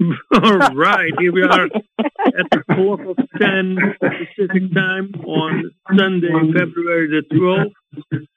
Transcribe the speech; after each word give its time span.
All 0.00 0.58
right, 0.74 1.12
here 1.18 1.32
we 1.32 1.42
are 1.42 1.64
at 1.64 2.50
the 2.50 2.62
fourth 2.76 3.00
of 3.00 3.16
ten 3.40 3.76
Pacific 4.00 4.72
time 4.74 5.12
on 5.26 5.72
Sunday, 5.96 6.28
February 6.56 7.08
the 7.08 7.22
twelfth, 7.36 8.32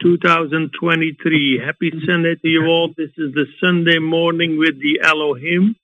two 0.00 0.16
thousand 0.24 0.70
twenty-three. 0.80 1.60
Happy 1.62 1.92
Sunday 2.06 2.36
to 2.36 2.48
you 2.48 2.64
all. 2.64 2.88
This 2.96 3.10
is 3.18 3.34
the 3.34 3.44
Sunday 3.62 3.98
morning 3.98 4.58
with 4.58 4.80
the 4.80 5.00
Elohim, 5.02 5.76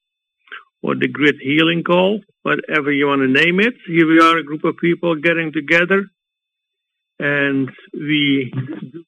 or 0.82 0.94
the 0.94 1.08
Grid 1.08 1.36
Healing 1.42 1.82
Call, 1.84 2.20
whatever 2.42 2.90
you 2.90 3.08
want 3.08 3.20
to 3.20 3.28
name 3.28 3.60
it. 3.60 3.74
Here 3.86 4.08
we 4.08 4.20
are, 4.20 4.38
a 4.38 4.44
group 4.44 4.64
of 4.64 4.78
people 4.78 5.14
getting 5.16 5.52
together, 5.52 6.06
and 7.18 7.68
we 7.92 8.50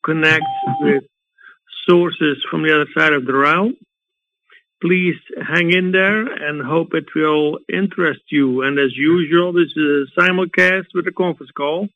connect 0.05 0.45
with 0.83 1.05
sources 1.89 2.45
from 2.51 2.63
the 2.63 2.75
other 2.75 2.91
side 2.95 3.15
of 3.15 3.25
the 3.25 3.35
realm 3.35 3.75
please 4.83 5.17
hang 5.47 5.73
in 5.73 5.93
there 5.93 6.27
and 6.27 6.63
hope 6.65 6.95
it 6.95 7.07
will 7.15 7.59
interest 7.73 8.23
you. 8.31 8.63
And 8.63 8.79
as 8.79 8.97
usual, 8.97 9.53
this 9.53 9.69
is 9.77 10.11
a 10.17 10.21
simulcast 10.21 10.87
with 10.95 11.07
a 11.07 11.13
conference 11.13 11.51
call. 11.53 11.89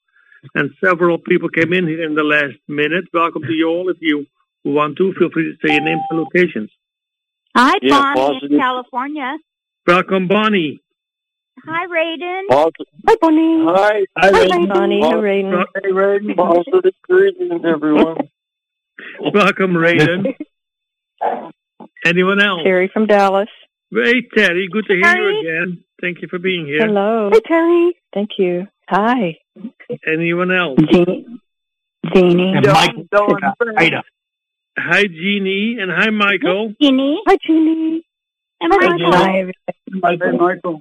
And 0.54 0.70
several 0.84 1.16
people 1.18 1.48
came 1.48 1.72
in 1.72 1.86
here 1.86 2.04
in 2.04 2.14
the 2.14 2.22
last 2.22 2.56
minute. 2.68 3.06
Welcome 3.14 3.42
to 3.42 3.52
you 3.52 3.68
all. 3.68 3.88
If 3.88 3.96
you 4.00 4.26
want 4.64 4.98
to, 4.98 5.14
feel 5.14 5.30
free 5.30 5.44
to 5.56 5.66
say 5.66 5.74
your 5.74 5.82
names 5.84 6.02
and 6.10 6.20
locations. 6.20 6.70
Hi, 7.56 7.74
Yeah, 7.80 8.12
Bonnie 8.14 8.20
positive. 8.34 8.50
in 8.52 8.58
California. 8.58 9.38
Welcome, 9.86 10.28
Bonnie. 10.28 10.80
Hi, 11.66 11.86
Raiden. 11.86 12.42
Positive. 12.50 12.86
Hi, 13.08 13.16
Bonnie. 13.20 13.64
Hi, 13.64 14.04
Hi, 14.18 14.30
Raiden. 14.32 14.68
Bonnie. 14.68 15.00
Hi, 15.00 15.10
Pos- 15.12 15.22
Raiden. 15.22 15.64
Hey, 15.82 15.90
Raiden. 15.90 16.36
Positive 16.36 16.94
greetings, 17.02 17.62
everyone. 17.64 18.16
Welcome, 19.32 19.72
Raiden. 19.72 20.34
Anyone 22.04 22.40
else? 22.40 22.62
Terry 22.64 22.90
from 22.92 23.06
Dallas. 23.06 23.48
Hey, 23.90 24.22
Terry. 24.36 24.68
Good 24.70 24.86
to 24.86 24.94
hear 24.94 25.02
Terry? 25.02 25.34
you 25.34 25.40
again. 25.40 25.84
Thank 26.00 26.20
you 26.22 26.28
for 26.28 26.38
being 26.38 26.66
here. 26.66 26.80
Hello. 26.86 27.30
Hi, 27.32 27.40
Terry. 27.46 27.96
Thank 28.12 28.30
you. 28.38 28.66
Hi. 28.88 29.38
Anyone 30.06 30.52
else? 30.52 30.78
Jean- 30.90 31.40
Jeannie. 32.12 32.52
And 32.54 32.66
Michael. 32.66 33.38
Ida. 33.78 34.02
Hi, 34.76 35.04
Jeannie, 35.04 35.76
and 35.80 35.90
hi, 35.90 36.10
Michael. 36.10 36.74
Ginny 36.82 37.22
Hi, 37.26 37.36
Jeannie. 37.46 38.04
and 38.60 38.72
Hi, 38.72 38.88
Michael. 38.88 39.12
Jeannie. 39.12 39.52
Hey, 40.02 40.16
Michael. 40.36 40.78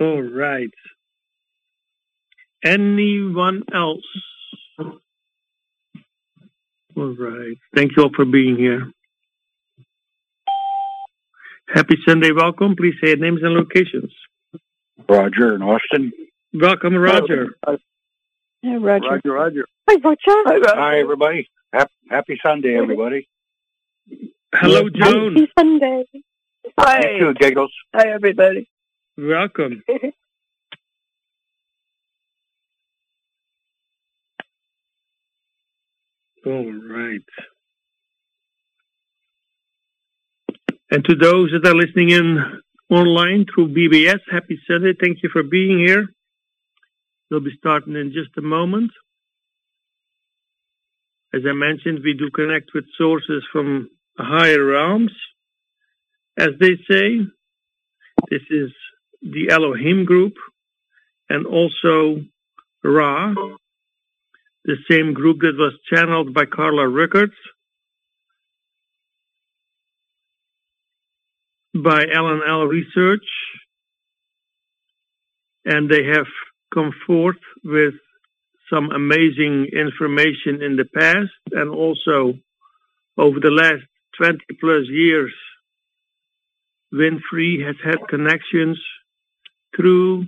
All 0.00 0.22
right. 0.22 0.70
Anyone 2.64 3.62
else? 3.72 4.04
All 6.96 7.14
right. 7.18 7.56
Thank 7.74 7.96
you 7.96 8.04
all 8.04 8.10
for 8.14 8.24
being 8.24 8.56
here. 8.56 8.90
Happy 11.68 11.96
Sunday. 12.06 12.30
Welcome. 12.30 12.76
Please 12.76 12.94
say 13.02 13.14
names 13.14 13.40
and 13.42 13.54
locations. 13.54 14.12
Roger 15.08 15.54
and 15.54 15.62
Austin. 15.64 16.12
Welcome, 16.52 16.94
Roger. 16.96 17.56
Hi, 17.66 17.76
Roger. 18.76 19.08
Roger, 19.24 19.32
Roger. 19.32 19.66
Hi, 19.90 19.96
Roger. 19.96 20.80
Hi, 20.80 21.00
everybody. 21.00 21.50
Hap- 21.72 21.90
Happy 22.08 22.38
Sunday, 22.44 22.76
everybody. 22.76 23.28
Hello, 24.54 24.88
Joan. 24.88 25.34
Happy 25.34 25.52
Sunday. 25.58 26.04
You 26.12 27.18
too, 27.18 27.34
Giggles. 27.34 27.72
Hi, 27.94 28.10
everybody. 28.10 28.68
Welcome. 29.18 29.82
All 36.46 36.72
right. 36.72 37.22
And 40.90 41.04
to 41.06 41.14
those 41.14 41.50
that 41.52 41.66
are 41.66 41.74
listening 41.74 42.10
in 42.10 42.60
online 42.90 43.46
through 43.46 43.74
BBS, 43.74 44.20
happy 44.30 44.60
Sunday. 44.68 44.92
Thank 45.00 45.22
you 45.22 45.30
for 45.32 45.42
being 45.42 45.78
here. 45.78 46.06
We'll 47.30 47.40
be 47.40 47.56
starting 47.58 47.96
in 47.96 48.12
just 48.12 48.36
a 48.36 48.42
moment. 48.42 48.90
As 51.34 51.42
I 51.48 51.52
mentioned, 51.52 52.00
we 52.04 52.14
do 52.14 52.30
connect 52.30 52.70
with 52.74 52.84
sources 52.96 53.42
from 53.50 53.88
higher 54.18 54.64
realms. 54.64 55.12
As 56.38 56.50
they 56.60 56.76
say, 56.88 57.20
this 58.30 58.42
is 58.50 58.70
the 59.22 59.50
Elohim 59.50 60.04
group 60.04 60.34
and 61.28 61.46
also 61.46 62.20
Ra, 62.84 63.34
the 64.64 64.76
same 64.90 65.12
group 65.14 65.40
that 65.40 65.56
was 65.56 65.74
channeled 65.92 66.32
by 66.34 66.46
Carla 66.46 66.84
Rueckert, 66.84 67.32
by 71.74 72.04
L&L 72.14 72.64
Research, 72.66 73.26
and 75.64 75.90
they 75.90 76.04
have 76.04 76.26
come 76.72 76.92
forth 77.06 77.36
with 77.64 77.94
some 78.72 78.90
amazing 78.90 79.66
information 79.72 80.62
in 80.62 80.76
the 80.76 80.86
past 80.94 81.30
and 81.52 81.70
also 81.70 82.34
over 83.18 83.38
the 83.40 83.50
last 83.50 83.82
20 84.18 84.38
plus 84.60 84.88
years 84.88 85.32
Winfrey 86.92 87.64
has 87.66 87.76
had 87.84 88.06
connections 88.08 88.80
through 89.76 90.26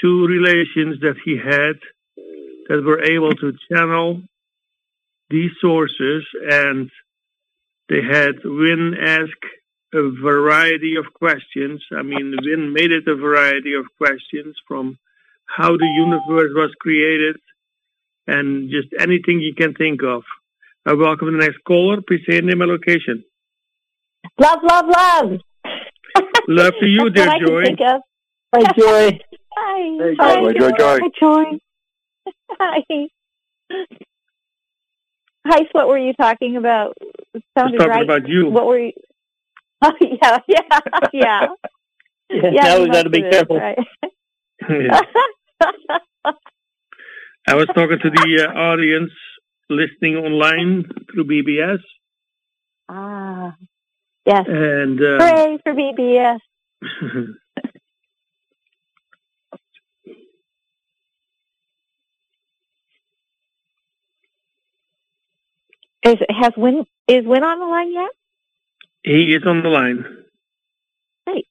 two 0.00 0.26
relations 0.26 1.00
that 1.00 1.16
he 1.24 1.36
had 1.36 1.76
that 2.68 2.84
were 2.84 3.02
able 3.02 3.32
to 3.32 3.52
channel 3.70 4.22
these 5.30 5.50
sources 5.60 6.24
and 6.50 6.90
they 7.88 8.02
had 8.02 8.36
Win 8.44 8.94
ask 9.00 9.36
a 9.92 10.10
variety 10.22 10.96
of 10.96 11.12
questions. 11.14 11.82
I 11.96 12.02
mean, 12.02 12.34
Win 12.42 12.72
made 12.72 12.92
it 12.92 13.06
a 13.06 13.14
variety 13.14 13.74
of 13.74 13.86
questions 13.98 14.56
from 14.66 14.98
how 15.46 15.76
the 15.76 15.86
universe 15.86 16.52
was 16.54 16.72
created 16.80 17.36
and 18.26 18.70
just 18.70 18.88
anything 18.98 19.40
you 19.40 19.54
can 19.54 19.74
think 19.74 20.02
of. 20.02 20.22
I 20.86 20.94
welcome 20.94 21.32
the 21.32 21.44
next 21.44 21.58
caller. 21.66 22.00
Please 22.06 22.22
say 22.28 22.34
your 22.34 22.42
name 22.42 22.60
and 22.62 22.70
location. 22.70 23.24
Love, 24.38 24.58
love, 24.62 24.86
love. 24.86 25.40
Love 26.48 26.74
to 26.80 26.86
you, 26.86 27.10
dear 27.10 27.26
what 27.26 27.34
I 27.34 27.38
can 27.38 27.46
Joy. 27.46 27.64
think. 27.64 27.78
Hi, 28.54 28.72
Joy. 28.78 29.18
Hi. 29.56 29.78
Hey, 29.78 30.14
Hi, 30.18 30.34
Joy, 30.40 30.52
Joy, 30.52 30.70
Joy. 30.78 30.98
Hi, 31.00 31.10
Joy. 31.20 31.58
Hi. 32.60 32.82
Heis, 35.46 35.66
what 35.72 35.88
were 35.88 35.98
you 35.98 36.12
talking 36.14 36.56
about? 36.56 36.96
Was 37.32 37.42
sounded 37.56 37.78
talking 37.78 37.90
right. 37.90 38.02
about 38.02 38.28
you. 38.28 38.50
What 38.50 38.66
were 38.66 38.78
you? 38.78 38.92
Oh, 39.82 39.90
yeah, 40.00 40.38
yeah, 40.48 40.80
yeah. 41.12 41.46
yeah 42.30 42.50
now 42.52 42.76
you 42.76 42.84
we 42.84 42.88
got 42.88 43.02
to 43.02 43.10
be 43.10 43.20
careful. 43.20 43.58
Right. 43.58 43.76
Yeah. 44.66 45.00
I 47.46 47.54
was 47.54 47.66
talking 47.74 47.98
to 48.02 48.08
the 48.08 48.48
uh, 48.48 48.58
audience 48.58 49.10
listening 49.68 50.16
online 50.16 50.84
through 51.12 51.24
BBS, 51.24 51.80
ah, 52.88 53.54
yes. 54.24 54.44
and 54.48 54.98
uh, 54.98 55.18
Hooray 55.18 55.58
for 55.62 55.74
BBS. 55.74 56.38
Is 66.04 66.16
has 66.28 66.52
Win 66.56 66.84
is 67.08 67.24
Win 67.24 67.42
on 67.42 67.58
the 67.58 67.66
line 67.66 67.92
yet? 67.92 68.10
he 69.04 69.34
is 69.34 69.42
on 69.46 69.62
the 69.62 69.68
line. 69.68 70.04
Great. 71.26 71.46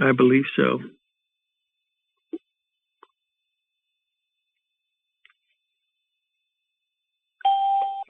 I 0.00 0.12
believe 0.12 0.44
so. 0.56 0.80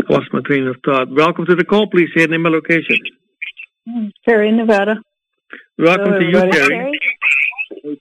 Lost 0.09 0.33
my 0.33 0.41
train 0.41 0.67
of 0.67 0.77
thought. 0.85 1.09
Welcome 1.11 1.47
to 1.47 1.55
the 1.55 1.65
call. 1.65 1.87
Please 1.89 2.09
say 2.15 2.23
your 2.23 2.29
name 2.29 2.47
and 2.47 2.55
location. 2.55 2.99
Mm, 3.89 4.11
Terry, 4.27 4.51
Nevada. 4.51 4.97
Welcome 5.79 6.15
Hello, 6.15 6.19
to 6.19 6.25
you. 6.25 6.33
Terry. 6.51 6.69
Terry? 6.69 7.01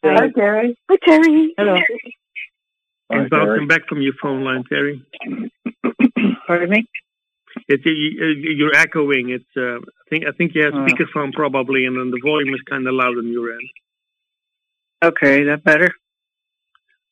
Hi, 0.03 0.29
Terry. 0.35 0.77
Hi, 0.89 0.97
Terry. 1.05 1.53
Hello. 1.57 1.77
And 3.09 3.27
Hi, 3.31 3.37
welcome 3.37 3.55
Terry. 3.55 3.65
back 3.65 3.87
from 3.87 4.01
your 4.01 4.13
phone 4.21 4.43
line, 4.43 4.63
Terry. 4.69 5.03
Pardon 6.47 6.69
me? 6.69 6.85
It's 7.67 7.83
you, 7.85 7.93
you're 8.55 8.75
echoing. 8.75 9.29
It's 9.29 9.45
uh, 9.57 9.77
I 9.77 10.09
think 10.09 10.25
I 10.27 10.31
think 10.37 10.53
you 10.55 10.63
have 10.63 10.73
Oh. 10.73 10.85
speakerphone 10.85 11.33
probably, 11.33 11.85
and 11.85 11.95
then 11.97 12.11
the 12.11 12.19
volume 12.23 12.53
is 12.53 12.61
kind 12.69 12.87
of 12.87 12.93
loud 12.93 13.17
on 13.17 13.27
your 13.31 13.51
end. 13.53 13.69
Okay, 15.03 15.43
that 15.45 15.63
better? 15.63 15.89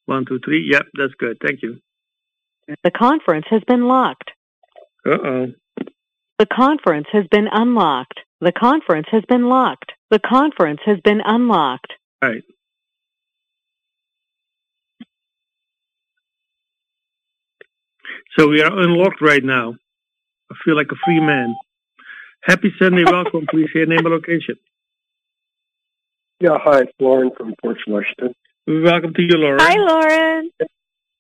One, 0.06 0.26
two, 0.26 0.40
three. 0.44 0.68
Yep, 0.72 0.86
that's 0.94 1.14
good. 1.18 1.38
Thank 1.46 1.62
you. 1.64 1.80
The 2.84 2.92
conference 2.92 3.46
has 3.50 3.62
been 3.68 3.88
locked. 3.88 4.32
Uh 5.06 5.18
oh. 5.24 5.48
The 6.40 6.46
conference 6.46 7.08
has 7.14 7.26
been 7.32 7.48
unlocked. 7.52 8.20
The 8.42 8.52
conference 8.52 9.08
has 9.12 9.24
been 9.28 9.46
locked. 9.50 9.92
The 10.12 10.20
conference 10.20 10.80
has 10.86 10.98
been 11.04 11.22
unlocked. 11.26 11.94
Right. 12.22 12.44
So 18.38 18.48
we 18.48 18.62
are 18.62 18.72
unlocked 18.80 19.22
right 19.22 19.44
now. 19.44 19.74
I 20.52 20.56
feel 20.64 20.76
like 20.76 20.88
a 20.92 20.96
free 21.04 21.20
man. 21.20 21.56
Happy 22.44 22.72
Sunday. 22.80 23.04
Welcome. 23.12 23.48
Please 23.50 23.68
say 23.74 23.80
your 23.80 23.88
name 23.88 24.06
and 24.06 24.10
location. 24.10 24.56
Yeah, 26.40 26.58
hi, 26.64 26.82
it's 26.82 26.92
Lauren 27.00 27.32
from 27.36 27.56
Port 27.62 27.78
Washington. 27.88 28.36
Welcome 28.68 29.14
to 29.16 29.22
you, 29.24 29.38
Lauren. 29.38 29.60
Hi, 29.60 29.76
Lauren. 29.76 30.52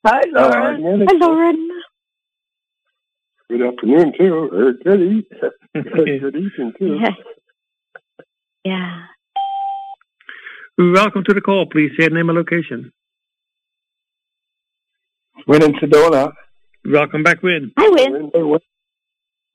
Hi, 0.05 0.21
Lauren. 0.27 0.81
yeah, 0.81 1.05
Hi, 1.09 1.13
Lauren. 1.17 1.69
Good 3.49 3.61
afternoon, 3.67 4.13
too. 4.19 4.33
Or 4.35 4.73
good, 4.73 5.01
e- 5.01 5.27
good 5.73 6.35
evening, 6.35 6.73
too. 6.77 6.99
Yeah. 7.01 7.09
Yeah. 8.63 9.03
Welcome 10.77 11.23
to 11.23 11.33
the 11.33 11.41
call. 11.41 11.65
Please 11.65 11.89
say 11.97 12.03
your 12.03 12.11
name 12.11 12.29
and 12.29 12.37
location. 12.37 12.91
Win 15.47 15.63
in 15.63 15.73
Sedona. 15.75 16.31
Welcome 16.87 17.23
back, 17.23 17.43
Win. 17.43 17.71
Hi, 17.77 17.89
Win. 17.89 18.31
Win, 18.33 18.49
win. 18.49 18.59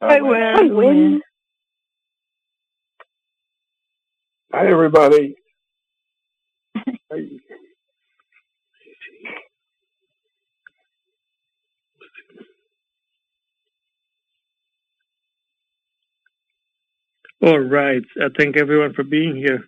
Hi, 0.03 0.19
Uh, 0.19 0.25
Win. 0.25 0.41
Hi, 0.55 0.63
Win. 0.65 1.23
Hi, 4.53 4.67
everybody. 4.69 5.37
Hi. 7.13 7.21
All 17.43 17.59
right. 17.61 18.03
I 18.21 18.27
thank 18.39 18.57
everyone 18.57 18.95
for 18.95 19.05
being 19.05 19.37
here. 19.37 19.65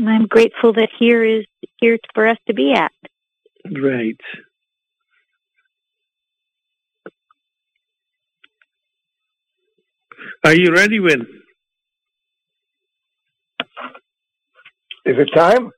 And 0.00 0.08
I'm 0.08 0.26
grateful 0.26 0.72
that 0.72 0.88
here 0.98 1.22
is 1.22 1.44
here 1.76 1.98
for 2.14 2.26
us 2.26 2.38
to 2.46 2.54
be 2.54 2.72
at. 2.72 2.90
Right. 3.70 4.16
Are 10.42 10.54
you 10.54 10.72
ready, 10.72 11.00
Win? 11.00 11.26
Is 15.04 15.16
it 15.18 15.28
time? 15.34 15.70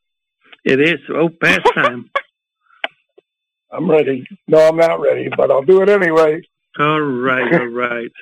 It 0.65 0.81
is. 0.81 1.01
Oh, 1.13 1.29
past 1.29 1.63
time. 1.75 2.09
I'm 3.73 3.91
ready. 3.91 4.25
No, 4.47 4.69
I'm 4.69 4.77
not 4.77 5.01
ready, 5.01 5.31
but 5.37 5.51
I'll 5.51 5.63
do 5.63 5.83
it 5.83 5.89
anyway. 5.89 6.43
all 6.79 7.01
right. 7.01 7.55
All 7.55 7.67
right. 7.67 8.13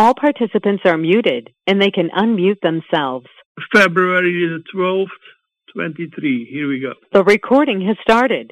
All 0.00 0.14
participants 0.14 0.84
are 0.86 0.96
muted 0.96 1.50
and 1.66 1.78
they 1.78 1.90
can 1.90 2.08
unmute 2.16 2.60
themselves. 2.62 3.26
February 3.70 4.48
the 4.48 4.62
12th, 4.74 5.08
23. 5.74 6.48
Here 6.50 6.66
we 6.66 6.80
go. 6.80 6.94
The 7.12 7.22
recording 7.22 7.86
has 7.86 7.98
started. 8.00 8.50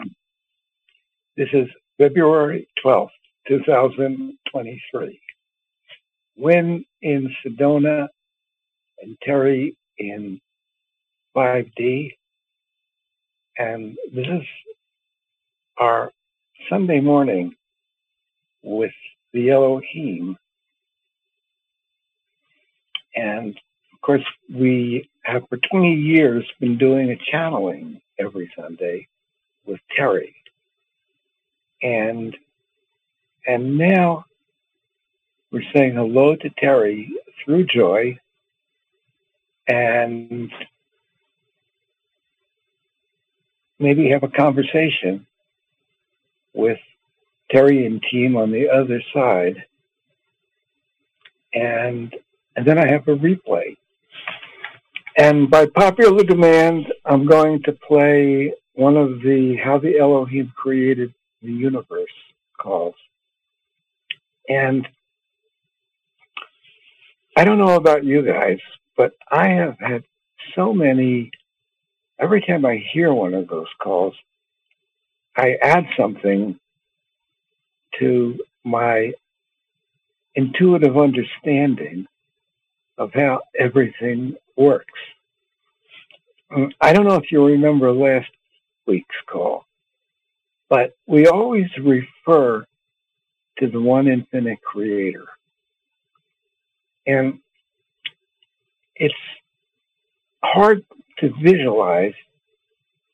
This 1.39 1.49
is 1.55 1.67
February 1.97 2.69
12th, 2.85 3.09
2023. 3.49 5.21
Win 6.37 6.85
in 7.01 7.35
Sedona 7.43 8.09
and 9.01 9.17
Terry 9.23 9.75
in 9.97 10.43
5D. 11.35 12.11
And 13.57 13.97
this 14.15 14.27
is 14.27 14.43
our 15.79 16.11
Sunday 16.69 17.01
morning 17.01 17.55
with 18.63 18.93
the 19.33 19.49
Elohim. 19.49 20.37
And 23.19 23.59
of 23.93 24.01
course, 24.01 24.25
we 24.49 25.11
have 25.23 25.43
for 25.49 25.57
20 25.57 25.93
years 25.93 26.49
been 26.61 26.79
doing 26.79 27.11
a 27.11 27.17
channeling 27.17 28.01
every 28.17 28.51
Sunday 28.57 29.09
with 29.67 29.81
Terry. 29.95 30.37
And 31.83 32.37
and 33.45 33.77
now 33.77 34.25
we're 35.51 35.69
saying 35.75 35.95
hello 35.95 36.37
to 36.37 36.51
Terry 36.51 37.11
through 37.45 37.65
Joy 37.67 38.19
and 39.67 40.53
maybe 43.79 44.11
have 44.11 44.23
a 44.23 44.29
conversation 44.29 45.27
with 46.53 46.79
Terry 47.51 47.85
and 47.85 48.01
team 48.03 48.37
on 48.37 48.53
the 48.53 48.69
other 48.69 49.03
side. 49.13 49.65
And 51.55 52.15
and 52.59 52.67
then 52.67 52.77
I 52.77 52.89
have 52.91 53.07
a 53.07 53.15
replay. 53.15 53.77
And 55.17 55.49
by 55.49 55.67
popular 55.67 56.25
demand, 56.25 56.93
I'm 57.05 57.25
going 57.25 57.63
to 57.63 57.73
play 57.73 58.53
one 58.73 58.97
of 58.97 59.21
the 59.23 59.57
How 59.63 59.79
the 59.79 59.97
Elohim 59.97 60.53
Created 60.57 61.15
the 61.41 61.53
Universe 61.53 62.11
calls. 62.61 62.97
And 64.49 64.89
I 67.37 67.45
don't 67.45 67.59
know 67.59 67.77
about 67.77 68.03
you 68.05 68.23
guys, 68.23 68.59
but 68.97 69.13
I 69.31 69.51
have 69.51 69.79
had 69.79 70.03
so 70.57 70.75
many, 70.75 71.31
every 72.19 72.41
time 72.41 72.67
I 72.67 72.85
hear 72.93 73.15
one 73.15 73.35
of 73.35 73.47
those 73.47 73.71
calls, 73.81 74.17
I 75.37 75.59
add 75.63 75.87
something 75.97 76.59
to 78.01 78.37
my 78.65 79.13
intuitive 80.35 80.99
understanding 80.99 82.09
of 82.99 83.13
how 83.15 83.41
everything 83.59 84.37
works. 84.57 84.93
Um, 86.55 86.73
I 86.81 86.93
don't 86.93 87.07
know 87.07 87.15
if 87.15 87.31
you 87.31 87.45
remember 87.45 87.93
last 87.93 88.31
week's 88.87 89.15
call, 89.27 89.67
but 90.69 90.97
we 91.07 91.27
always 91.29 91.67
refer 91.79 92.67
to 93.59 93.69
the 93.69 93.81
one 93.81 94.09
infinite 94.09 94.61
creator. 94.63 95.27
And 97.07 97.39
it's 98.97 99.15
hard 100.43 100.85
to 101.19 101.33
visualize 101.43 102.15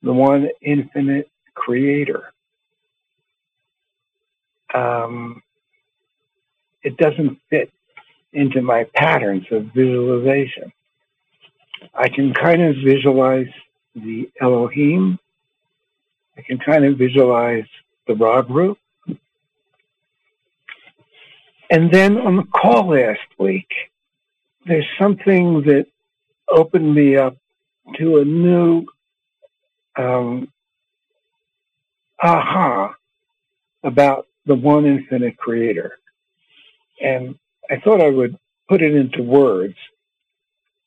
the 0.02 0.12
one 0.12 0.48
infinite 0.60 1.30
creator. 1.54 2.32
Um, 4.74 5.42
it 6.82 6.96
doesn't 6.96 7.38
fit 7.48 7.72
into 8.34 8.60
my 8.60 8.84
patterns 8.94 9.46
of 9.50 9.66
visualization. 9.74 10.72
I 11.94 12.08
can 12.08 12.34
kind 12.34 12.62
of 12.62 12.76
visualize 12.84 13.48
the 13.94 14.28
Elohim. 14.40 15.18
I 16.36 16.42
can 16.42 16.58
kind 16.58 16.84
of 16.84 16.98
visualize 16.98 17.66
the 18.06 18.14
Ra 18.14 18.42
group. 18.42 18.78
And 21.70 21.90
then 21.92 22.18
on 22.18 22.36
the 22.36 22.44
call 22.44 22.88
last 22.88 23.20
week, 23.38 23.72
there's 24.66 24.86
something 25.00 25.62
that 25.62 25.86
opened 26.48 26.94
me 26.94 27.16
up 27.16 27.36
to 27.98 28.18
a 28.18 28.24
new 28.24 28.86
um, 29.96 30.48
aha 32.22 32.94
about 33.82 34.26
the 34.46 34.54
one 34.54 34.86
infinite 34.86 35.36
creator. 35.36 35.98
And 37.00 37.38
I 37.70 37.80
thought 37.80 38.00
I 38.00 38.10
would 38.10 38.38
put 38.68 38.82
it 38.82 38.94
into 38.94 39.22
words, 39.22 39.76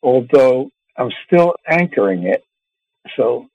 although 0.03 0.69
I'm 0.97 1.11
still 1.25 1.55
anchoring 1.67 2.23
it. 2.23 2.43
So 3.15 3.47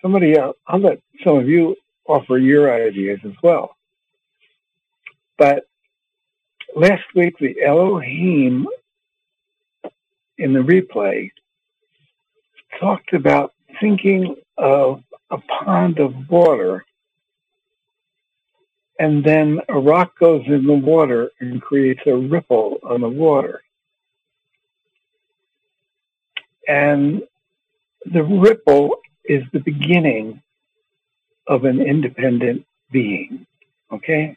somebody 0.00 0.36
else, 0.36 0.56
I'll 0.66 0.80
let 0.80 1.00
some 1.24 1.36
of 1.38 1.48
you 1.48 1.76
offer 2.06 2.38
your 2.38 2.72
ideas 2.72 3.20
as 3.24 3.32
well. 3.42 3.76
But 5.38 5.66
last 6.74 7.04
week, 7.14 7.38
the 7.38 7.62
Elohim 7.62 8.66
in 10.38 10.52
the 10.52 10.60
replay 10.60 11.30
talked 12.80 13.12
about 13.12 13.52
thinking 13.80 14.36
of 14.58 15.02
a 15.30 15.38
pond 15.38 15.98
of 15.98 16.14
water 16.28 16.84
and 18.98 19.24
then 19.24 19.60
a 19.68 19.78
rock 19.78 20.18
goes 20.18 20.42
in 20.46 20.66
the 20.66 20.72
water 20.72 21.30
and 21.40 21.60
creates 21.60 22.02
a 22.06 22.14
ripple 22.14 22.78
on 22.82 23.00
the 23.00 23.08
water. 23.08 23.62
And 26.68 27.22
the 28.04 28.22
ripple 28.22 28.96
is 29.24 29.42
the 29.52 29.60
beginning 29.60 30.42
of 31.46 31.64
an 31.64 31.80
independent 31.80 32.64
being, 32.90 33.46
okay? 33.92 34.36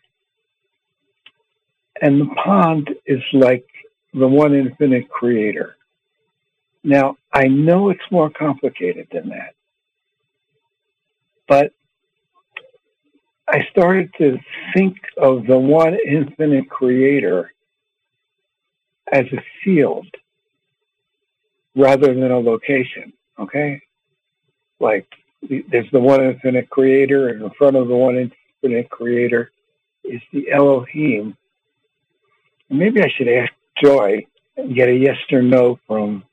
And 2.01 2.21
the 2.21 2.35
pond 2.43 2.89
is 3.05 3.21
like 3.33 3.67
the 4.13 4.27
one 4.27 4.55
infinite 4.55 5.09
creator. 5.09 5.75
Now, 6.83 7.17
I 7.33 7.47
know 7.47 7.89
it's 7.89 8.11
more 8.11 8.29
complicated 8.29 9.07
than 9.11 9.29
that, 9.29 9.55
but 11.47 11.73
I 13.55 13.65
started 13.71 14.13
to 14.17 14.37
think 14.73 14.97
of 15.17 15.47
the 15.47 15.57
one 15.57 15.97
infinite 16.05 16.69
creator 16.69 17.53
as 19.09 19.23
a 19.31 19.41
field 19.63 20.07
rather 21.73 22.13
than 22.13 22.31
a 22.31 22.37
location, 22.37 23.13
okay? 23.39 23.81
Like 24.81 25.07
there's 25.41 25.89
the 25.93 26.01
one 26.01 26.21
infinite 26.21 26.69
creator, 26.69 27.29
and 27.29 27.43
in 27.43 27.49
front 27.51 27.77
of 27.77 27.87
the 27.87 27.95
one 27.95 28.17
infinite 28.61 28.89
creator 28.89 29.51
is 30.03 30.21
the 30.33 30.51
Elohim. 30.51 31.37
Maybe 32.69 33.01
I 33.01 33.09
should 33.15 33.29
ask 33.29 33.53
Joy 33.81 34.25
and 34.57 34.75
get 34.75 34.89
a 34.89 34.93
yes 34.93 35.15
or 35.31 35.41
no 35.41 35.79
from 35.87 36.25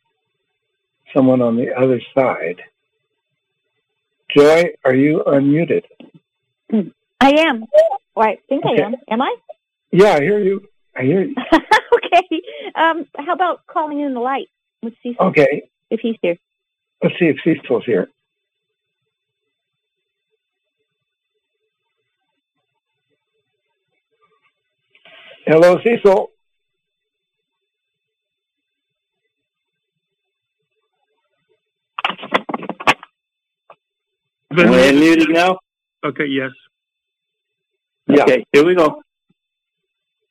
someone 1.15 1.41
on 1.41 1.55
the 1.55 1.73
other 1.73 2.01
side. 2.19 2.61
Joy, 4.37 4.73
are 4.85 4.97
you 4.97 5.23
unmuted? 5.25 5.85
I 7.23 7.31
am. 7.49 7.65
Or 8.17 8.25
I 8.25 8.37
think 8.49 8.65
Okay. 8.65 8.83
I 8.83 8.87
am. 8.87 8.95
Am 9.09 9.23
I? 9.23 9.35
Yeah, 9.93 10.15
I 10.15 10.21
hear 10.21 10.41
you. 10.41 10.67
I 10.97 11.03
hear 11.03 11.23
you. 11.23 11.35
okay. 11.97 12.43
Um, 12.75 13.07
how 13.17 13.33
about 13.33 13.65
calling 13.67 14.01
in 14.01 14.13
the 14.15 14.21
light 14.21 14.49
with 14.83 14.95
Cecil 15.03 15.27
Okay, 15.27 15.63
if 15.91 16.01
he's 16.01 16.17
here? 16.21 16.37
let's 17.03 17.15
see 17.19 17.27
if 17.27 17.37
Cecil's 17.45 17.85
here. 17.85 18.09
Hello, 25.47 25.79
Cecil. 25.83 26.31
Am 34.51 34.59
I 34.73 34.79
unmuted 34.93 35.33
now? 35.33 35.59
Okay, 36.05 36.27
yes. 36.27 36.51
Yeah. 38.13 38.25
Okay, 38.25 38.45
here 38.53 38.65
we 38.65 38.75
go. 38.75 39.03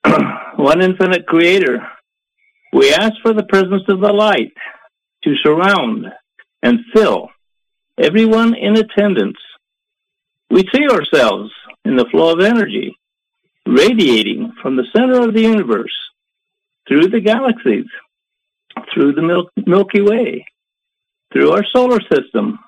One 0.55 0.81
infinite 0.81 1.25
creator. 1.25 1.87
We 2.73 2.93
ask 2.93 3.13
for 3.21 3.33
the 3.33 3.43
presence 3.43 3.83
of 3.89 3.99
the 3.99 4.13
light 4.13 4.53
to 5.23 5.35
surround 5.37 6.05
and 6.63 6.79
fill 6.93 7.29
everyone 7.97 8.55
in 8.55 8.77
attendance. 8.77 9.37
We 10.49 10.63
see 10.73 10.87
ourselves 10.87 11.51
in 11.85 11.95
the 11.95 12.05
flow 12.05 12.33
of 12.33 12.39
energy 12.41 12.95
radiating 13.65 14.53
from 14.61 14.75
the 14.75 14.85
center 14.95 15.21
of 15.21 15.33
the 15.33 15.41
universe 15.41 15.93
through 16.87 17.07
the 17.07 17.19
galaxies, 17.19 17.85
through 18.93 19.13
the 19.13 19.21
Mil- 19.21 19.49
Milky 19.65 20.01
Way, 20.01 20.45
through 21.31 21.51
our 21.51 21.63
solar 21.73 21.99
system, 22.11 22.59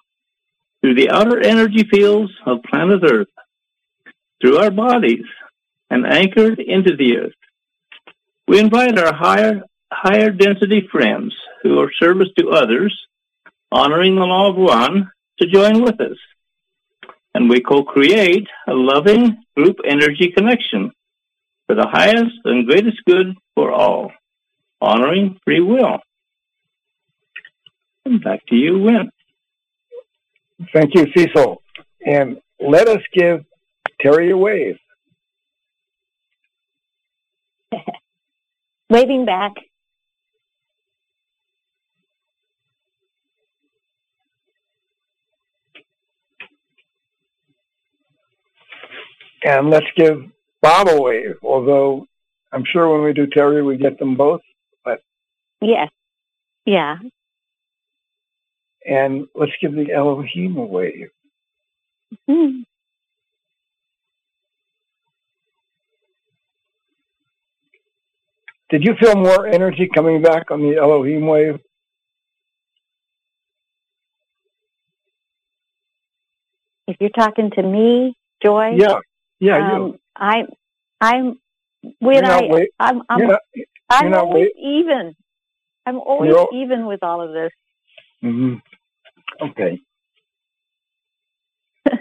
through 0.82 0.96
the 0.96 1.10
outer 1.10 1.40
energy 1.40 1.84
fields 1.90 2.32
of 2.46 2.64
planet 2.64 3.02
Earth, 3.04 3.28
through 4.44 4.58
our 4.58 4.72
bodies, 4.72 5.24
and 5.90 6.06
anchored 6.06 6.60
into 6.60 6.98
the 6.98 7.18
earth. 7.18 7.34
We 8.46 8.60
invite 8.60 9.00
our 9.00 9.14
higher, 9.14 9.62
higher 9.92 10.32
density 10.32 10.86
friends 10.92 11.34
who 11.62 11.80
are 11.80 11.90
service 11.98 12.28
to 12.38 12.50
others, 12.50 12.94
honoring 13.72 14.16
the 14.16 14.26
law 14.26 14.50
of 14.50 14.58
one, 14.58 15.10
to 15.40 15.48
join 15.48 15.82
with 15.82 16.02
us. 16.02 16.18
And 17.34 17.50
we 17.50 17.62
co-create 17.62 18.48
a 18.68 18.74
loving 18.74 19.38
group 19.56 19.78
energy 19.86 20.34
connection 20.36 20.92
for 21.66 21.76
the 21.76 21.88
highest 21.88 22.36
and 22.44 22.68
greatest 22.68 22.98
good 23.08 23.38
for 23.56 23.72
all, 23.72 24.12
honoring 24.82 25.40
free 25.46 25.62
will. 25.62 26.00
And 28.04 28.22
back 28.22 28.46
to 28.48 28.56
you, 28.56 28.80
Win. 28.80 29.10
Thank 30.74 30.96
you, 30.96 31.08
Cecil. 31.16 31.62
And 32.06 32.42
let 32.60 32.90
us 32.90 33.02
give 33.14 33.46
Terry 34.04 34.32
a 34.32 34.38
wave. 34.38 34.78
Waving 38.90 39.26
back. 39.26 39.54
And 49.46 49.70
let's 49.70 49.86
give 49.96 50.24
Bob 50.62 50.88
a 50.90 51.02
wave, 51.02 51.36
although 51.42 52.06
I'm 52.52 52.64
sure 52.72 52.94
when 52.94 53.04
we 53.04 53.14
do 53.14 53.28
Terry, 53.28 53.62
we 53.62 53.78
get 53.78 54.00
them 54.00 54.16
both. 54.16 54.42
But 54.84 55.02
Yes. 55.62 55.90
Yeah. 56.66 56.98
And 58.86 59.28
let's 59.34 59.52
give 59.62 59.74
the 59.74 59.92
Elohim 59.94 60.58
a 60.58 60.66
wave. 60.66 61.10
Hmm. 62.28 62.62
Did 68.74 68.84
you 68.86 68.96
feel 69.00 69.16
more 69.16 69.46
energy 69.46 69.88
coming 69.88 70.20
back 70.24 70.50
on 70.50 70.60
the 70.60 70.78
Elohim 70.78 71.28
wave? 71.28 71.60
If 76.88 76.98
you're 77.00 77.12
talking 77.12 77.52
to 77.52 77.62
me, 77.62 78.16
Joy. 78.42 78.72
Yeah, 78.76 78.98
yeah, 79.40 79.76
um, 79.76 80.00
I, 80.16 80.46
I'm. 81.00 81.40
When 82.00 82.26
I, 82.26 82.50
I'm. 82.80 83.04
I'm, 83.08 83.20
You're 83.20 83.28
not, 83.28 83.42
I'm 83.92 84.06
you're 84.06 84.10
not 84.10 84.22
always 84.22 84.50
even. 84.58 85.16
I'm 85.86 86.00
always 86.00 86.32
You're 86.32 86.48
even 86.56 86.88
with 86.88 87.04
all 87.04 87.22
of 87.22 87.32
this. 87.32 87.52
Mhm. 88.24 88.60
Okay. 89.40 89.80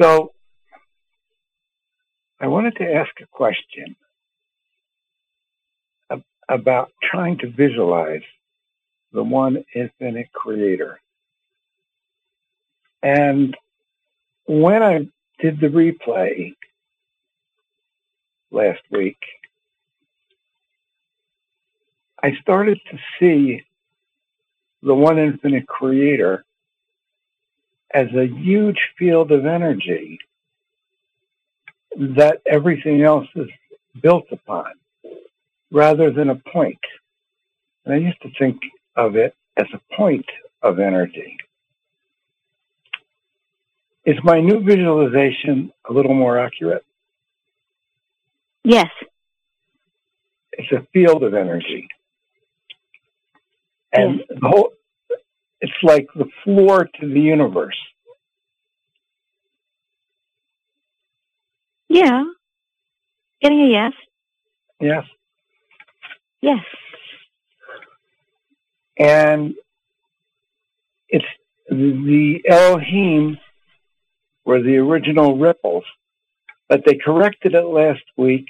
so, 0.00 0.32
I 2.40 2.48
wanted 2.48 2.74
to 2.78 2.92
ask 2.92 3.12
a 3.20 3.26
question 3.30 3.94
about 6.48 6.92
trying 7.02 7.38
to 7.38 7.50
visualize 7.50 8.22
the 9.12 9.22
one 9.22 9.64
infinite 9.74 10.32
creator. 10.32 11.00
And 13.02 13.56
when 14.46 14.82
I 14.82 15.06
did 15.38 15.60
the 15.60 15.68
replay 15.68 16.54
last 18.50 18.82
week, 18.90 19.18
I 22.22 22.34
started 22.40 22.80
to 22.90 22.98
see 23.18 23.62
the 24.82 24.94
one 24.94 25.18
infinite 25.18 25.66
creator 25.66 26.44
as 27.92 28.08
a 28.14 28.26
huge 28.26 28.92
field 28.98 29.30
of 29.30 29.46
energy 29.46 30.18
that 31.96 32.40
everything 32.46 33.02
else 33.02 33.28
is 33.36 33.48
built 34.00 34.26
upon 34.32 34.72
rather 35.74 36.12
than 36.12 36.30
a 36.30 36.36
point. 36.36 36.78
And 37.84 37.92
I 37.92 37.98
used 37.98 38.22
to 38.22 38.30
think 38.38 38.60
of 38.94 39.16
it 39.16 39.34
as 39.56 39.66
a 39.74 39.96
point 39.96 40.24
of 40.62 40.78
energy. 40.78 41.36
Is 44.06 44.16
my 44.22 44.40
new 44.40 44.62
visualization 44.62 45.72
a 45.88 45.92
little 45.92 46.14
more 46.14 46.38
accurate? 46.38 46.84
Yes. 48.62 48.88
It's 50.52 50.70
a 50.70 50.86
field 50.92 51.24
of 51.24 51.34
energy. 51.34 51.88
And 53.92 54.22
the 54.28 54.48
whole, 54.48 54.72
it's 55.60 55.72
like 55.82 56.06
the 56.14 56.28
floor 56.44 56.88
to 57.00 57.08
the 57.08 57.20
universe. 57.20 57.78
Yeah. 61.88 62.22
Getting 63.42 63.62
a 63.62 63.66
yes. 63.66 63.92
Yes. 64.80 65.04
Yes. 66.44 66.62
And 68.98 69.54
it's 71.08 71.24
the 71.70 72.42
Elohim 72.46 73.38
were 74.44 74.60
the 74.60 74.76
original 74.76 75.38
ripples, 75.38 75.84
but 76.68 76.82
they 76.84 76.96
corrected 76.96 77.54
it 77.54 77.64
last 77.64 78.02
week 78.18 78.44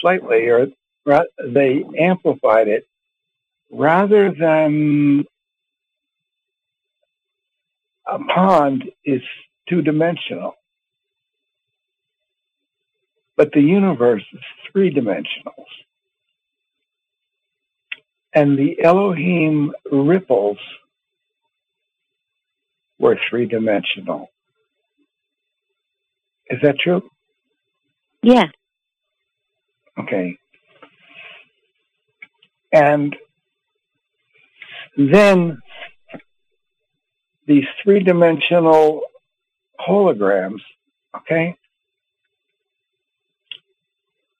slightly, 0.00 0.48
or 0.48 0.66
they 1.44 1.84
amplified 1.96 2.66
it 2.66 2.84
rather 3.70 4.32
than 4.32 5.24
a 8.08 8.18
pond 8.34 8.90
is 9.04 9.22
two 9.68 9.82
dimensional. 9.82 10.56
But 13.36 13.52
the 13.52 13.62
universe 13.62 14.24
is 14.32 14.40
three 14.72 14.90
dimensional. 14.90 15.54
And 18.36 18.58
the 18.58 18.78
Elohim 18.84 19.72
ripples 19.90 20.58
were 22.98 23.18
three 23.30 23.46
dimensional. 23.46 24.30
Is 26.50 26.60
that 26.62 26.78
true? 26.78 27.02
Yeah. 28.22 28.44
Okay. 29.98 30.38
And 32.72 33.16
then 34.98 35.58
these 37.46 37.64
three 37.82 38.00
dimensional 38.00 39.00
holograms, 39.80 40.60
okay, 41.16 41.56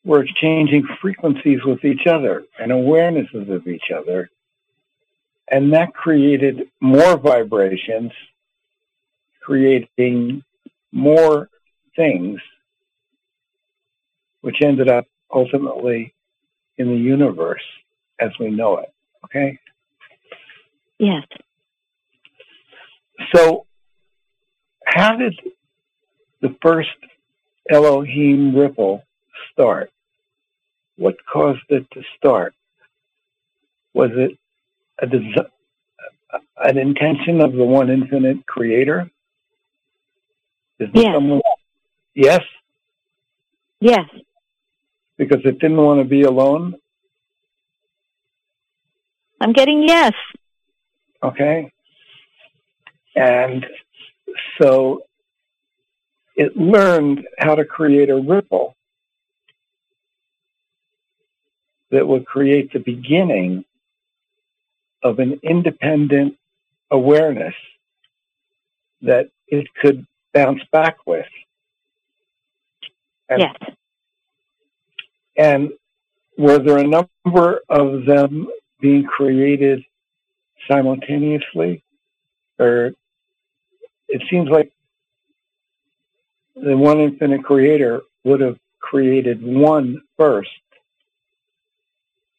were 0.06 0.22
exchanging 0.22 0.86
frequencies 1.02 1.60
with 1.66 1.84
each 1.84 2.06
other 2.06 2.44
and 2.58 2.72
awarenesses 2.72 3.50
of 3.50 3.66
each 3.66 3.90
other 3.94 4.30
and 5.48 5.72
that 5.72 5.94
created 5.94 6.68
more 6.80 7.16
vibrations, 7.16 8.12
creating 9.40 10.42
more 10.92 11.48
things, 11.94 12.40
which 14.40 14.56
ended 14.62 14.88
up 14.88 15.06
ultimately 15.32 16.14
in 16.78 16.88
the 16.88 16.96
universe 16.96 17.62
as 18.20 18.30
we 18.40 18.50
know 18.50 18.78
it. 18.78 18.92
Okay? 19.25 19.58
Yes. 20.98 21.26
So, 23.34 23.66
how 24.84 25.16
did 25.16 25.34
the 26.40 26.56
first 26.62 26.88
Elohim 27.70 28.54
ripple 28.54 29.04
start? 29.52 29.90
What 30.96 31.16
caused 31.26 31.64
it 31.68 31.90
to 31.92 32.02
start? 32.16 32.54
Was 33.94 34.10
it 34.14 34.38
a 35.00 35.06
desi- 35.06 35.50
an 36.58 36.78
intention 36.78 37.40
of 37.40 37.52
the 37.52 37.64
one 37.64 37.90
infinite 37.90 38.44
creator? 38.46 39.10
Is 40.78 40.90
Yes. 40.92 41.14
someone? 41.14 41.40
Yes, 42.14 42.42
Yes. 43.80 44.08
because 45.16 45.44
it 45.44 45.58
didn't 45.58 45.76
want 45.76 46.00
to 46.00 46.04
be 46.04 46.22
alone. 46.22 46.76
I'm 49.40 49.52
getting 49.52 49.82
yes. 49.86 50.12
Okay. 51.22 51.70
And 53.14 53.66
so 54.60 55.04
it 56.36 56.56
learned 56.56 57.26
how 57.38 57.54
to 57.54 57.64
create 57.64 58.10
a 58.10 58.16
ripple 58.16 58.75
that 61.90 62.06
would 62.06 62.26
create 62.26 62.72
the 62.72 62.78
beginning 62.78 63.64
of 65.02 65.18
an 65.18 65.38
independent 65.42 66.36
awareness 66.90 67.54
that 69.02 69.28
it 69.48 69.66
could 69.80 70.06
bounce 70.32 70.62
back 70.72 70.96
with. 71.06 71.26
And, 73.28 73.40
Yes. 73.40 73.56
and 75.36 75.72
were 76.36 76.58
there 76.58 76.78
a 76.78 76.86
number 76.86 77.62
of 77.68 78.04
them 78.04 78.48
being 78.80 79.04
created 79.04 79.84
simultaneously? 80.68 81.82
Or 82.58 82.92
it 84.08 84.22
seems 84.30 84.48
like 84.48 84.72
the 86.54 86.76
one 86.76 87.00
infinite 87.00 87.44
creator 87.44 88.02
would 88.24 88.40
have 88.40 88.58
created 88.80 89.42
one 89.42 90.02
first 90.16 90.50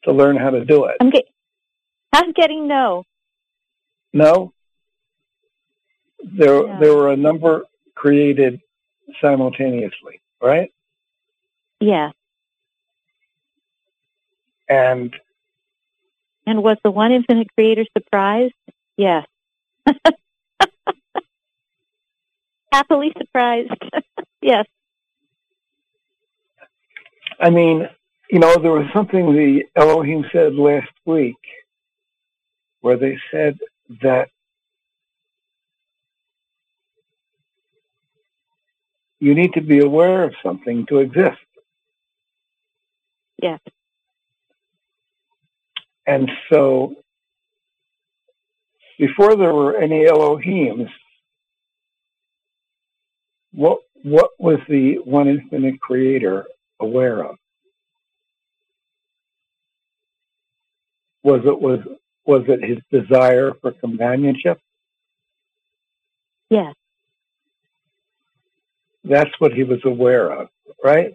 to 0.07 0.13
learn 0.13 0.37
how 0.37 0.49
to 0.49 0.63
do 0.65 0.85
it. 0.85 0.95
I'm 1.01 1.09
get. 1.09 1.25
I'm 2.13 2.31
getting 2.31 2.67
no. 2.67 3.03
No? 4.13 4.53
There, 6.23 6.65
No. 6.65 6.79
there 6.79 6.95
were 6.95 7.11
a 7.11 7.17
number 7.17 7.63
created 7.93 8.61
simultaneously, 9.21 10.21
right? 10.41 10.71
Yeah. 11.79 12.11
And 14.69 15.15
And 16.45 16.63
was 16.63 16.77
the 16.83 16.91
one 16.91 17.11
infinite 17.11 17.47
creator 17.55 17.85
surprised? 17.97 18.53
Yes. 18.95 19.27
Happily 22.71 23.13
surprised. 23.17 23.71
yes. 24.41 24.65
I 27.39 27.49
mean, 27.49 27.87
you 28.29 28.39
know, 28.39 28.55
there 28.57 28.72
was 28.72 28.88
something 28.93 29.25
the 29.34 29.63
Elohim 29.75 30.25
said 30.31 30.55
last 30.55 30.91
week 31.05 31.38
where 32.81 32.98
they 32.98 33.17
said 33.31 33.57
that 34.01 34.29
you 39.19 39.34
need 39.34 39.54
to 39.54 39.62
be 39.62 39.80
aware 39.80 40.23
of 40.23 40.34
something 40.43 40.86
to 40.88 40.99
exist. 40.99 41.38
Yes. 43.41 43.60
And 46.06 46.30
so, 46.51 46.95
before 48.97 49.36
there 49.36 49.54
were 49.54 49.78
any 49.78 50.06
Elohims, 50.06 50.89
what 53.51 53.80
what 54.04 54.32
was 54.39 54.60
the 54.69 54.95
one 55.04 55.28
infinite 55.28 55.80
creator 55.82 56.45
aware 56.80 57.23
of? 57.25 57.38
Was 61.23 61.41
it 61.45 61.60
was 61.60 61.80
was 62.25 62.43
it 62.47 62.63
his 62.63 62.80
desire 62.91 63.53
for 63.62 63.71
companionship? 63.71 64.60
Yes. 66.49 66.75
That's 69.03 69.32
what 69.39 69.53
he 69.53 69.63
was 69.63 69.80
aware 69.86 70.32
of, 70.32 70.49
right? 70.84 71.13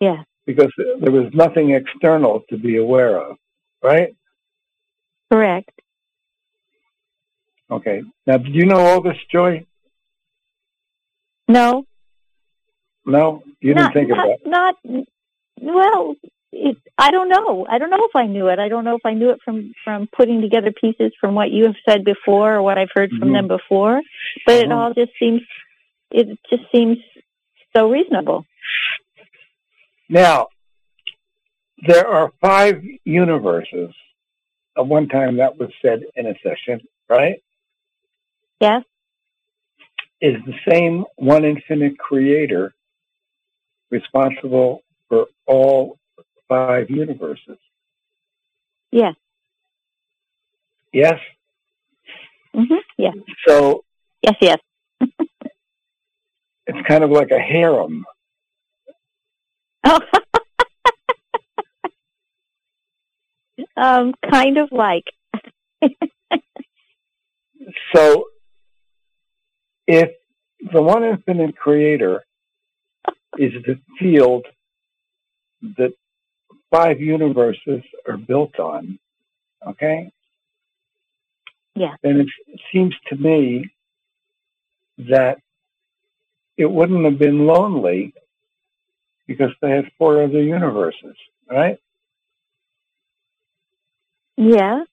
Yes. 0.00 0.24
Because 0.46 0.72
there 1.00 1.10
was 1.10 1.32
nothing 1.32 1.70
external 1.70 2.42
to 2.50 2.56
be 2.56 2.76
aware 2.76 3.20
of, 3.20 3.36
right? 3.82 4.14
Correct. 5.30 5.70
Okay. 7.70 8.02
Now, 8.26 8.38
do 8.38 8.50
you 8.50 8.66
know 8.66 8.78
all 8.78 9.00
this, 9.00 9.16
Joy? 9.30 9.64
No. 11.48 11.84
No, 13.04 13.42
you 13.60 13.74
not, 13.74 13.92
didn't 13.92 14.08
think 14.08 14.16
not, 14.16 14.26
about. 14.26 14.30
it. 14.30 14.46
Not. 14.46 15.06
Well, 15.60 16.16
it, 16.52 16.76
I 16.98 17.10
don't 17.10 17.28
know. 17.28 17.66
I 17.68 17.78
don't 17.78 17.90
know 17.90 18.04
if 18.04 18.14
I 18.14 18.26
knew 18.26 18.48
it. 18.48 18.58
I 18.58 18.68
don't 18.68 18.84
know 18.84 18.96
if 18.96 19.06
I 19.06 19.14
knew 19.14 19.30
it 19.30 19.40
from 19.44 19.72
from 19.82 20.08
putting 20.14 20.42
together 20.42 20.70
pieces 20.72 21.12
from 21.20 21.34
what 21.34 21.50
you 21.50 21.64
have 21.64 21.76
said 21.88 22.04
before 22.04 22.54
or 22.54 22.62
what 22.62 22.78
I've 22.78 22.90
heard 22.94 23.10
from 23.10 23.30
Mhm. 23.30 23.32
them 23.32 23.48
before. 23.48 24.02
But 24.46 24.56
it 24.56 24.68
Mhm. 24.68 24.76
all 24.76 24.94
just 24.94 25.12
seems. 25.18 25.42
It 26.10 26.38
just 26.50 26.70
seems 26.70 26.98
so 27.74 27.90
reasonable. 27.90 28.44
Now, 30.10 30.48
there 31.78 32.06
are 32.06 32.30
five 32.40 32.84
universes. 33.04 33.94
At 34.76 34.86
one 34.86 35.08
time, 35.08 35.36
that 35.36 35.56
was 35.56 35.70
said 35.80 36.04
in 36.16 36.26
a 36.26 36.38
session, 36.40 36.86
right? 37.08 37.42
Yes. 38.60 38.84
Is 40.20 40.36
the 40.44 40.58
same 40.68 41.04
one 41.16 41.44
infinite 41.44 41.98
creator 41.98 42.74
responsible 43.90 44.82
for 45.08 45.28
all 45.46 45.98
five 46.48 46.90
universes? 46.90 47.58
Yes. 48.90 49.14
Yes. 50.92 51.18
hmm 52.54 52.74
Yes. 52.98 53.14
So 53.46 53.84
Yes. 54.22 54.36
Yes. 54.40 54.58
it's 56.66 56.86
kind 56.86 57.04
of 57.04 57.10
like 57.10 57.30
a 57.30 57.38
harem. 57.38 58.04
Oh. 59.84 60.00
um, 63.76 64.14
kind 64.30 64.58
of 64.58 64.70
like. 64.72 65.04
So 67.94 68.24
if 69.86 70.10
the 70.72 70.82
one 70.82 71.04
infinite 71.04 71.56
creator 71.56 72.24
is 73.38 73.52
the 73.66 73.78
field 73.98 74.46
that 75.62 75.92
five 76.72 77.00
universes 77.00 77.82
are 78.08 78.16
built 78.16 78.58
on, 78.58 78.98
okay? 79.66 80.10
Yeah. 81.74 81.94
Then 82.02 82.20
it 82.48 82.60
seems 82.72 82.94
to 83.08 83.16
me 83.16 83.70
that 84.98 85.38
it 86.56 86.66
wouldn't 86.66 87.04
have 87.04 87.18
been 87.18 87.46
lonely 87.46 88.14
because 89.26 89.50
they 89.60 89.70
had 89.70 89.90
four 89.98 90.22
other 90.22 90.42
universes, 90.42 91.16
right? 91.50 91.78
Yeah. 94.36 94.84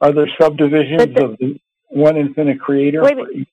Are 0.00 0.12
there 0.12 0.28
subdivisions 0.40 1.14
the- 1.14 1.24
of 1.24 1.38
the 1.38 1.60
one 1.88 2.16
infinite 2.16 2.60
creator? 2.60 3.02
Wait 3.02 3.18
a 3.18 3.46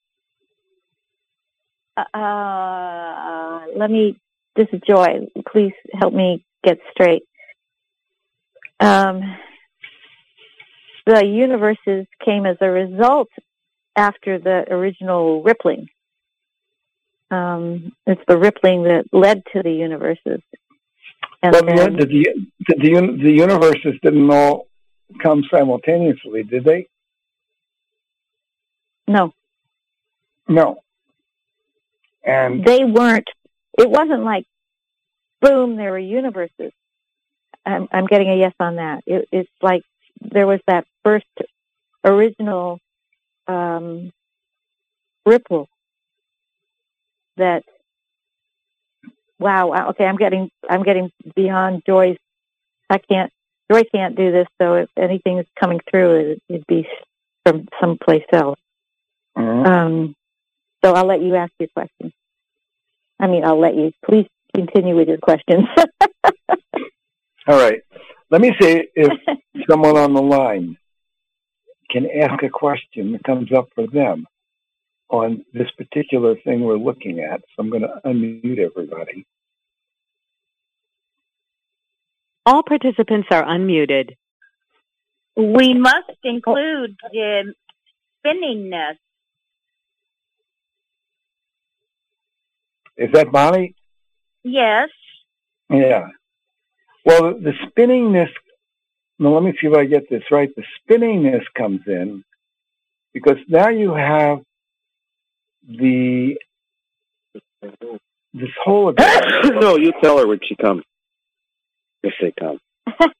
Uh, 2.18 3.66
let 3.76 3.92
me. 3.92 4.20
This 4.56 4.68
is 4.72 4.82
Joy. 4.88 5.28
Please 5.52 5.74
help 5.94 6.14
me 6.14 6.46
get 6.64 6.78
straight. 6.92 7.24
Um, 8.80 9.22
the 11.06 11.26
universes 11.26 12.06
came 12.24 12.46
as 12.46 12.58
a 12.62 12.70
result 12.70 13.30
after 13.96 14.40
the 14.40 14.66
original 14.72 15.42
rippling. 15.44 15.88
Um, 17.32 17.94
it's 18.06 18.22
the 18.28 18.38
rippling 18.38 18.84
that 18.84 19.06
led 19.12 19.44
to 19.54 19.64
the 19.64 19.72
universes. 19.72 20.42
And 21.42 21.54
Well, 21.54 21.64
then, 21.66 21.98
the, 21.98 22.06
the, 22.06 22.28
the, 22.68 22.76
the, 22.78 23.18
the 23.24 23.32
universes 23.32 23.96
didn't 24.04 24.30
all 24.30 24.68
come 25.22 25.44
simultaneously, 25.52 26.44
did 26.44 26.64
they? 26.64 26.88
no, 29.08 29.34
No. 30.48 30.84
And 32.24 32.64
they 32.64 32.86
weren't. 32.86 33.28
It 33.78 33.90
wasn't 33.90 34.24
like, 34.24 34.46
boom, 35.42 35.76
there 35.76 35.92
were 35.92 36.00
universes. 36.00 36.72
I'm, 37.66 37.88
I'm 37.92 38.06
getting 38.08 38.30
a 38.30 38.36
yes 38.38 38.54
on 38.60 38.78
that. 38.78 39.04
It, 39.06 39.28
it's 39.32 39.50
like 39.62 39.84
there 40.22 40.48
was 40.48 40.60
that 40.68 40.86
first 41.04 41.26
original 42.04 42.80
um, 43.48 44.12
ripple 45.26 45.68
that 47.38 47.64
wow, 49.40 49.90
okay 49.90 50.06
i'm 50.06 50.16
getting 50.18 50.50
i'm 50.70 50.84
getting 50.84 51.12
beyond 51.36 51.82
joy's 51.86 52.18
i 52.90 52.98
can't 52.98 53.32
joy 53.72 53.84
can't 53.94 54.16
do 54.16 54.32
this 54.32 54.48
so 54.62 54.76
if 54.76 54.90
anything 54.98 55.40
is 55.40 55.46
coming 55.60 55.80
through 55.90 56.16
it, 56.32 56.42
it'd 56.50 56.68
be 56.68 56.88
from 57.46 57.68
someplace 57.82 58.26
else 58.32 58.60
Mhm. 59.38 59.66
um 59.68 60.16
so 60.84 60.94
i'll 60.94 61.06
let 61.06 61.22
you 61.22 61.36
ask 61.36 61.52
your 61.60 61.70
question 61.76 62.12
i 63.24 63.28
mean 63.28 63.44
i'll 63.44 63.60
let 63.60 63.76
you 63.76 63.92
please 64.06 64.28
continue 64.56 64.96
with 64.96 65.08
your 65.08 65.18
questions 65.18 65.66
All 67.48 67.58
right. 67.58 67.82
Let 68.30 68.42
me 68.42 68.52
see 68.60 68.84
if 68.96 69.12
someone 69.70 69.98
on 69.98 70.14
the 70.14 70.22
line 70.22 70.78
can 71.90 72.08
ask 72.10 72.42
a 72.42 72.50
question 72.50 73.12
that 73.12 73.24
comes 73.24 73.52
up 73.52 73.68
for 73.76 73.86
them 73.88 74.26
on 75.10 75.46
this 75.54 75.70
particular 75.78 76.36
thing 76.44 76.62
we're 76.62 76.78
looking 76.78 77.20
at. 77.20 77.42
So 77.42 77.60
I'm 77.60 77.70
going 77.70 77.84
to 77.84 78.02
unmute 78.06 78.60
everybody. 78.60 79.26
All 82.46 82.64
participants 82.64 83.28
are 83.32 83.44
unmuted. 83.44 84.16
We 85.36 85.74
must 85.74 86.12
include 86.24 86.96
the 87.12 87.54
spinningness. 88.26 88.98
Is 92.98 93.12
that 93.14 93.32
Bonnie? 93.32 93.76
Yes. 94.44 94.90
Yeah. 95.70 96.08
Well, 97.06 97.34
the 97.40 97.54
spinningness. 97.66 98.30
Now, 99.20 99.30
let 99.30 99.44
me 99.44 99.54
see 99.60 99.68
if 99.68 99.74
I 99.74 99.86
get 99.86 100.10
this 100.10 100.24
right. 100.32 100.50
The 100.56 100.64
spinningness 100.82 101.44
comes 101.58 101.82
in 101.88 102.24
because 103.14 103.38
now 103.48 103.70
you 103.70 103.94
have 103.94 104.42
the 105.68 106.36
this 108.34 108.50
whole. 108.64 108.94
no, 109.44 109.78
you 109.78 109.94
tell 110.02 110.18
her 110.18 110.28
when 110.28 110.40
she 110.48 110.56
comes. 110.56 110.84
If 112.04 112.14
they 112.22 112.34
come. 112.38 112.60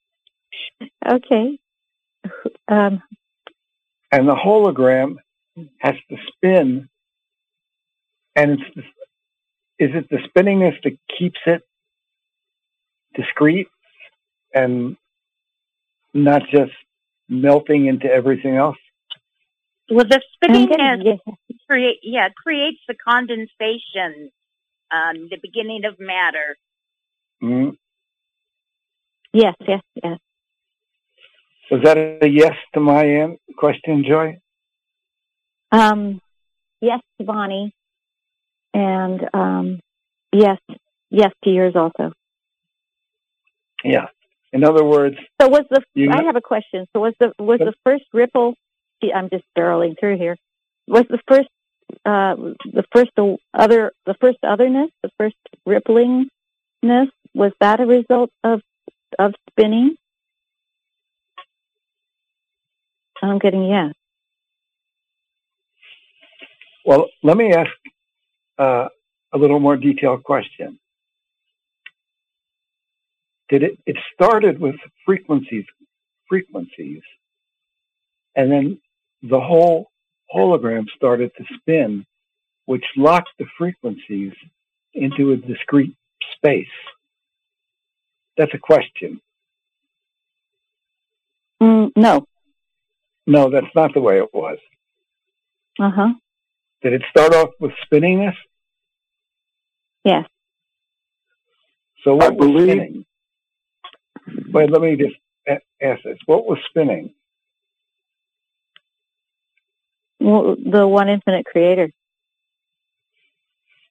okay 1.10 1.58
um 2.68 3.02
and 4.14 4.28
the 4.30 4.36
hologram 4.36 5.16
has 5.80 5.96
to 6.10 6.18
spin, 6.28 6.88
and 8.36 8.52
it's 8.52 8.76
the, 8.76 8.84
is 9.80 9.92
it 9.94 10.10
the 10.10 10.18
spinningness 10.30 10.76
that 10.84 10.98
keeps 11.18 11.40
it 11.46 11.64
discrete 13.16 13.68
and 14.54 14.98
not 16.14 16.44
just 16.52 16.72
melting 17.30 17.88
into 17.88 18.08
everything 18.08 18.56
else? 18.56 18.78
Well, 19.90 20.06
the 20.06 20.22
I'm 20.48 20.68
spinningness 20.68 21.20
create 21.70 22.00
yeah 22.04 22.30
creates 22.30 22.80
the 22.88 22.96
condensation, 22.96 24.32
um, 24.92 25.28
the 25.30 25.38
beginning 25.42 25.86
of 25.86 26.00
matter. 26.00 26.58
Mm-hmm. 27.42 27.72
yes 29.34 29.56
yes 29.68 29.82
yes 30.02 30.20
Was 31.70 31.82
that 31.84 31.98
a 31.98 32.28
yes 32.28 32.56
to 32.74 32.80
my 32.80 33.36
question, 33.58 34.06
Joy? 34.08 34.40
Um, 35.72 36.22
yes 36.82 37.02
Bonnie, 37.20 37.74
and 38.74 39.22
um, 39.34 39.80
yes, 40.32 40.58
yes 41.10 41.32
to 41.44 41.50
yours 41.50 41.76
also. 41.76 42.12
Yeah. 43.84 44.08
In 44.52 44.64
other 44.64 44.84
words, 44.84 45.18
So 45.42 45.48
was 45.50 45.64
the 45.70 45.84
You- 45.96 46.12
I 46.12 46.24
have 46.24 46.36
a 46.36 46.42
question. 46.42 46.86
So 46.94 47.02
was 47.02 47.14
the 47.20 47.34
was 47.40 47.60
the 47.60 47.74
first 47.84 48.06
ripple? 48.14 48.56
I'm 49.14 49.30
just 49.30 49.44
barreling 49.58 50.00
through 50.00 50.18
here. 50.18 50.38
Was 50.88 51.06
the 51.10 51.20
first 51.28 51.50
uh, 52.06 52.36
the 52.66 52.86
first 52.96 53.12
other 53.54 53.92
the 54.06 54.14
first 54.22 54.38
otherness 54.44 54.90
the 55.02 55.10
first 55.18 55.36
ripplingness 55.68 57.10
was 57.34 57.52
that 57.60 57.80
a 57.80 57.86
result 57.86 58.30
of 58.44 58.62
of 59.20 59.34
spinning? 59.50 59.96
I'm 63.22 63.40
getting 63.40 63.66
yes. 63.66 63.94
well, 66.86 67.08
let 67.24 67.38
me 67.38 67.54
ask 67.54 67.72
uh, 68.58 68.88
a 69.34 69.38
little 69.38 69.60
more 69.60 69.78
detailed 69.78 70.24
question. 70.24 70.80
Did 73.50 73.64
it? 73.64 73.80
It 73.86 73.98
started 74.14 74.60
with 74.60 74.76
frequencies, 75.06 75.66
frequencies, 76.28 77.02
and 78.36 78.52
then 78.52 78.80
the 79.22 79.40
whole 79.40 79.92
hologram 80.34 80.88
started 80.96 81.32
to 81.38 81.46
spin, 81.58 82.06
which 82.66 82.86
locked 82.98 83.30
the 83.38 83.46
frequencies 83.58 84.34
into 84.94 85.32
a 85.32 85.38
discrete 85.38 85.96
space. 86.36 86.68
That's 88.38 88.54
a 88.54 88.60
question. 88.60 89.22
Mm, 91.62 91.92
no. 91.96 92.26
No, 93.26 93.50
that's 93.50 93.74
not 93.76 93.94
the 93.94 94.02
way 94.02 94.18
it 94.18 94.34
was. 94.34 94.58
Uh 95.80 95.92
huh. 95.92 96.14
Did 96.84 96.94
it 96.94 97.04
start 97.10 97.34
off 97.34 97.52
with 97.60 97.72
spinningness? 97.90 98.36
Yes. 100.04 100.26
So 102.04 102.16
what 102.16 102.26
I 102.26 102.30
was 102.32 102.38
believe- 102.38 102.70
spinning? 102.70 103.06
Wait, 104.52 104.70
let 104.70 104.82
me 104.82 104.96
just 104.96 105.16
ask 105.82 106.04
this. 106.04 106.18
What 106.26 106.46
was 106.46 106.60
spinning? 106.70 107.14
Well, 110.20 110.56
the 110.56 110.88
one 110.88 111.10
infinite 111.10 111.46
creator. 111.46 111.92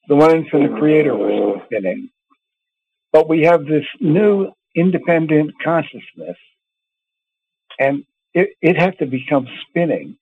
The 0.08 0.16
one 0.16 0.34
infinite 0.36 0.78
creator 0.78 1.14
was 1.14 1.62
spinning. 1.66 2.10
But 3.12 3.28
we 3.28 3.42
have 3.42 3.66
this 3.66 3.84
new 4.00 4.52
independent 4.74 5.52
consciousness, 5.62 6.36
and 7.78 8.04
it, 8.32 8.50
it 8.62 8.78
had 8.78 8.98
to 8.98 9.06
become 9.06 9.46
spinning. 9.68 10.16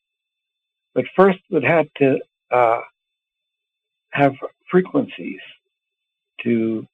But 0.95 1.05
first, 1.15 1.39
it 1.51 1.63
had 1.63 1.89
to 1.99 2.19
uh, 2.51 2.81
have 4.11 4.35
frequencies 4.71 5.41
to 6.43 6.87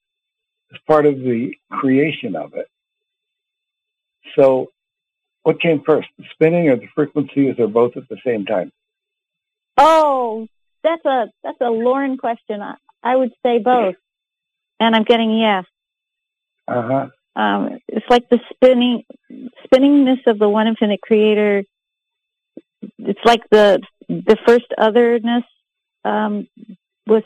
as 0.73 0.79
part 0.87 1.07
of 1.07 1.19
the 1.19 1.53
creation 1.71 2.35
of 2.37 2.55
it. 2.55 2.67
So, 4.37 4.71
what 5.43 5.61
came 5.61 5.83
first, 5.85 6.09
the 6.19 6.25
spinning 6.33 6.69
or 6.69 6.77
the 6.77 6.89
frequencies, 6.95 7.55
or 7.59 7.69
both 7.69 7.97
at 7.97 8.09
the 8.09 8.19
same 8.25 8.45
time? 8.45 8.73
Oh, 9.79 10.49
that's 10.83 11.05
a 11.05 11.31
that's 11.43 11.61
a 11.61 11.71
Lauren 11.71 12.17
question. 12.17 12.61
I, 12.61 12.75
I 13.03 13.17
would 13.17 13.33
say 13.45 13.59
both, 13.59 13.95
and 14.81 14.97
I'm 14.97 15.05
getting 15.05 15.39
yes. 15.39 15.65
Uh 16.67 16.83
huh. 16.83 17.07
Um, 17.41 17.79
it's 17.89 18.07
like 18.09 18.29
the 18.29 18.41
spinning 18.53 19.05
spinningness 19.65 20.27
of 20.27 20.39
the 20.39 20.49
one 20.49 20.67
infinite 20.67 21.01
creator. 21.01 21.63
It's 22.99 23.21
like 23.25 23.43
the 23.51 23.81
the 24.09 24.37
first 24.47 24.67
otherness 24.79 25.45
um, 26.05 26.47
was 27.07 27.23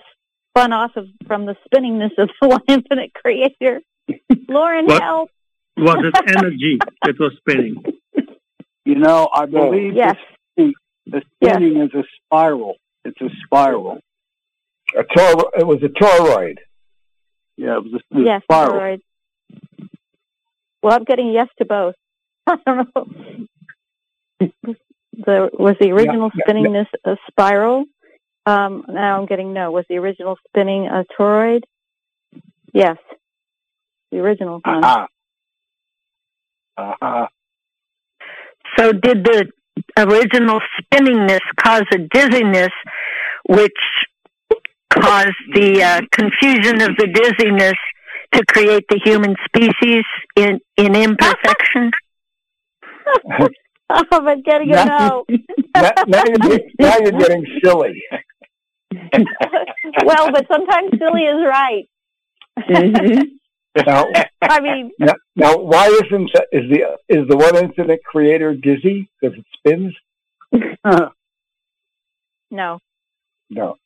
spun 0.50 0.72
off 0.72 0.92
of 0.96 1.06
from 1.26 1.46
the 1.46 1.56
spinningness 1.68 2.16
of 2.18 2.30
the 2.40 2.48
one 2.48 2.62
infinite 2.68 3.12
creator. 3.14 3.80
Lauren, 4.48 4.86
What? 4.86 5.02
help! 5.02 5.30
Was 5.76 5.96
it 6.04 6.36
energy 6.36 6.78
that 7.04 7.18
was 7.18 7.32
spinning? 7.38 7.82
You 8.84 8.94
know, 8.96 9.28
I 9.32 9.46
believe 9.46 9.94
Yes, 9.94 10.16
the, 10.56 10.72
the 11.06 11.22
spinning 11.36 11.80
is 11.80 11.94
a 11.94 12.02
spiral. 12.26 12.76
It's 13.04 13.20
a 13.20 13.28
spiral. 13.44 14.00
A 14.96 15.04
tor- 15.04 15.52
it 15.56 15.66
was 15.66 15.82
a 15.82 15.88
toroid. 15.88 16.56
Yeah, 17.56 17.76
it 17.76 17.84
was 17.84 17.92
a, 17.92 17.96
it 17.96 18.02
was 18.10 18.22
a 18.22 18.24
yes, 18.26 18.42
spiral. 18.42 18.72
toroid. 18.74 19.00
Well, 20.82 20.94
I'm 20.96 21.04
getting 21.04 21.30
yes 21.32 21.48
to 21.58 21.64
both. 21.64 21.94
I 22.46 22.56
don't 22.66 22.88
know. 24.40 24.46
The 25.24 25.50
was 25.52 25.76
the 25.80 25.90
original 25.90 26.30
yeah, 26.34 26.44
spinningness 26.44 26.86
a 27.04 27.16
spiral? 27.30 27.84
Um, 28.46 28.84
now 28.88 29.20
I'm 29.20 29.26
getting 29.26 29.52
no. 29.52 29.70
Was 29.70 29.84
the 29.88 29.96
original 29.96 30.36
spinning 30.48 30.86
a 30.86 31.04
toroid? 31.18 31.62
Yes, 32.72 32.96
the 34.10 34.18
original 34.18 34.60
one. 34.64 34.84
Uh-huh. 34.84 35.06
Uh-huh. 36.76 37.26
So 38.78 38.92
did 38.92 39.24
the 39.24 39.50
original 39.98 40.60
spinningness 40.80 41.40
cause 41.56 41.84
a 41.92 41.98
dizziness, 41.98 42.70
which 43.48 43.72
caused 44.90 45.36
the 45.54 45.82
uh, 45.82 46.00
confusion 46.12 46.80
of 46.80 46.96
the 46.96 47.08
dizziness 47.12 47.74
to 48.32 48.44
create 48.46 48.84
the 48.88 49.00
human 49.04 49.34
species 49.44 50.04
in, 50.36 50.60
in 50.76 50.94
imperfection? 50.94 51.90
Oh, 53.90 54.04
I'm 54.12 54.42
getting 54.42 54.70
a 54.72 54.84
no. 54.84 55.24
now, 55.74 55.92
now, 56.06 56.24
you're, 56.26 56.38
get- 56.38 56.66
now 56.78 56.96
you're 56.98 57.12
getting 57.12 57.44
silly. 57.62 58.02
well, 60.04 60.30
but 60.32 60.46
sometimes 60.50 60.90
silly 60.98 61.22
is 61.22 61.44
right. 61.44 61.88
Mm-hmm. 62.58 63.22
Now, 63.86 64.06
I 64.42 64.60
mean, 64.60 64.90
now, 64.98 65.14
now, 65.36 65.56
why 65.56 65.86
isn't 65.86 66.30
is 66.52 66.68
the 66.70 66.98
is 67.08 67.28
the 67.28 67.36
one 67.36 67.56
infinite 67.56 68.02
creator 68.04 68.52
dizzy 68.54 69.08
because 69.20 69.38
it 69.38 69.44
spins? 69.56 69.94
no. 72.50 72.80
No. 73.48 73.76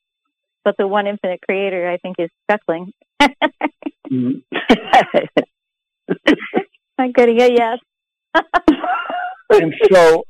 But 0.63 0.75
the 0.77 0.87
one 0.87 1.05
infinite 1.05 1.41
creator, 1.43 1.87
I 1.87 1.97
think, 1.97 2.15
is 2.17 2.31
chuckling. 2.49 2.91
Mm. 4.11 4.41
I'm 6.97 7.11
getting 7.11 7.39
a 7.41 7.47
yes. 7.47 7.79
and 9.49 9.73
so 9.91 10.23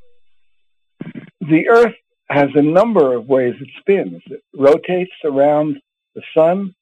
the 1.42 1.68
Earth 1.70 1.96
has 2.30 2.50
a 2.56 2.62
number 2.62 3.14
of 3.14 3.28
ways 3.28 3.56
it 3.60 3.70
spins. 3.80 4.22
It 4.28 4.44
rotates 4.54 5.12
around 5.24 5.80
the 6.16 6.24
sun. 6.36 6.74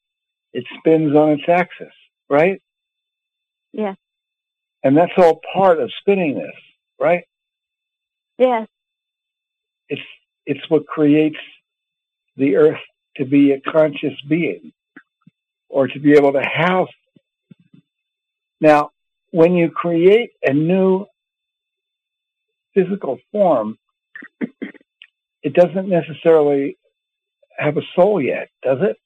It 0.52 0.64
spins 0.78 1.14
on 1.14 1.30
its 1.30 1.42
axis, 1.48 1.92
right? 2.30 2.62
Yes. 3.72 3.96
And 4.82 4.96
that's 4.96 5.12
all 5.16 5.40
part 5.52 5.80
of 5.80 5.90
spinning 6.00 6.34
this, 6.34 6.54
right? 7.00 7.24
Yes. 8.38 8.68
It's 9.88 10.02
it's 10.46 10.70
what 10.70 10.86
creates 10.86 11.38
the 12.36 12.56
Earth 12.56 12.80
to 13.16 13.24
be 13.24 13.52
a 13.52 13.60
conscious 13.60 14.14
being 14.28 14.72
or 15.68 15.88
to 15.88 15.98
be 15.98 16.12
able 16.12 16.32
to 16.32 16.42
house. 16.42 16.88
Now, 18.60 18.90
when 19.30 19.54
you 19.54 19.70
create 19.70 20.30
a 20.44 20.52
new 20.52 21.06
physical 22.74 23.18
form, 23.32 23.78
it 25.42 25.54
doesn't 25.54 25.88
necessarily 25.88 26.76
have 27.56 27.76
a 27.76 27.82
soul 27.94 28.20
yet, 28.20 28.48
does 28.62 28.78
it? 28.82 28.96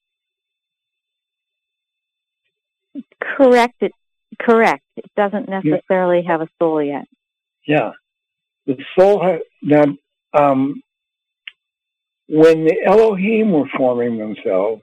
Correct. 3.20 3.74
It 3.80 3.92
correct. 4.40 4.84
It 4.96 5.10
doesn't 5.16 5.48
necessarily 5.48 6.22
have 6.22 6.40
a 6.40 6.48
soul 6.58 6.82
yet. 6.82 7.06
Yeah. 7.66 7.92
The 8.66 8.76
soul 8.98 9.22
has 9.22 9.40
now 9.62 9.84
um, 10.32 10.82
when 12.28 12.64
the 12.64 12.82
Elohim 12.84 13.52
were 13.52 13.68
forming 13.76 14.18
themselves, 14.18 14.82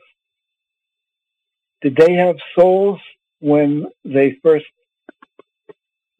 did 1.82 1.96
they 1.96 2.14
have 2.14 2.38
souls 2.58 3.00
when 3.40 3.88
they 4.04 4.38
first 4.44 4.66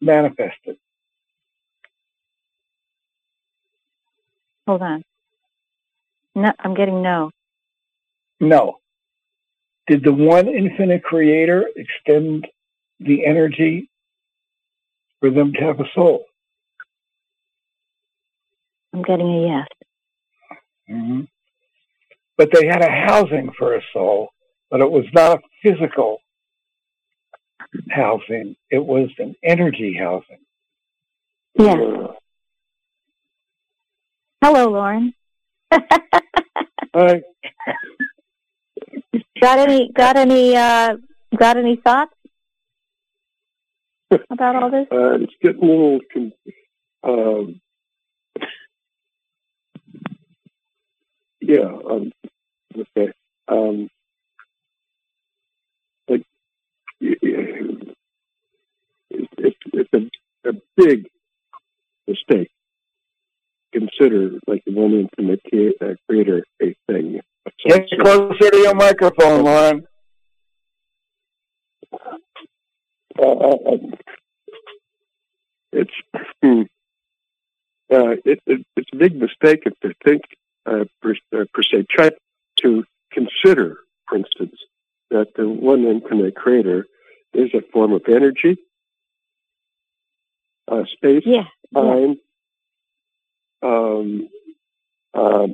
manifested? 0.00 0.76
Hold 4.66 4.82
on. 4.82 5.02
No, 6.34 6.52
I'm 6.58 6.74
getting 6.74 7.02
no. 7.02 7.30
No. 8.40 8.78
Did 9.86 10.02
the 10.02 10.12
one 10.12 10.48
infinite 10.48 11.02
creator 11.02 11.68
extend 11.76 12.46
the 12.98 13.24
energy 13.24 13.88
for 15.20 15.30
them 15.30 15.52
to 15.52 15.60
have 15.60 15.80
a 15.80 15.84
soul? 15.94 16.24
I'm 18.92 19.02
getting 19.02 19.26
a 19.26 19.46
yes. 19.46 19.68
Mm-hmm. 20.90 21.20
But 22.36 22.50
they 22.52 22.66
had 22.66 22.82
a 22.82 22.90
housing 22.90 23.50
for 23.58 23.76
a 23.76 23.80
soul, 23.92 24.30
but 24.70 24.80
it 24.80 24.90
was 24.90 25.04
not 25.14 25.38
a 25.38 25.42
physical 25.62 26.18
housing. 27.90 28.56
It 28.70 28.84
was 28.84 29.08
an 29.18 29.34
energy 29.42 29.96
housing. 29.98 30.38
Yes. 31.58 31.78
Hello, 34.42 34.70
Lauren. 34.70 35.12
Hi. 35.72 35.80
got 39.40 39.58
any? 39.58 39.90
Got 39.92 40.16
any? 40.16 40.56
Uh, 40.56 40.96
got 41.36 41.56
any 41.56 41.76
thoughts 41.76 42.12
about 44.30 44.62
all 44.62 44.70
this? 44.70 44.86
Uh, 44.92 45.14
it's 45.20 45.32
getting 45.42 45.62
a 45.62 45.66
little. 45.66 46.00
con- 46.12 46.32
Um, 47.02 47.60
yeah. 51.40 51.70
Um, 51.90 52.12
okay. 52.76 53.12
Um, 53.48 53.88
like, 56.08 56.24
it's, 57.00 57.20
it's, 59.38 59.56
it's 59.72 59.90
a, 60.44 60.48
a 60.50 60.52
big 60.76 61.08
mistake. 62.06 62.50
Consider 63.76 64.30
like 64.46 64.62
the 64.64 64.72
one 64.72 64.92
infinite 64.94 65.40
ca- 65.50 65.74
uh, 65.86 65.94
creator 66.08 66.42
a 66.62 66.74
thing. 66.88 67.20
of 67.44 67.52
Get 67.68 67.86
sort. 67.90 68.00
closer 68.00 68.50
to 68.50 68.56
your 68.58 68.74
microphone, 68.74 69.44
Lauren. 69.44 69.86
uh, 73.18 73.22
uh, 73.22 73.76
it's 75.72 75.90
hmm, 76.42 76.62
uh, 77.92 78.14
it, 78.24 78.40
it, 78.46 78.66
it's 78.76 78.90
a 78.92 78.96
big 78.96 79.14
mistake 79.16 79.62
if 79.66 79.78
to 79.80 79.92
think 80.04 80.22
uh, 80.64 80.84
per, 81.02 81.14
uh, 81.34 81.44
per 81.52 81.62
se. 81.62 81.84
Try 81.90 82.10
to 82.62 82.84
consider, 83.12 83.78
for 84.08 84.16
instance, 84.16 84.56
that 85.10 85.28
the 85.36 85.46
one 85.48 85.84
infinite 85.84 86.34
creator 86.34 86.86
is 87.34 87.50
a 87.54 87.60
form 87.72 87.92
of 87.92 88.02
energy, 88.08 88.56
uh, 90.68 90.84
space, 90.92 91.24
Yeah. 91.26 91.44
yeah. 91.72 91.80
time, 91.80 92.16
um, 93.62 94.28
uh, 95.14 95.46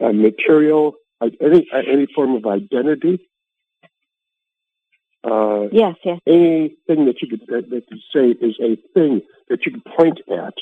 material, 0.00 0.94
any 1.40 1.66
any 1.72 2.06
form 2.14 2.36
of 2.36 2.46
identity. 2.46 3.28
Uh, 5.24 5.66
Yes. 5.72 5.96
Yes. 6.04 6.20
anything 6.26 7.06
that 7.06 7.20
you 7.20 7.28
could 7.28 7.40
that, 7.48 7.68
that 7.70 7.84
you 7.90 7.98
say 8.14 8.30
is 8.46 8.56
a 8.62 8.76
thing 8.94 9.22
that 9.48 9.66
you 9.66 9.72
can 9.72 9.82
point 9.96 10.20
at, 10.30 10.54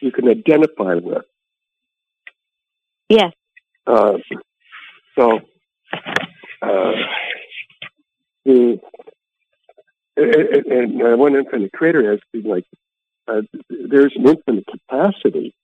you 0.00 0.12
can 0.12 0.28
identify 0.28 0.94
with. 0.94 1.24
Yes. 3.08 3.32
Uh, 3.86 4.18
so 5.18 5.40
uh, 6.62 6.92
the 8.44 8.80
and, 10.16 11.02
and 11.02 11.18
one 11.18 11.34
infinite 11.36 11.72
creator 11.72 12.10
has 12.10 12.20
been 12.32 12.44
like 12.44 12.64
uh, 13.26 13.42
there's 13.68 14.14
an 14.16 14.28
infinite 14.28 14.64
capacity, 14.66 15.54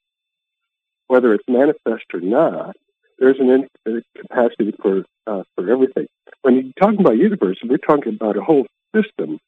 whether 1.07 1.35
it's 1.35 1.45
manifest 1.49 2.05
or 2.13 2.21
not. 2.21 2.77
There's 3.19 3.39
an 3.39 3.69
infinite 3.85 4.05
capacity 4.17 4.75
for 4.81 5.05
uh, 5.27 5.43
for 5.55 5.71
everything. 5.71 6.07
When 6.43 6.55
you're 6.57 6.73
talking 6.79 7.01
about 7.01 7.17
universe, 7.17 7.59
we're 7.65 7.79
talking 7.79 8.15
about 8.15 8.37
a 8.37 8.43
whole 8.43 8.67
system 8.95 9.39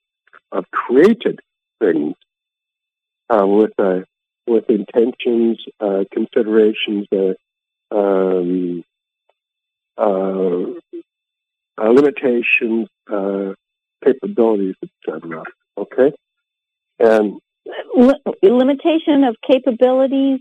of 0.53 0.64
created 0.71 1.40
things 1.81 2.14
uh, 3.29 3.47
with 3.47 3.73
uh, 3.79 4.01
with 4.47 4.71
intentions, 4.71 5.59
uh, 5.81 6.05
considerations, 6.12 7.07
uh, 7.12 7.35
um, 7.95 8.85
uh, 9.99 10.62
uh, 11.79 11.88
limitations, 11.88 12.88
uh, 13.11 13.53
capabilities, 14.05 14.77
etc. 14.83 15.42
Okay, 15.77 16.12
and 17.01 17.40
Li- 17.97 18.21
limitation 18.42 19.25
of 19.25 19.37
capabilities. 19.47 20.40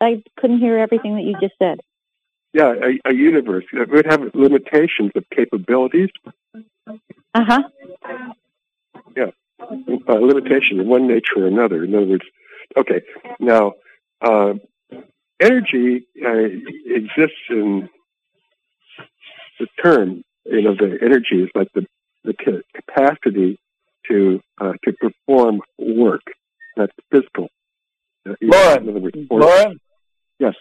I 0.00 0.22
couldn't 0.38 0.58
hear 0.60 0.78
everything 0.78 1.16
that 1.16 1.22
you 1.22 1.34
just 1.40 1.54
said. 1.58 1.80
yeah, 2.52 2.72
a, 2.72 3.10
a 3.10 3.14
universe 3.14 3.64
that 3.72 3.88
would 3.90 4.06
have 4.06 4.34
limitations 4.34 5.12
of 5.14 5.24
capabilities, 5.34 6.10
Uh 7.34 7.44
huh. 7.44 7.62
Yeah, 9.16 9.30
uh, 9.60 10.14
limitation 10.14 10.80
of 10.80 10.86
one 10.86 11.06
nature 11.06 11.38
or 11.38 11.46
another. 11.46 11.84
In 11.84 11.94
other 11.94 12.06
words, 12.06 12.24
okay, 12.76 13.02
now 13.40 13.72
uh, 14.22 14.54
energy 15.40 16.06
uh, 16.24 16.48
exists 16.86 17.44
in 17.50 17.88
the 19.58 19.66
term. 19.82 20.22
You 20.44 20.62
know, 20.62 20.74
the 20.74 20.98
energy 21.02 21.42
is 21.42 21.50
like 21.54 21.68
the 21.74 21.86
the 22.24 22.34
capacity 22.74 23.58
to 24.08 24.40
uh, 24.60 24.72
to 24.84 24.92
perform 24.92 25.60
work. 25.78 26.22
That's 26.76 26.92
physical. 27.10 27.48
Uh, 28.28 28.34
Lauren, 28.40 28.82
in 28.84 28.90
other 28.90 29.00
words, 29.00 29.16
force. 29.28 29.44
Lauren, 29.44 29.80
Yes. 30.38 30.54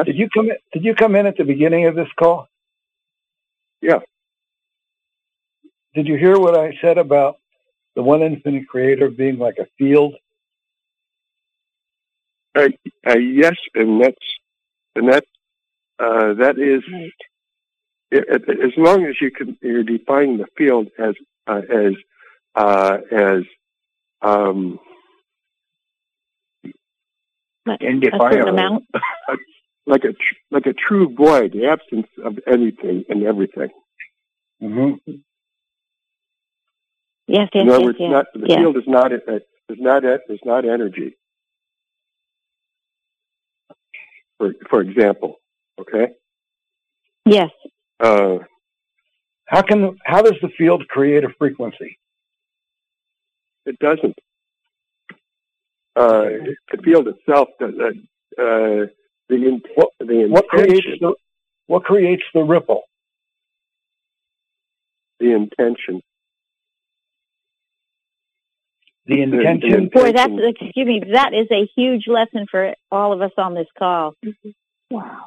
Yes. 0.00 0.06
did 0.06 0.16
you 0.18 0.28
come 0.30 0.50
in, 0.50 0.56
did 0.72 0.84
you 0.84 0.94
come 0.94 1.14
in 1.14 1.26
at 1.26 1.36
the 1.36 1.44
beginning 1.44 1.86
of 1.86 1.94
this 1.94 2.08
call? 2.18 2.48
Yeah. 3.80 4.00
Did 5.94 6.06
you 6.06 6.16
hear 6.16 6.38
what 6.38 6.56
I 6.56 6.76
said 6.80 6.98
about 6.98 7.38
the 7.96 8.02
one 8.02 8.22
infinite 8.22 8.68
creator 8.68 9.10
being 9.10 9.38
like 9.38 9.58
a 9.58 9.66
field? 9.78 10.14
Uh, 12.54 12.68
uh, 13.06 13.18
yes, 13.18 13.54
and 13.74 14.02
that's 14.02 14.16
and 14.96 15.08
that 15.08 15.24
uh, 15.98 16.34
that 16.34 16.58
is 16.58 16.82
it, 18.10 18.24
it- 18.28 18.60
as 18.60 18.72
long 18.76 19.04
as 19.06 19.14
you 19.20 19.30
can 19.30 19.56
you're 19.62 19.84
defining 19.84 20.38
the 20.38 20.46
field 20.56 20.88
as 20.98 21.14
uh, 21.46 21.62
as 21.70 21.92
uh, 22.54 22.98
as 23.12 23.42
um, 24.22 24.78
A 27.66 28.32
certain 28.32 28.48
amount. 28.48 28.84
like 29.90 30.04
a 30.04 30.12
tr- 30.12 30.40
like 30.50 30.66
a 30.66 30.72
true 30.72 31.14
void, 31.14 31.52
the 31.52 31.66
absence 31.66 32.06
of 32.24 32.38
anything 32.46 33.04
and 33.08 33.24
everything. 33.24 33.70
Mm-hmm. 34.62 35.12
Yes, 37.26 37.48
yes, 37.54 37.62
In 37.62 37.68
other 37.68 37.78
yes, 37.78 37.84
words, 37.86 37.98
yes. 38.00 38.10
not, 38.10 38.26
the 38.34 38.46
yeah. 38.48 38.56
field 38.56 38.76
is 38.76 38.84
not 38.86 39.12
is 39.12 39.20
not 39.78 40.04
is 40.04 40.40
not 40.44 40.64
energy. 40.64 41.16
For 44.38 44.52
for 44.68 44.80
example, 44.80 45.36
okay. 45.80 46.08
Yes. 47.26 47.50
Uh, 47.98 48.38
How 49.46 49.62
can 49.62 49.96
how 50.04 50.22
does 50.22 50.38
the 50.40 50.48
field 50.56 50.86
create 50.88 51.24
a 51.24 51.30
frequency? 51.38 51.98
it 53.66 53.78
doesn't. 53.78 54.18
Uh, 55.96 56.24
the 56.72 56.78
field 56.84 57.08
itself 57.08 57.48
does. 57.60 57.74
Uh, 57.78 58.42
uh, 58.42 58.86
the 59.30 59.36
in, 59.36 59.62
the 60.00 60.26
What 60.28 60.46
creates 60.48 60.86
the 61.00 61.14
what 61.66 61.84
creates 61.84 62.22
the 62.34 62.42
ripple? 62.42 62.82
the 65.20 65.32
intention. 65.32 66.00
The 69.06 69.22
intention. 69.22 69.90
Boy, 69.92 70.12
that's 70.12 70.32
excuse 70.32 70.86
me. 70.86 71.02
That 71.12 71.32
is 71.34 71.46
a 71.50 71.68
huge 71.76 72.04
lesson 72.06 72.46
for 72.50 72.74
all 72.90 73.12
of 73.12 73.20
us 73.22 73.32
on 73.36 73.54
this 73.54 73.66
call. 73.78 74.14
Wow. 74.90 75.24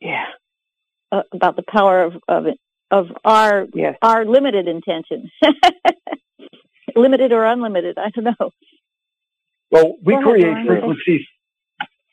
Yeah. 0.00 0.26
Uh, 1.12 1.22
about 1.32 1.56
the 1.56 1.64
power 1.68 2.02
of 2.04 2.14
of 2.28 2.46
of 2.90 3.06
our 3.24 3.66
Yes. 3.74 3.96
our 4.00 4.24
limited 4.24 4.68
intention, 4.68 5.30
limited 6.96 7.32
or 7.32 7.44
unlimited. 7.44 7.98
I 7.98 8.10
don't 8.10 8.24
know. 8.24 8.50
Well, 9.70 9.96
we 10.02 10.14
Go 10.14 10.22
create 10.22 10.46
Lauren. 10.46 10.66
frequencies. 10.66 11.26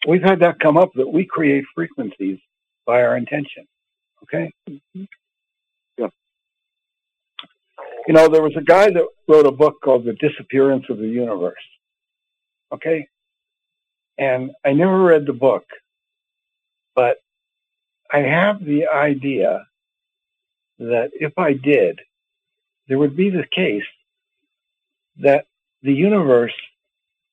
We've 0.06 0.22
had 0.22 0.40
that 0.42 0.60
come 0.60 0.78
up 0.78 0.92
that 0.96 1.08
we 1.08 1.26
create 1.26 1.66
frequencies 1.74 2.40
by 2.86 3.04
our 3.04 3.18
intention. 3.18 3.68
Okay. 4.24 4.52
Mm-hmm. 4.70 5.04
Yeah. 5.98 6.10
You 8.08 8.14
know, 8.14 8.28
there 8.28 8.44
was 8.44 8.56
a 8.58 8.62
guy 8.62 8.90
that 8.90 9.08
wrote 9.28 9.46
a 9.46 9.52
book 9.52 9.82
called 9.82 10.06
The 10.06 10.14
Disappearance 10.14 10.86
of 10.90 10.98
the 10.98 11.08
Universe. 11.08 11.56
Okay. 12.72 13.08
And 14.18 14.52
I 14.66 14.74
never 14.74 15.04
read 15.04 15.26
the 15.26 15.34
book, 15.34 15.66
but 16.96 17.18
I 18.12 18.20
have 18.20 18.64
the 18.64 18.88
idea 18.88 19.66
that 20.80 21.12
if 21.14 21.38
I 21.38 21.54
did, 21.54 22.00
there 22.88 22.98
would 22.98 23.16
be 23.16 23.30
the 23.30 23.46
case 23.54 23.84
that 25.18 25.46
the 25.84 25.94
universe 25.94 26.54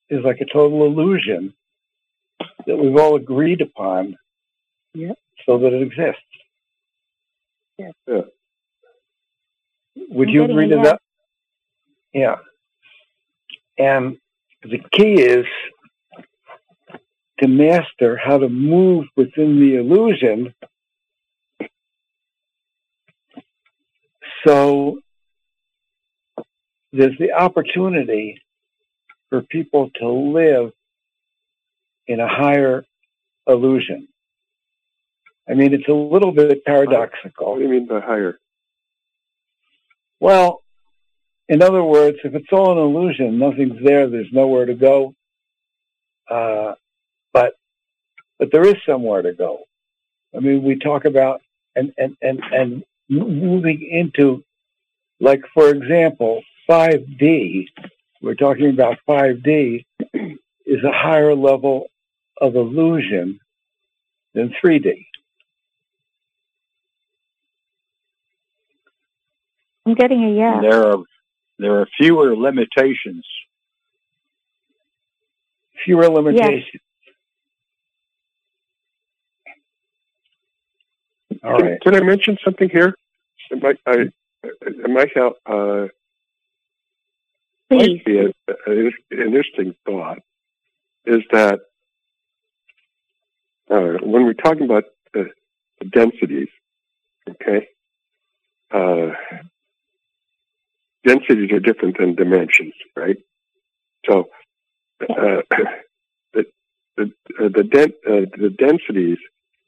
is 0.09 0.23
like 0.23 0.41
a 0.41 0.45
total 0.45 0.85
illusion 0.85 1.53
that 2.67 2.75
we've 2.75 2.95
all 2.97 3.15
agreed 3.15 3.61
upon 3.61 4.15
Yep. 4.93 5.17
so 5.45 5.57
that 5.59 5.73
it 5.73 5.81
exists. 5.81 6.21
Yes. 7.77 7.93
Yeah. 8.07 8.21
Would 10.09 10.29
I'm 10.29 10.33
you 10.33 10.43
agree 10.43 10.69
to 10.69 10.75
that? 10.77 11.01
Yeah. 12.13 12.37
And 13.77 14.17
the 14.63 14.79
key 14.91 15.15
is 15.21 15.45
to 17.39 17.47
master 17.47 18.15
how 18.15 18.37
to 18.37 18.47
move 18.47 19.05
within 19.17 19.59
the 19.59 19.75
illusion 19.75 20.53
so 24.45 24.99
there's 26.93 27.17
the 27.19 27.33
opportunity 27.33 28.41
for 29.29 29.41
people 29.41 29.89
to 29.95 30.07
live 30.07 30.71
in 32.07 32.19
a 32.19 32.27
higher 32.27 32.85
illusion. 33.47 34.07
I 35.47 35.53
mean, 35.53 35.73
it's 35.73 35.87
a 35.87 35.93
little 35.93 36.31
bit 36.31 36.65
paradoxical. 36.65 37.51
What 37.51 37.57
do 37.57 37.63
you 37.63 37.69
mean 37.69 37.87
by 37.87 37.99
higher? 37.99 38.39
Well, 40.19 40.63
in 41.47 41.61
other 41.61 41.83
words, 41.83 42.17
if 42.23 42.33
it's 42.33 42.51
all 42.51 42.71
an 42.71 42.77
illusion, 42.79 43.37
nothing's 43.37 43.83
there, 43.83 44.07
there's 44.09 44.31
nowhere 44.31 44.65
to 44.65 44.73
go. 44.73 45.13
Uh, 46.29 46.73
but 47.31 47.53
but 48.39 48.51
there 48.51 48.65
is 48.65 48.75
somewhere 48.87 49.21
to 49.21 49.33
go. 49.33 49.59
I 50.35 50.39
mean, 50.39 50.63
we 50.63 50.77
talk 50.77 51.05
about 51.05 51.41
and 51.75 51.93
and 51.97 52.17
and 52.21 52.41
and 52.51 52.83
moving 53.09 53.87
into, 53.87 54.43
like 55.19 55.43
for 55.53 55.69
example, 55.69 56.41
5D. 56.67 57.67
We're 58.21 58.33
talking 58.33 58.69
about 58.69 58.97
5D 59.07 59.85
is 60.65 60.83
a 60.83 60.91
higher 60.91 61.35
level 61.35 61.87
of 62.41 62.55
illusion 62.55 63.39
than 64.33 64.53
3D. 64.63 65.05
I'm 69.85 69.93
getting 69.93 70.23
a 70.23 70.31
yes. 70.31 70.57
There 70.61 70.83
are 70.83 70.97
there 71.57 71.79
are 71.79 71.87
fewer 71.97 72.35
limitations. 72.35 73.25
Fewer 75.85 76.09
limitations. 76.09 76.81
All 81.43 81.57
can, 81.57 81.65
right. 81.65 81.81
can 81.81 81.95
I 81.95 81.99
mention 82.01 82.37
something 82.43 82.69
here? 82.69 82.95
It 83.51 83.61
might, 83.61 83.77
I, 83.85 84.09
it 84.43 84.89
might 84.89 85.15
help. 85.15 85.35
Uh, 85.45 85.87
Please. 87.69 87.97
might 87.97 88.05
be 88.05 88.17
a, 88.17 88.27
a, 88.49 88.71
an 88.71 88.93
interesting 89.11 89.75
thought 89.85 90.19
is 91.05 91.21
that 91.31 91.59
uh, 93.69 93.97
when 94.03 94.25
we're 94.25 94.33
talking 94.33 94.65
about 94.65 94.83
the 95.13 95.29
densities, 95.91 96.49
okay, 97.29 97.67
uh, 98.71 99.11
densities 101.05 101.51
are 101.51 101.59
different 101.59 101.97
than 101.97 102.15
dimensions, 102.15 102.73
right? 102.95 103.17
So 104.09 104.29
uh, 105.01 105.41
the 106.33 106.45
the 106.97 107.03
uh, 107.39 107.49
the, 107.49 107.93
uh, 108.07 108.25
the 108.37 108.49
densities 108.57 109.17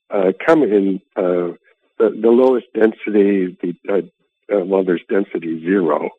uh, 0.09 0.31
come 0.45 0.63
in 0.63 1.01
uh, 1.15 1.53
the, 1.97 2.09
the 2.21 2.29
lowest 2.29 2.67
density. 2.73 3.57
The 3.61 3.75
uh, 3.89 4.55
uh, 4.55 4.63
well, 4.63 4.83
there's 4.83 5.01
density 5.09 5.59
zero, 5.61 6.09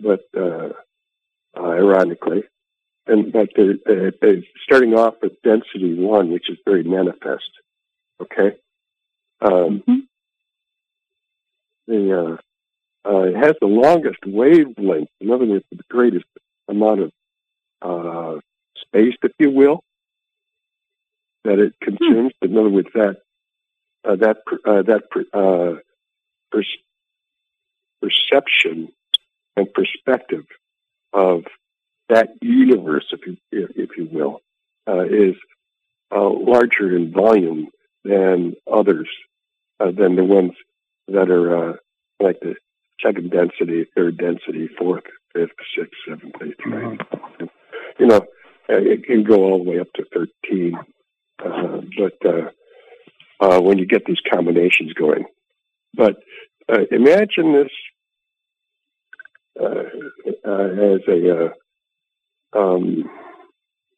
but 0.00 0.20
uh, 0.36 0.70
uh, 1.56 1.62
ironically, 1.62 2.44
and 3.10 3.32
but 3.32 3.50
they're, 3.56 3.74
uh, 3.88 4.10
they're 4.20 4.42
starting 4.64 4.94
off 4.94 5.14
with 5.22 5.40
density 5.42 5.94
one, 5.94 6.30
which 6.30 6.48
is 6.48 6.58
very 6.64 6.82
manifest. 6.82 7.50
Okay, 8.22 8.56
um, 9.40 9.82
the 11.86 12.38
uh, 13.04 13.08
uh, 13.08 13.22
it 13.22 13.36
has 13.36 13.54
the 13.60 13.66
longest 13.66 14.18
wavelength. 14.24 15.08
In 15.20 15.30
other 15.30 15.46
words, 15.46 15.64
the 15.70 15.82
greatest 15.90 16.26
amount 16.68 17.00
of 17.00 17.12
uh, 17.82 18.40
space, 18.76 19.14
if 19.22 19.32
you 19.38 19.50
will, 19.50 19.82
that 21.44 21.58
it 21.58 21.74
consumes. 21.82 22.32
In 22.42 22.56
other 22.56 22.68
words, 22.68 22.88
that 22.94 23.16
uh, 24.04 24.16
that 24.16 24.38
uh, 24.64 24.82
that 24.82 25.02
uh, 25.32 25.80
per- 26.52 26.62
perception 28.02 28.92
and 29.56 29.72
perspective 29.74 30.44
of 31.12 31.44
that 32.10 32.28
universe, 32.42 33.06
if 33.12 33.20
you 33.26 33.36
if, 33.50 33.70
if 33.76 33.90
you 33.96 34.08
will, 34.10 34.40
uh, 34.88 35.04
is 35.04 35.34
uh, 36.14 36.28
larger 36.28 36.96
in 36.96 37.12
volume 37.12 37.68
than 38.04 38.54
others, 38.70 39.08
uh, 39.78 39.90
than 39.90 40.16
the 40.16 40.24
ones 40.24 40.52
that 41.08 41.30
are 41.30 41.70
uh, 41.70 41.76
like 42.20 42.38
the 42.40 42.54
second 43.04 43.30
density, 43.30 43.86
third 43.96 44.18
density, 44.18 44.68
fourth, 44.78 45.04
fifth, 45.32 45.50
sixth, 45.76 45.92
seventh, 46.06 46.34
eighth, 46.42 46.66
ninth. 46.66 47.00
You 47.98 48.06
know, 48.06 48.20
uh, 48.68 48.76
it 48.76 49.04
can 49.04 49.24
go 49.24 49.44
all 49.44 49.64
the 49.64 49.70
way 49.70 49.80
up 49.80 49.92
to 49.94 50.04
thirteen, 50.12 50.74
uh, 51.44 51.80
but 51.98 52.18
uh, 52.26 52.50
uh, 53.40 53.60
when 53.60 53.78
you 53.78 53.86
get 53.86 54.04
these 54.04 54.20
combinations 54.32 54.92
going, 54.92 55.24
but 55.94 56.16
uh, 56.72 56.82
imagine 56.90 57.52
this 57.52 57.72
uh, 59.60 59.84
uh, 60.46 60.68
as 60.94 61.00
a 61.08 61.46
uh, 61.46 61.48
um, 62.52 63.04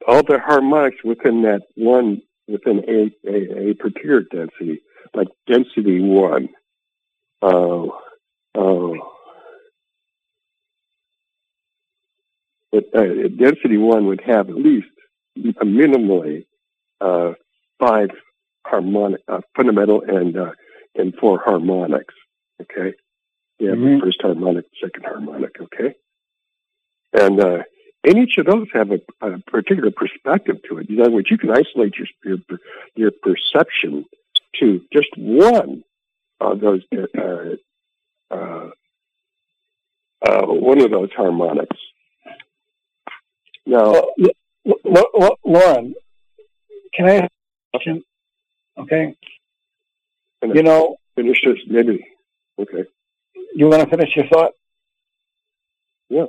all 0.06 0.22
the 0.22 0.38
harmonics 0.38 0.98
within 1.04 1.42
that 1.42 1.62
one 1.76 2.22
within 2.48 2.82
a, 2.88 3.28
a, 3.28 3.70
a 3.70 3.74
particular 3.74 4.22
density, 4.22 4.82
like 5.14 5.28
density 5.46 6.00
one. 6.00 6.48
Uh, 7.40 7.86
uh, 8.54 8.92
but, 12.70 12.84
uh, 12.94 13.28
density 13.36 13.76
one 13.76 14.06
would 14.06 14.20
have 14.24 14.48
at 14.48 14.56
least 14.56 14.86
minimally 15.36 16.46
uh, 17.00 17.32
five 17.78 18.10
harmonic, 18.66 19.20
uh, 19.28 19.40
fundamental 19.56 20.02
and 20.02 20.36
uh, 20.36 20.52
and 20.94 21.14
four 21.16 21.40
harmonics. 21.44 22.14
Okay, 22.60 22.94
you 23.58 23.70
have 23.70 23.78
the 23.78 24.00
first 24.02 24.20
harmonic, 24.20 24.66
second 24.80 25.04
harmonic. 25.04 25.56
Okay, 25.60 25.94
and 27.12 27.40
uh, 27.40 27.58
and 28.04 28.18
each 28.18 28.36
of 28.38 28.46
those 28.46 28.66
have 28.72 28.90
a, 28.90 29.00
a 29.20 29.38
particular 29.38 29.90
perspective 29.90 30.56
to 30.68 30.78
it. 30.78 30.90
In 30.90 31.00
other 31.00 31.12
words, 31.12 31.30
you 31.30 31.38
can 31.38 31.50
isolate 31.50 31.94
your 31.96 32.08
your, 32.24 32.58
your 32.94 33.10
perception 33.22 34.04
to 34.60 34.80
just 34.92 35.08
one 35.16 35.84
of 36.40 36.60
those 36.60 36.82
uh, 36.92 37.56
uh, 38.30 38.70
uh, 40.26 40.46
one 40.46 40.80
of 40.80 40.90
those 40.90 41.10
harmonics. 41.16 41.76
Now, 43.66 44.08
Lauren, 45.44 45.94
can 46.94 47.08
I 47.08 47.14
ask 47.14 47.24
a 47.24 47.78
question? 47.78 48.04
Okay. 48.78 49.16
You 50.42 50.62
know, 50.62 50.96
finish 51.14 51.38
this, 51.44 51.58
maybe. 51.68 52.04
Okay. 52.58 52.84
you 53.54 53.68
want 53.68 53.82
to 53.82 53.88
finish 53.88 54.16
your 54.16 54.26
thought? 54.26 54.52
Yeah. 56.08 56.26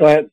Go 0.00 0.06
ahead. 0.06 0.30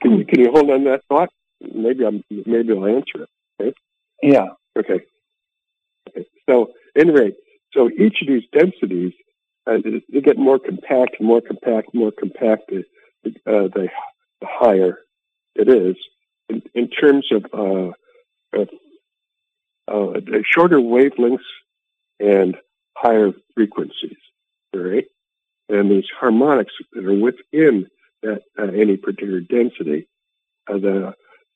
Can 0.00 0.18
you, 0.18 0.24
can 0.24 0.40
you 0.40 0.50
hold 0.50 0.70
on 0.70 0.84
that 0.84 1.02
thought? 1.08 1.28
Maybe 1.60 2.04
I'm, 2.04 2.24
maybe 2.30 2.72
I'll 2.72 2.86
answer 2.86 3.26
it. 3.58 3.74
Yeah. 4.22 4.46
Okay. 4.76 5.00
Okay. 6.08 6.26
So, 6.48 6.70
anyway, 6.96 7.32
so 7.74 7.90
each 7.90 8.22
of 8.22 8.28
these 8.28 8.44
densities, 8.52 9.12
uh, 9.66 9.76
they 10.10 10.20
get 10.22 10.38
more 10.38 10.58
compact, 10.58 11.20
more 11.20 11.42
compact, 11.42 11.94
more 11.94 12.10
compact. 12.10 12.70
The, 12.70 13.30
uh, 13.46 13.68
the, 13.74 13.88
the 14.40 14.46
higher 14.48 14.98
it 15.54 15.68
is 15.68 15.96
in, 16.48 16.62
in 16.74 16.88
terms 16.88 17.26
of 17.30 17.44
uh, 17.52 17.92
of 18.54 18.68
uh, 19.88 20.20
shorter 20.44 20.78
wavelengths 20.78 21.38
and 22.18 22.56
higher 22.96 23.32
frequencies. 23.54 24.16
All 24.74 24.80
right, 24.80 25.04
and 25.68 25.90
these 25.90 26.06
harmonics 26.18 26.72
that 26.92 27.04
are 27.04 27.14
within 27.14 27.86
that 28.22 28.42
uh, 28.58 28.64
any 28.64 28.96
particular 28.96 29.40
density, 29.40 30.08
uh, 30.68 31.12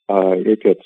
uh, 0.08 0.34
it 0.36 0.62
gets 0.62 0.84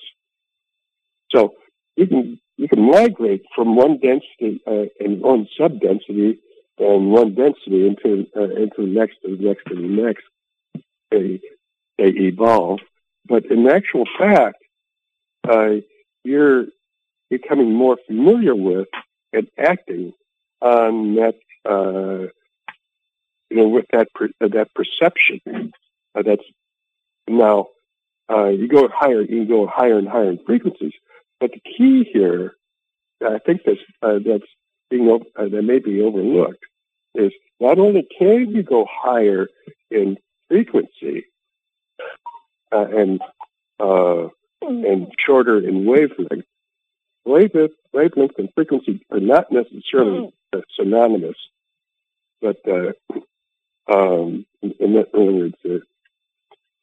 so 1.32 1.54
you 1.96 2.06
can 2.06 2.40
you 2.56 2.68
can 2.68 2.90
migrate 2.90 3.44
from 3.54 3.76
one 3.76 3.98
density 3.98 4.60
uh, 4.66 4.84
and 4.98 5.20
one 5.20 5.48
subdensity 5.58 6.38
and 6.78 7.10
one 7.10 7.34
density 7.34 7.86
into 7.86 8.26
uh, 8.36 8.42
into 8.42 8.78
the 8.78 8.86
next 8.86 9.16
and 9.24 9.38
the 9.38 9.44
next 9.44 9.62
and 9.66 9.84
the 9.84 10.02
next. 10.02 10.24
They 11.10 11.40
they 11.98 12.10
evolve, 12.18 12.80
but 13.26 13.46
in 13.46 13.68
actual 13.68 14.04
fact, 14.18 14.56
uh, 15.48 15.76
you're 16.24 16.66
becoming 17.28 17.72
more 17.72 17.96
familiar 18.06 18.54
with 18.54 18.88
and 19.32 19.48
acting 19.58 20.12
on 20.60 21.16
that 21.16 21.34
uh, 21.64 22.28
you 23.50 23.56
know 23.56 23.68
with 23.68 23.86
that 23.92 24.08
per, 24.14 24.28
uh, 24.40 24.48
that 24.48 24.68
perception 24.74 25.72
uh, 26.14 26.22
that's 26.22 26.44
now 27.28 27.68
uh, 28.30 28.48
you 28.48 28.68
go 28.68 28.88
higher 28.88 29.22
you 29.22 29.44
can 29.44 29.48
go 29.48 29.66
higher 29.66 29.98
and 29.98 30.08
higher 30.08 30.30
in 30.30 30.38
frequencies. 30.46 30.92
But 31.40 31.52
the 31.52 31.60
key 31.60 32.08
here 32.12 32.54
I 33.24 33.38
think 33.38 33.62
that's 33.64 33.80
uh, 34.02 34.18
that's 34.24 34.44
being 34.88 35.08
uh, 35.10 35.44
that 35.48 35.62
may 35.62 35.78
be 35.78 36.00
overlooked 36.00 36.64
is 37.14 37.32
not 37.58 37.78
only 37.78 38.06
can 38.18 38.50
you 38.50 38.62
go 38.62 38.86
higher 38.90 39.48
in 39.90 40.16
frequency 40.48 41.26
uh, 42.72 42.86
and 42.86 43.20
uh, 43.78 44.28
and 44.62 45.12
shorter 45.18 45.58
in 45.58 45.86
wavelength 45.86 46.46
wavelength 47.24 47.74
wavelength 47.92 48.38
and 48.38 48.48
frequency 48.54 49.04
are 49.10 49.20
not 49.20 49.50
necessarily 49.50 50.32
uh, 50.52 50.60
synonymous 50.78 51.36
but 52.40 52.56
uh, 52.68 52.92
um, 53.88 54.46
in, 54.62 54.74
in 54.80 54.96
other 54.98 55.32
words, 55.32 55.54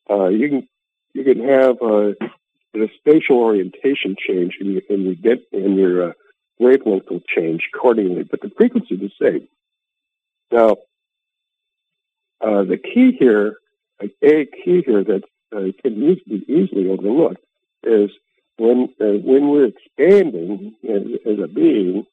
uh, 0.10 0.28
you 0.28 0.50
can 0.50 0.68
you 1.14 1.24
can 1.24 1.48
have 1.48 1.82
uh, 1.82 2.14
the 2.74 2.90
spatial 2.98 3.38
orientation 3.38 4.16
change, 4.18 4.58
and 4.60 4.74
you 4.74 5.16
get 5.16 5.40
and 5.52 5.78
your 5.78 6.10
uh, 6.10 6.14
wavelength 6.60 7.10
will 7.10 7.22
change 7.36 7.70
accordingly, 7.74 8.24
but 8.24 8.42
the 8.42 8.52
frequency 8.56 8.96
is 8.96 9.02
the 9.02 9.12
same. 9.22 9.48
Now, 10.52 10.78
uh, 12.42 12.64
the 12.64 12.78
key 12.78 13.16
here, 13.20 13.58
a 14.02 14.46
key 14.46 14.84
here 14.86 15.04
that 15.04 15.24
uh, 15.56 15.72
can 15.82 16.04
easily, 16.04 16.46
easily 16.48 16.90
overlooked, 16.90 17.44
is 17.84 18.12
when 18.58 18.90
uh, 19.02 19.18
when 19.24 19.50
we're 19.50 19.66
expanding 19.68 20.76
as, 20.88 21.02
as 21.26 21.40
a 21.44 21.48
being, 21.48 22.06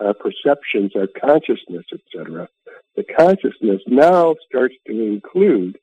uh, 0.00 0.12
perceptions, 0.12 0.92
our 0.96 1.06
consciousness, 1.06 1.84
etc 1.92 2.48
the 2.98 3.04
consciousness 3.04 3.80
now 3.86 4.34
starts 4.50 4.74
to 4.88 4.92
include 4.92 5.78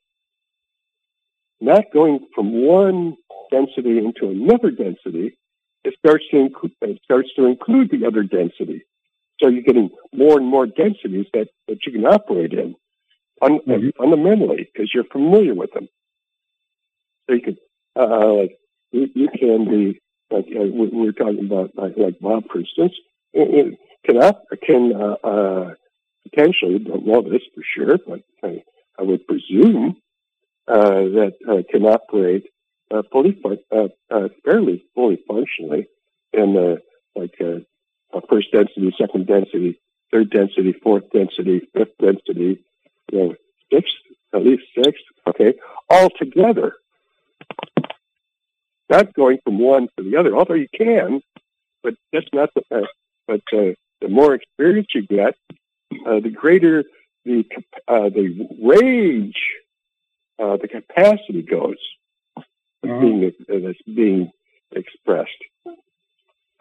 not 1.61 1.85
going 1.93 2.19
from 2.35 2.51
one 2.51 3.15
density 3.51 3.97
into 3.97 4.29
another 4.29 4.69
density. 4.69 5.37
It 5.85 5.95
starts 5.97 6.25
to 6.31 6.39
include, 6.39 6.73
it 6.81 6.99
starts 7.05 7.29
to 7.37 7.45
include 7.45 7.89
the 7.89 8.05
other 8.05 8.23
density. 8.23 8.83
So 9.41 9.47
you're 9.47 9.63
getting 9.63 9.91
more 10.13 10.37
and 10.37 10.45
more 10.45 10.65
densities 10.67 11.27
that, 11.33 11.47
that 11.69 11.85
you 11.85 11.93
can 11.93 12.05
operate 12.05 12.51
in 12.53 12.75
fun, 13.39 13.59
Mhm. 13.59 13.95
fundamentally 13.95 14.69
because 14.73 14.91
you're 14.93 15.05
familiar 15.05 15.53
with 15.53 15.71
them. 15.71 15.87
So 17.27 17.35
you 17.35 17.41
can, 17.41 17.57
uh, 17.95 18.33
like, 18.33 18.57
you, 18.91 19.09
you 19.15 19.29
can 19.29 19.69
be, 19.69 20.01
like, 20.29 20.47
uh, 20.53 20.63
we, 20.63 20.87
we 20.87 21.05
were 21.05 21.13
talking 21.13 21.45
about, 21.45 21.71
like, 21.77 21.95
like 21.97 22.19
Bob, 22.19 22.43
for 22.51 22.59
instance, 22.59 22.93
it, 23.35 23.79
can, 24.05 24.33
can 24.65 24.93
uh, 24.95 25.15
uh, 25.23 25.73
potentially, 26.29 26.79
don't 26.79 27.05
know 27.05 27.21
this 27.21 27.41
for 27.53 27.63
sure, 27.63 27.97
but 27.97 28.21
I, 28.43 28.63
I 28.97 29.03
would 29.03 29.27
presume 29.27 29.97
uh, 30.67 30.79
that 30.79 31.33
uh, 31.47 31.61
can 31.69 31.85
operate 31.85 32.45
uh, 32.91 33.03
fully, 33.11 33.37
fun- 33.41 33.89
fairly 34.43 34.85
fully 34.93 35.19
functionally 35.27 35.87
in 36.33 36.79
like 37.15 37.35
uh, 37.41 38.19
first 38.29 38.51
density, 38.51 38.93
second 38.97 39.27
density, 39.27 39.79
third 40.11 40.29
density, 40.29 40.73
fourth 40.83 41.09
density, 41.11 41.61
fifth 41.73 41.97
density, 41.99 42.63
you 43.11 43.17
know, 43.19 43.35
sixth, 43.71 43.95
at 44.33 44.43
least 44.43 44.63
sixth, 44.75 45.03
okay, 45.27 45.53
all 45.89 46.09
together. 46.09 46.75
Not 48.89 49.13
going 49.13 49.39
from 49.43 49.57
one 49.57 49.87
to 49.97 50.03
the 50.03 50.17
other, 50.17 50.35
although 50.35 50.53
you 50.53 50.67
can, 50.75 51.21
but 51.83 51.95
that's 52.13 52.27
not 52.33 52.49
the. 52.53 52.63
Uh, 52.71 52.85
but 53.27 53.41
uh, 53.53 53.71
the 54.01 54.09
more 54.09 54.33
experience 54.33 54.87
you 54.93 55.05
get, 55.07 55.35
uh, 56.07 56.19
the 56.19 56.29
greater 56.29 56.83
the 57.25 57.43
uh, 57.87 58.09
the 58.09 58.47
range, 58.61 59.35
uh, 60.39 60.57
the 60.57 60.67
capacity 60.67 61.41
goes 61.41 61.77
that's 62.35 62.99
being 63.01 63.31
uh, 63.49 63.59
that's 63.63 63.81
being 63.83 64.31
expressed. 64.71 65.29
Um, 65.65 65.75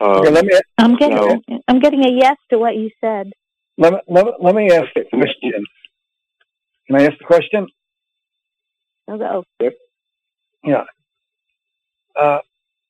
Okay, 0.00 0.30
let 0.30 0.44
me 0.44 0.58
I'm 0.78 0.96
getting 0.96 1.16
No. 1.16 1.40
I'm 1.68 1.80
getting 1.80 2.04
a 2.04 2.10
yes 2.10 2.36
to 2.50 2.58
what 2.58 2.76
you 2.76 2.90
said. 3.00 3.32
let 3.78 3.92
me 3.92 3.98
let 4.08 4.24
me, 4.26 4.32
let 4.40 4.54
me 4.54 4.70
ask 4.70 4.88
a 4.96 5.04
question. 5.04 5.64
Can 6.86 7.00
I 7.00 7.04
ask 7.04 7.18
the 7.18 7.24
question? 7.24 7.66
I'll 9.08 9.18
go. 9.18 9.44
Yeah. 10.64 10.84
Uh, 12.16 12.38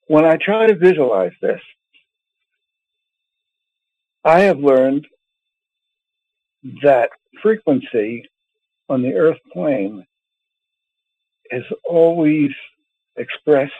when 0.06 0.24
I 0.24 0.36
try 0.36 0.66
to 0.66 0.74
visualize 0.74 1.32
this, 1.40 1.60
I 4.24 4.40
have 4.40 4.58
learned 4.58 5.06
that 6.82 7.10
frequency 7.42 8.28
on 8.88 9.02
the 9.02 9.12
Earth 9.12 9.38
plane 9.52 10.06
is 11.50 11.64
always 11.84 12.50
expressed 13.16 13.72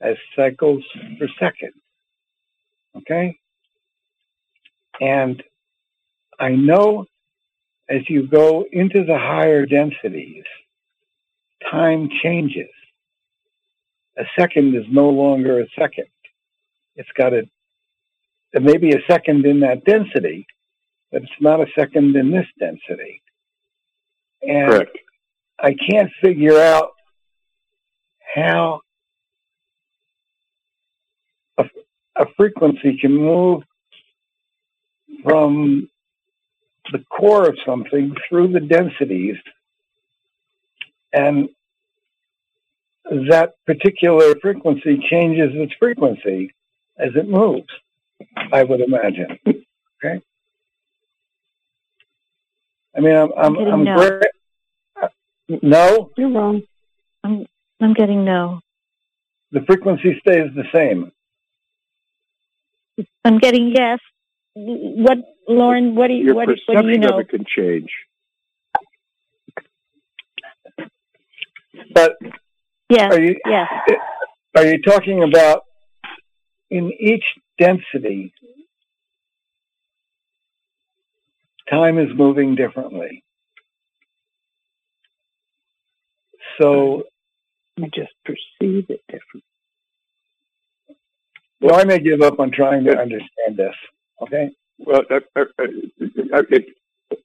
as 0.00 0.16
cycles 0.36 0.82
per 1.18 1.28
second. 1.38 1.72
Okay? 2.96 3.38
And 5.00 5.42
I 6.38 6.50
know 6.50 7.06
as 7.88 8.08
you 8.08 8.26
go 8.26 8.64
into 8.72 9.04
the 9.04 9.18
higher 9.18 9.66
densities, 9.66 10.44
time 11.70 12.08
changes. 12.22 12.70
A 14.18 14.24
second 14.38 14.74
is 14.74 14.84
no 14.90 15.08
longer 15.08 15.60
a 15.60 15.66
second. 15.78 16.06
It's 16.96 17.08
got 17.16 17.32
a, 17.32 17.48
there 18.52 18.62
may 18.62 18.76
be 18.76 18.92
a 18.92 19.02
second 19.08 19.46
in 19.46 19.60
that 19.60 19.84
density, 19.84 20.46
but 21.10 21.22
it's 21.22 21.32
not 21.40 21.60
a 21.60 21.66
second 21.78 22.16
in 22.16 22.30
this 22.30 22.46
density. 22.58 23.22
And 24.42 24.70
correct. 24.70 24.98
I 25.58 25.74
can't 25.74 26.10
figure 26.20 26.58
out 26.58 26.90
how 28.34 28.80
a, 31.58 31.64
a 32.16 32.26
frequency 32.36 32.98
can 32.98 33.14
move 33.14 33.62
from 35.22 35.88
the 36.90 37.04
core 37.10 37.48
of 37.48 37.56
something 37.64 38.14
through 38.28 38.48
the 38.48 38.60
densities 38.60 39.36
and 41.12 41.48
that 43.10 43.52
particular 43.66 44.34
frequency 44.40 45.04
changes 45.10 45.50
its 45.54 45.72
frequency 45.78 46.54
as 46.98 47.10
it 47.14 47.28
moves, 47.28 47.68
I 48.52 48.62
would 48.64 48.80
imagine. 48.80 49.38
Okay. 49.46 50.20
I 52.96 53.00
mean, 53.00 53.14
I'm, 53.14 53.30
I'm, 53.36 53.54
getting 53.54 53.72
I'm 53.72 53.84
no. 53.84 53.96
great. 53.96 54.22
uh, 55.02 55.08
No, 55.62 56.10
You're 56.16 56.30
wrong. 56.30 56.62
I'm 57.24 57.46
I'm 57.80 57.94
getting 57.94 58.24
no. 58.24 58.60
the 59.52 59.60
frequency 59.66 60.18
stays 60.20 60.50
the 60.54 60.64
same. 60.72 61.12
I'm 63.24 63.38
getting 63.38 63.72
yes. 63.74 63.98
What, 64.54 65.18
Lauren? 65.48 65.94
What 65.94 66.08
do 66.08 66.14
you 66.14 66.24
Your 66.26 66.34
what, 66.34 66.48
what 66.66 66.82
do 66.82 66.88
you 66.88 66.98
know? 66.98 67.14
of 67.14 67.20
it 67.20 67.28
can 67.28 67.44
change. 67.46 67.90
But 71.94 72.16
Yes. 72.88 73.10
are 73.12 73.20
you 73.20 73.36
Yes. 73.46 73.68
are 74.56 74.66
you 74.66 74.82
talking 74.82 75.22
about 75.22 75.62
in 76.70 76.92
each 77.00 77.24
density 77.58 78.32
time 81.70 81.98
is 81.98 82.08
moving 82.16 82.54
differently. 82.54 83.24
So 86.60 87.04
You 87.76 87.88
just 87.94 88.12
perceive 88.24 88.86
it 88.90 89.00
different. 89.08 89.44
well, 91.60 91.76
I 91.80 91.84
may 91.84 91.98
give 91.98 92.22
up 92.22 92.38
on 92.40 92.50
trying 92.50 92.84
to 92.84 92.98
understand 92.98 93.56
this. 93.56 93.74
Okay. 94.22 94.50
Well, 94.78 95.02
uh, 95.10 95.20
uh, 95.36 95.44
uh, 95.58 95.64
uh, 95.64 96.42
it, 96.50 96.66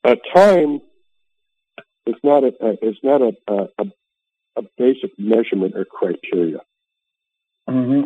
uh, 0.04 0.16
time 0.36 0.82
is 2.06 2.16
not 2.24 2.44
a 2.44 2.54
uh, 2.64 2.76
is 2.82 2.98
not 3.04 3.22
a, 3.22 3.34
a 3.48 3.68
a 3.80 3.86
a 4.58 4.62
basic 4.78 5.12
measurement 5.20 5.76
or 5.76 5.86
criteria. 5.86 6.60
hmm 7.68 8.04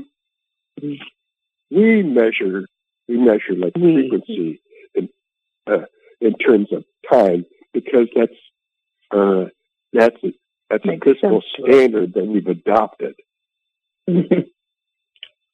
We 1.72 2.04
measure 2.04 2.68
we 3.10 3.18
measure 3.18 3.56
like 3.58 3.76
We. 3.76 3.84
frequency 3.94 4.62
in 4.96 5.10
uh, 5.68 5.86
in 6.22 6.36
terms 6.36 6.70
of 6.74 6.86
time 7.12 7.46
because 7.74 8.08
that's 8.16 8.34
uh, 9.12 9.46
that's 9.94 10.18
a, 10.24 10.30
that's 10.70 10.86
a 10.90 10.94
Makes 10.94 11.06
physical 11.06 11.42
sense 11.42 11.44
to 11.58 11.68
us. 11.70 11.76
standard 11.76 12.14
that 12.16 12.26
we've 12.26 12.48
adopted. 12.48 13.16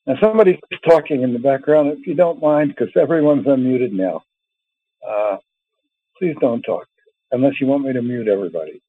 Now 0.07 0.15
somebody's 0.21 0.59
talking 0.89 1.23
in 1.23 1.33
the 1.33 1.39
background. 1.39 1.89
If 1.97 2.07
you 2.07 2.15
don't 2.15 2.41
mind, 2.41 2.69
because 2.75 2.93
everyone's 3.01 3.47
unmuted 3.47 3.93
now, 3.93 4.23
uh, 5.07 5.37
please 6.17 6.35
don't 6.41 6.61
talk 6.63 6.87
unless 7.31 7.53
you 7.61 7.67
want 7.67 7.85
me 7.85 7.93
to 7.93 8.01
mute 8.01 8.27
everybody. 8.27 8.81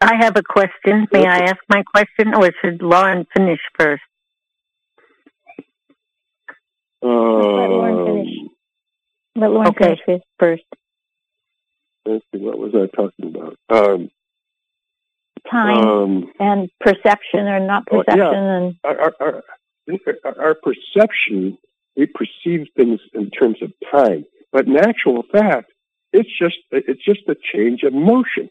I 0.00 0.16
have 0.16 0.36
a 0.36 0.42
question. 0.42 1.06
May 1.12 1.26
I 1.26 1.38
ask 1.40 1.58
my 1.68 1.82
question, 1.82 2.34
or 2.34 2.50
should 2.62 2.80
Lauren 2.82 3.26
finish 3.36 3.60
first? 3.78 4.02
Lauren 7.02 8.06
finish. 8.06 8.38
um, 8.40 8.50
Let 9.36 9.50
Lauren 9.50 9.68
Okay. 9.68 9.96
finish 10.06 10.22
first. 10.38 10.62
let's 12.06 12.24
see, 12.32 12.40
what 12.40 12.58
was 12.58 12.74
I 12.74 12.86
talking 12.96 13.34
about? 13.36 13.56
Um, 13.68 14.10
Time 15.50 15.84
um, 15.88 16.32
and 16.38 16.68
perception 16.80 17.40
or 17.46 17.60
not 17.60 17.84
Oh, 17.90 17.96
yeah. 18.08 18.14
perception 18.14 18.44
and 18.44 18.74
our, 18.84 19.14
our, 19.20 19.42
our, 19.88 20.38
our 20.38 20.54
perception, 20.54 21.56
we 21.96 22.06
perceive 22.06 22.68
things 22.76 23.00
in 23.14 23.30
terms 23.30 23.56
of 23.62 23.72
time, 23.90 24.24
but 24.52 24.66
in 24.66 24.76
actual 24.76 25.22
fact, 25.32 25.72
it's 26.12 26.28
just 26.38 26.56
it's 26.70 27.02
just 27.04 27.20
a 27.28 27.36
change 27.52 27.82
of 27.84 27.92
motion. 27.94 28.50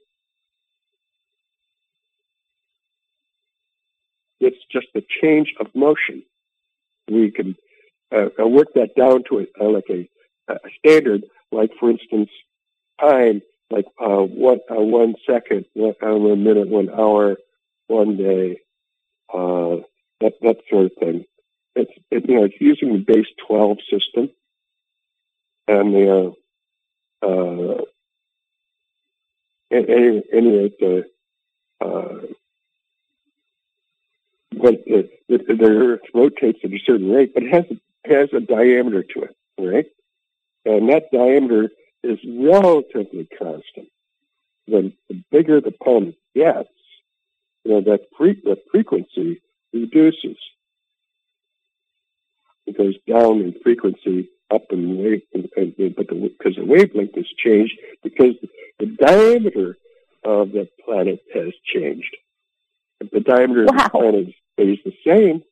It's 4.40 4.58
just 4.72 4.88
a 4.96 5.02
change 5.22 5.54
of 5.60 5.68
motion. 5.76 6.24
We 7.10 7.32
can 7.32 7.56
uh, 8.12 8.30
uh, 8.40 8.48
work 8.48 8.68
that 8.76 8.96
down 8.96 9.24
to 9.30 9.40
a, 9.40 9.46
uh, 9.64 9.70
like 9.70 9.90
a, 9.90 10.10
a 10.48 10.58
standard, 10.80 11.24
like 11.52 11.72
for 11.80 11.90
instance, 11.90 12.30
time, 13.00 13.42
like 13.70 13.86
uh, 14.02 14.22
one 14.22 14.60
uh, 14.72 14.82
one 14.82 15.16
second, 15.28 15.66
one, 15.74 15.96
uh, 16.02 16.16
minute, 16.36 16.70
one 16.70 16.90
hour, 16.90 17.38
one 17.88 18.18
day, 18.18 18.60
uh, 19.34 19.78
that 20.22 20.34
that 20.42 20.58
sort 20.70 20.86
of 20.86 20.92
thing. 21.00 21.26
It's 21.76 21.92
it, 22.12 22.28
you 22.28 22.36
know 22.36 22.46
it's 22.46 22.60
using 22.60 22.94
the 22.94 23.00
base 23.00 23.28
twelve 23.48 23.78
system, 23.92 24.30
and 25.68 25.94
the 25.94 26.36
uh, 27.22 27.28
uh, 27.28 27.82
anyway, 29.72 30.72
the 30.80 31.04
uh, 31.82 32.20
but 34.62 34.84
the, 34.86 35.10
the, 35.28 35.38
the 35.38 35.66
Earth 35.66 36.02
rotates 36.14 36.60
at 36.64 36.72
a 36.72 36.80
certain 36.86 37.12
rate, 37.12 37.34
but 37.34 37.44
it 37.44 37.54
has 37.54 37.66
it 37.70 38.12
has 38.12 38.30
a 38.34 38.40
diameter 38.40 39.04
to 39.04 39.24
it, 39.24 39.36
right? 39.60 39.86
And 40.66 40.90
that 40.90 41.12
diameter 41.12 41.70
is 42.04 42.20
relatively 42.26 43.28
constant. 43.38 43.88
The, 44.68 44.94
the 45.10 45.24
bigger 45.32 45.62
the 45.62 45.72
planet 45.72 46.16
gets, 46.36 46.70
you 47.64 47.72
know 47.72 47.82
that 47.82 48.02
fre- 48.18 48.44
the 48.44 48.58
frequency 48.72 49.42
reduces. 49.74 50.38
It 52.66 52.78
goes 52.78 52.96
down 53.08 53.42
in 53.42 53.56
frequency, 53.64 54.30
up 54.52 54.66
in 54.72 54.98
wave, 54.98 55.24
and, 55.34 55.50
and, 55.58 55.96
but 55.96 56.08
the, 56.08 56.34
because 56.38 56.56
the 56.56 56.66
wavelength 56.66 57.16
has 57.16 57.26
changed, 57.44 57.74
because 58.04 58.36
the 58.80 58.86
diameter 58.86 59.78
of 60.24 60.52
the 60.52 60.68
planet 60.86 61.22
has 61.34 61.52
changed. 61.66 62.16
If 63.00 63.12
the 63.12 63.22
diameter 63.22 63.64
of 63.64 63.68
the 63.68 63.90
planet 63.92 64.28
stays 64.54 64.80
the 64.84 64.94
same, 65.06 65.44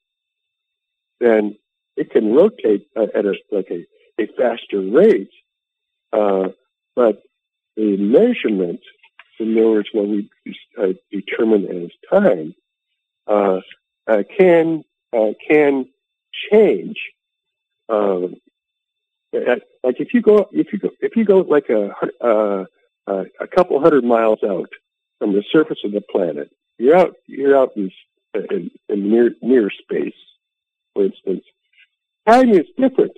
then 1.19 1.57
it 1.95 2.11
can 2.11 2.33
rotate 2.33 2.87
uh, 2.95 3.07
at 3.15 3.25
a 3.25 3.35
like 3.51 3.71
a, 3.71 3.85
a 4.21 4.27
faster 4.37 4.81
rate. 4.81 5.31
Uh, 6.13 6.49
but 6.95 7.23
the 7.75 7.97
measurement, 7.97 8.81
in 9.39 9.57
other 9.57 9.69
words, 9.69 9.89
what 9.93 10.07
we 10.07 10.29
uh, 10.77 10.93
determine 11.11 11.65
as 11.83 11.91
time, 12.11 12.55
uh, 13.27 13.59
uh, 14.07 14.23
can 14.37 14.83
uh, 15.13 15.31
can 15.47 15.87
change. 16.51 16.97
Um, 17.89 18.35
uh, 19.35 19.55
like 19.83 19.99
if 19.99 20.13
you 20.13 20.21
go 20.21 20.49
if 20.51 20.73
you 20.73 20.79
go 20.79 20.89
if 20.99 21.15
you 21.15 21.25
go 21.25 21.39
like 21.39 21.69
a 21.69 21.93
uh, 22.21 22.65
uh, 23.07 23.23
a 23.39 23.47
couple 23.47 23.79
hundred 23.79 24.03
miles 24.03 24.39
out 24.43 24.69
from 25.19 25.33
the 25.33 25.43
surface 25.51 25.79
of 25.83 25.91
the 25.91 26.01
planet, 26.01 26.49
you're 26.77 26.95
out 26.95 27.15
you're 27.25 27.57
out 27.57 27.71
in, 27.75 27.91
in, 28.33 28.71
in 28.89 29.09
near 29.09 29.31
near 29.41 29.69
space, 29.69 30.15
for 30.93 31.05
instance. 31.05 31.43
Time 32.27 32.49
is 32.49 32.65
different 32.77 33.17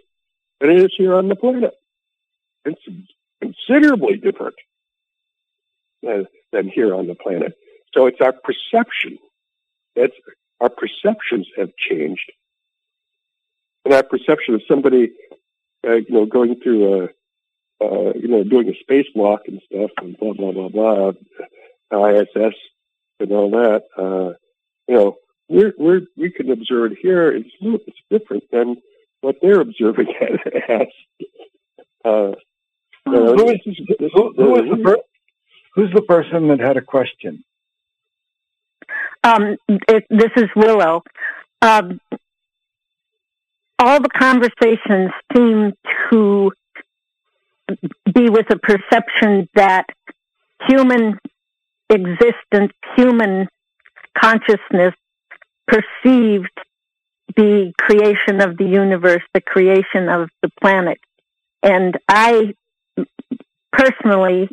than 0.59 0.69
it 0.69 0.83
is 0.83 0.93
here 0.97 1.15
on 1.15 1.27
the 1.29 1.35
planet. 1.35 1.73
It's 2.65 2.81
considerably 3.41 4.17
different 4.17 4.55
than, 6.03 6.27
than 6.51 6.69
here 6.69 6.93
on 6.93 7.07
the 7.07 7.15
planet. 7.15 7.57
So 7.93 8.05
it's 8.05 8.21
our 8.21 8.33
perception. 8.33 9.17
That's 9.95 10.13
our 10.61 10.69
perceptions 10.69 11.47
have 11.57 11.69
changed, 11.77 12.31
and 13.85 13.93
our 13.93 14.03
perception 14.03 14.53
of 14.55 14.61
somebody, 14.67 15.11
uh, 15.87 15.93
you 15.93 16.05
know, 16.09 16.25
going 16.25 16.59
through 16.61 16.93
a, 16.93 17.03
uh, 17.83 18.13
you 18.15 18.27
know, 18.27 18.43
doing 18.43 18.69
a 18.69 18.91
spacewalk 18.91 19.39
and 19.47 19.61
stuff, 19.65 19.91
and 19.97 20.17
blah 20.17 20.33
blah 20.33 20.51
blah 20.51 20.69
blah, 20.69 21.11
ISS 21.91 22.55
and 23.19 23.31
all 23.31 23.49
that. 23.51 23.83
Uh, 23.97 24.33
you 24.87 24.95
know, 24.95 25.17
we're 25.47 25.73
we're 25.77 26.01
we 26.17 26.31
can 26.31 26.51
observe 26.51 26.91
it 26.93 26.97
here. 27.01 27.31
It's 27.31 27.49
it's 27.61 27.97
different 28.09 28.43
than 28.51 28.77
what 29.21 29.35
they're 29.41 29.61
observing 29.61 30.07
as. 30.69 30.87
Uh, 32.05 32.31
you 33.05 33.13
know, 33.13 33.33
Who 33.35 33.49
is, 33.49 33.59
this 33.65 33.75
this 33.99 34.11
who, 34.13 34.29
is 34.29 34.35
who 34.37 34.55
is 34.55 34.69
the- 34.69 34.75
the 34.77 34.83
per- 34.83 35.03
who's 35.75 35.91
the 35.93 36.01
person 36.01 36.47
that 36.49 36.59
had 36.59 36.77
a 36.77 36.81
question? 36.81 37.43
Um, 39.23 39.57
it, 39.67 40.05
this 40.09 40.31
is 40.37 40.45
Willow. 40.55 41.03
Um, 41.61 41.99
all 43.77 43.99
the 44.01 44.09
conversations 44.09 45.11
seem 45.35 45.73
to 46.09 46.51
be 48.13 48.29
with 48.29 48.47
a 48.49 48.57
perception 48.57 49.49
that 49.55 49.85
human 50.67 51.19
existence, 51.89 52.71
human 52.95 53.47
consciousness 54.17 54.93
perceived 55.67 56.49
the 57.35 57.71
creation 57.79 58.41
of 58.41 58.57
the 58.57 58.65
universe, 58.65 59.21
the 59.33 59.41
creation 59.41 60.09
of 60.09 60.29
the 60.41 60.49
planet. 60.61 60.99
And 61.61 61.97
I 62.07 62.53
personally 63.71 64.49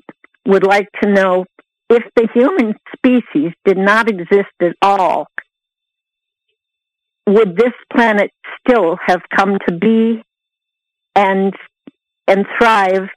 would 0.47 0.65
like 0.65 0.89
to 1.03 1.11
know 1.11 1.47
if 1.89 2.03
the 2.17 2.29
human 2.35 2.75
species 2.97 3.53
did 3.65 3.79
not 3.79 4.09
exist 4.09 4.53
at 4.61 4.75
all, 4.83 5.27
would 7.27 7.57
this 7.57 7.73
planet 7.93 8.31
still 8.61 8.97
have 9.07 9.23
come 9.35 9.59
to 9.69 9.75
be 9.75 10.23
and 11.15 11.55
and 12.29 12.45
thrive 12.59 13.09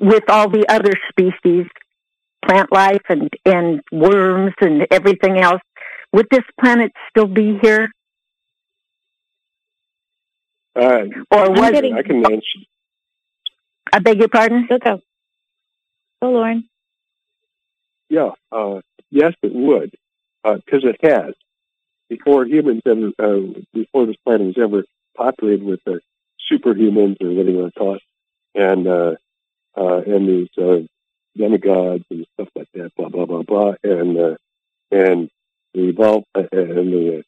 with 0.00 0.24
all 0.28 0.48
the 0.48 0.64
other 0.68 0.92
species, 1.10 1.66
plant 2.46 2.70
life 2.72 3.02
and, 3.08 3.28
and 3.44 3.80
worms 3.92 4.54
and 4.60 4.86
everything 4.90 5.38
else? 5.38 5.60
Would 6.12 6.26
this 6.30 6.44
planet 6.60 6.92
still 7.10 7.26
be 7.26 7.58
here? 7.62 7.88
Uh, 10.74 11.04
Or 11.30 11.50
was 11.50 11.70
getting- 11.70 11.94
I 11.94 12.02
can 12.02 12.24
answer. 12.24 12.60
I 13.92 13.98
beg 13.98 14.18
your 14.18 14.28
pardon? 14.28 14.66
go 14.68 14.78
go. 14.78 15.00
Go 16.22 16.30
Lauren. 16.30 16.68
Yeah, 18.08 18.30
uh, 18.52 18.80
yes, 19.10 19.32
it 19.42 19.52
would, 19.54 19.94
because 20.44 20.84
it 20.84 20.96
has. 21.02 21.34
Before 22.08 22.44
humans 22.46 22.82
ever, 22.86 23.10
uh, 23.18 23.60
before 23.74 24.06
this 24.06 24.16
planet 24.24 24.46
was 24.46 24.58
ever 24.58 24.84
populated 25.16 25.64
with 25.64 25.80
the 25.84 26.00
superhumans 26.50 27.16
or 27.20 27.30
whatever 27.30 27.50
you 27.50 27.58
want 27.58 27.74
to 27.74 27.78
call 27.78 27.94
it, 27.96 28.02
and 28.54 28.86
uh, 28.86 29.14
uh, 29.76 30.00
and 30.06 30.28
these 30.28 30.48
uh, 30.56 30.82
demigods 31.36 32.04
and 32.10 32.26
stuff 32.34 32.48
like 32.54 32.68
that, 32.74 32.90
blah 32.96 33.08
blah 33.08 33.26
blah 33.26 33.42
blah, 33.42 33.74
and 33.82 34.18
uh, 34.18 34.36
and 34.90 35.30
the 35.74 35.88
evolve 35.88 36.24
uh, 36.34 36.42
and 36.52 36.92
the 36.92 37.22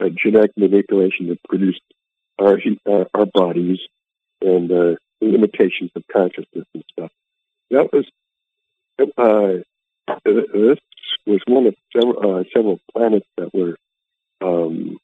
uh, 0.00 0.08
genetic 0.22 0.52
manipulation 0.56 1.28
that 1.28 1.42
produced 1.48 1.82
our 2.38 2.58
uh, 2.86 3.04
our 3.14 3.26
bodies 3.26 3.78
and 4.40 4.70
uh, 4.70 4.94
the 5.20 5.26
limitations 5.26 5.90
of 5.96 6.02
consciousness 6.12 6.66
and 6.74 6.84
stuff. 6.92 7.10
That 7.70 7.92
was 7.92 8.06
uh, 9.18 9.62
this 10.24 10.78
was 11.26 11.40
one 11.46 11.66
of 11.66 11.74
several, 11.92 12.44
several 12.54 12.78
planets 12.92 13.26
that 13.36 13.52
were 13.52 13.76
um, 14.40 14.98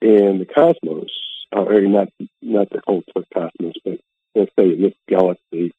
in 0.00 0.38
the 0.38 0.46
cosmos, 0.52 1.10
or 1.52 1.80
not 1.82 2.08
not 2.42 2.68
the 2.70 2.80
whole 2.86 3.02
cosmos, 3.32 3.74
but 3.84 4.00
let's 4.34 4.52
say 4.58 4.74
this 4.76 4.92
galaxy 5.08 5.72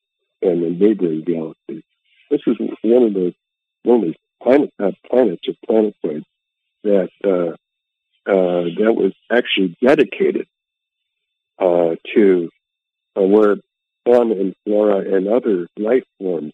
and 0.45 0.63
the 0.63 0.69
neighboring 0.69 1.21
galaxy. 1.21 1.83
This 2.29 2.41
was 2.45 2.57
one 2.81 3.03
of 3.03 3.13
the 3.13 3.33
these 3.83 4.15
planet, 4.41 4.73
uh, 4.79 4.91
planets 5.09 5.47
or 5.47 5.53
planetoids 5.65 6.25
that 6.83 7.09
uh, 7.23 7.55
uh, 8.29 8.63
that 8.79 8.93
was 8.95 9.13
actually 9.31 9.75
dedicated 9.81 10.47
uh, 11.59 11.95
to 12.13 12.49
uh, 13.17 13.21
where 13.21 13.57
fauna 14.05 14.35
and 14.35 14.55
flora 14.63 14.97
and 15.15 15.27
other 15.27 15.67
life 15.77 16.03
forms 16.19 16.53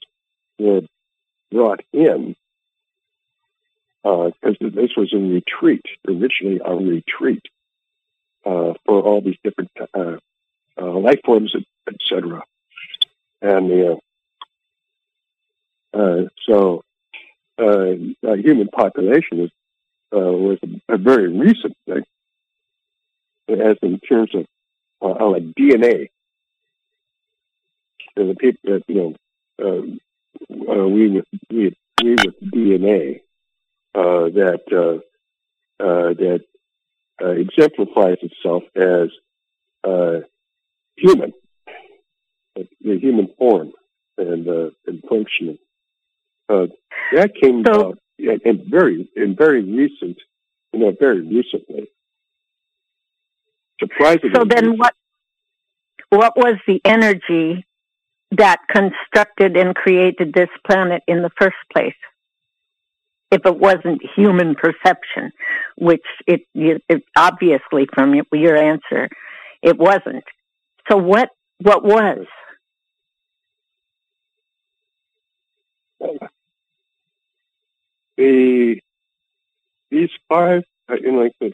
were 0.60 0.82
brought 1.52 1.82
in 1.94 2.36
because 4.04 4.58
uh, 4.62 4.70
this 4.74 4.92
was 4.98 5.14
a 5.14 5.18
retreat, 5.18 5.86
originally 6.08 6.60
a 6.64 6.76
retreat 6.76 7.44
uh, 8.46 8.74
for 8.86 9.02
all 9.02 9.22
these 9.22 9.38
different 9.44 9.72
uh, 9.94 10.18
uh 10.80 11.00
life 11.00 11.20
forms, 11.24 11.54
etc. 11.88 12.44
And 13.42 13.72
uh, 13.72 13.96
uh, 15.98 16.28
so, 16.48 16.84
human 17.58 18.68
population 18.68 19.40
was 19.40 19.50
was 20.12 20.60
a, 20.64 20.94
a, 20.94 20.98
very 20.98 21.28
recent 21.28 21.76
thing, 21.88 22.04
as 23.50 23.78
in 23.82 24.00
terms 24.00 24.32
of 24.36 24.46
like 25.02 25.44
DNA. 25.58 26.10
The 28.16 28.36
people 28.38 28.74
that 28.74 28.84
you 28.88 29.16
know, 29.58 30.88
we 30.88 31.10
with 31.10 31.26
we, 31.50 31.76
we 32.04 32.12
with 32.12 32.40
DNA 32.54 33.22
uh, 33.94 34.30
that 34.30 34.62
uh, 34.72 35.84
uh, 35.84 36.14
that 36.14 36.42
exemplifies 37.20 38.18
itself 38.22 38.64
as 38.76 39.10
human, 40.96 41.34
the 42.56 43.00
human 43.00 43.30
form 43.38 43.72
and 44.18 44.48
uh, 44.48 44.70
and 44.88 45.02
functioning. 45.10 45.58
Uh, 46.50 46.68
that 47.14 47.32
came 47.42 47.64
so, 47.66 47.74
about 47.74 48.00
and 48.20 48.62
very 48.70 49.10
in 49.16 49.36
very 49.36 49.64
recent, 49.64 50.18
you 50.74 50.80
know, 50.80 50.94
very 51.00 51.22
recently. 51.22 51.90
Surprisingly. 53.80 54.32
So 54.36 54.44
then, 54.46 54.78
what 54.78 54.94
what 56.10 56.38
was 56.38 56.56
the 56.68 56.82
energy 56.86 57.66
that 58.32 58.58
constructed 58.70 59.58
and 59.58 59.76
created 59.76 60.34
this 60.34 60.50
planet 60.66 61.04
in 61.08 61.22
the 61.22 61.32
first 61.38 61.58
place? 61.74 61.96
if 63.32 63.46
it 63.46 63.58
wasn't 63.58 64.02
human 64.16 64.56
perception, 64.56 65.32
which 65.78 66.04
it, 66.28 66.42
it 66.54 67.04
obviously 67.16 67.88
from 67.94 68.14
your 68.34 68.58
answer, 68.58 69.10
it 69.64 69.78
wasn't. 69.78 70.26
So 70.90 70.98
what 70.98 71.30
what 71.60 71.84
was? 71.84 72.26
The 78.22 78.80
these 79.90 80.12
five, 80.30 80.64
uh, 80.88 80.94
you 80.94 81.12
know, 81.12 81.24
like 81.24 81.34
the, 81.42 81.54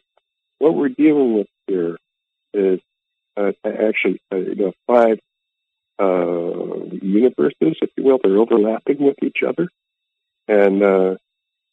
what 0.59 0.75
we're 0.75 0.89
dealing 0.89 1.33
with 1.35 1.47
here 1.65 1.95
is 2.53 2.81
uh, 3.37 3.53
actually 3.63 4.21
uh, 4.33 4.35
you 4.35 4.55
know 4.55 4.73
five 4.85 5.17
uh, 5.97 6.93
universes, 7.01 7.77
if 7.81 7.89
you 7.95 8.03
will. 8.03 8.19
They're 8.21 8.35
overlapping 8.35 8.97
with 8.99 9.15
each 9.23 9.43
other, 9.47 9.69
and 10.49 10.83
uh, 10.83 11.15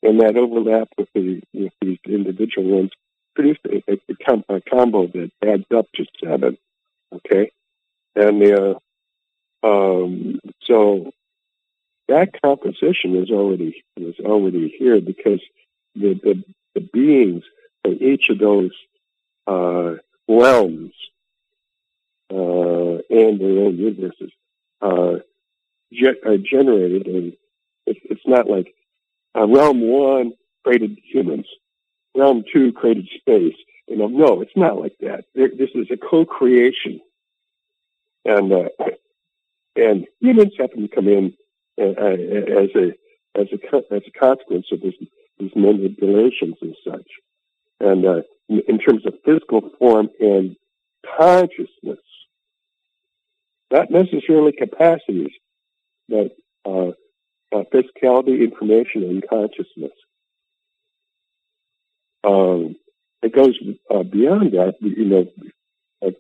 and 0.05 0.21
that 0.21 0.37
overlap 0.37 0.87
with 0.97 1.09
the 1.13 1.43
with 1.53 1.73
these 1.81 1.99
individual 2.07 2.77
ones 2.77 2.91
produced 3.35 3.63
a, 3.67 3.83
a, 3.91 4.55
a 4.55 4.61
combo 4.61 5.09
that 5.09 5.33
adds 5.45 5.67
up 5.77 5.87
to 5.97 6.07
seven. 6.23 6.57
Okay, 7.13 7.51
and 8.15 8.41
the 8.41 8.79
uh, 9.65 9.67
um, 9.67 10.39
so 10.63 11.11
that 12.09 12.41
composition 12.43 13.17
is 13.17 13.31
already 13.31 13.83
is 13.97 14.17
already 14.21 14.75
here 14.79 15.01
because 15.01 15.41
the 15.95 16.15
the, 16.23 16.45
the 16.75 16.81
beings 16.93 17.45
in 17.85 18.03
each 18.03 18.29
of 18.31 18.39
those 18.39 18.73
uh, 19.47 19.95
realms 20.29 20.93
uh, 22.31 22.99
and 23.11 23.41
their 23.41 23.65
own 23.65 23.77
universes 23.77 24.33
uh, 24.81 25.17
ge- 25.93 26.25
are 26.27 26.39
generated, 26.39 27.07
and 27.07 27.33
it's, 27.87 28.01
it's 28.05 28.27
not 28.27 28.49
like 28.49 28.75
uh, 29.37 29.47
realm 29.47 29.81
one 29.81 30.33
created 30.65 30.99
humans. 31.05 31.47
Realm 32.17 32.45
two 32.53 32.73
created 32.73 33.09
space. 33.19 33.57
You 33.89 33.97
know, 33.97 34.07
no, 34.07 34.41
it's 34.41 34.57
not 34.57 34.79
like 34.79 34.97
that. 35.01 35.25
There, 35.35 35.49
this 35.49 35.71
is 35.75 35.89
a 35.91 35.97
co-creation, 35.97 37.01
and 38.25 38.53
uh, 38.53 38.69
and 39.77 40.07
humans 40.21 40.53
happen 40.59 40.83
to 40.83 40.89
come 40.89 41.09
in 41.09 41.35
as 41.79 41.95
a 41.97 42.93
as 43.37 43.47
a 43.47 43.91
as 43.93 44.03
a 44.07 44.19
consequence 44.19 44.67
of 44.73 44.81
these 44.81 45.51
manipulations 45.57 46.57
and 46.63 46.77
such. 46.87 47.09
And 47.81 48.07
uh, 48.07 48.23
in, 48.49 48.79
terms 48.79 49.05
of 49.07 49.15
physical 49.25 49.71
form 49.79 50.09
and 50.21 50.57
consciousness, 51.19 51.99
not 53.71 53.91
necessarily 53.91 54.53
capacities, 54.53 55.33
but 56.09 56.37
uh, 56.65 56.91
uh, 57.53 57.65
physicality, 57.73 58.41
information, 58.41 59.03
and 59.05 59.29
consciousness. 59.29 59.93
Um, 62.23 62.77
it 63.23 63.35
goes 63.35 63.59
uh, 63.93 64.03
beyond 64.03 64.53
that. 64.53 64.75
You 64.81 65.05
know, 65.05 65.27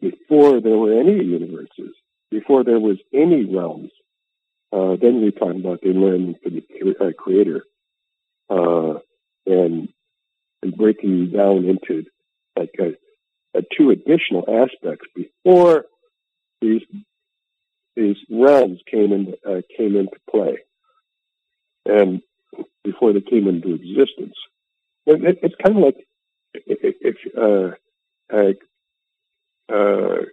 before 0.00 0.61
there 0.61 0.76
were 0.76 0.98
any 0.98 1.22
universes, 1.24 1.94
before 2.30 2.64
there 2.64 2.80
was 2.80 2.96
any 3.12 3.44
realms, 3.44 3.90
uh, 4.75 4.97
then 5.01 5.22
we 5.22 5.31
talk 5.31 5.55
about 5.55 5.81
the 5.83 5.91
learning 5.91 6.35
for 6.43 6.51
the 6.51 7.14
creator, 7.16 7.64
uh, 8.51 8.95
and 9.47 9.89
and 10.62 10.77
breaking 10.77 11.31
down 11.31 11.64
into 11.64 12.05
like 12.59 12.75
a, 12.81 12.95
a 13.57 13.62
two 13.77 13.91
additional 13.91 14.45
aspects 14.49 15.07
before 15.14 15.85
these 16.61 16.83
these 17.95 18.16
realms 18.29 18.81
came 18.91 19.12
in 19.12 19.35
uh, 19.49 19.61
came 19.77 19.95
into 19.95 20.16
play 20.29 20.59
and 21.87 22.20
before 22.83 23.12
they 23.12 23.20
came 23.20 23.47
into 23.47 23.75
existence. 23.75 24.35
It, 25.07 25.39
it's 25.43 25.55
kind 25.62 25.77
of 25.77 25.85
like 25.85 26.07
if 26.55 27.16
uh, 27.37 27.77
a 28.37 28.55
uh, 29.72 30.25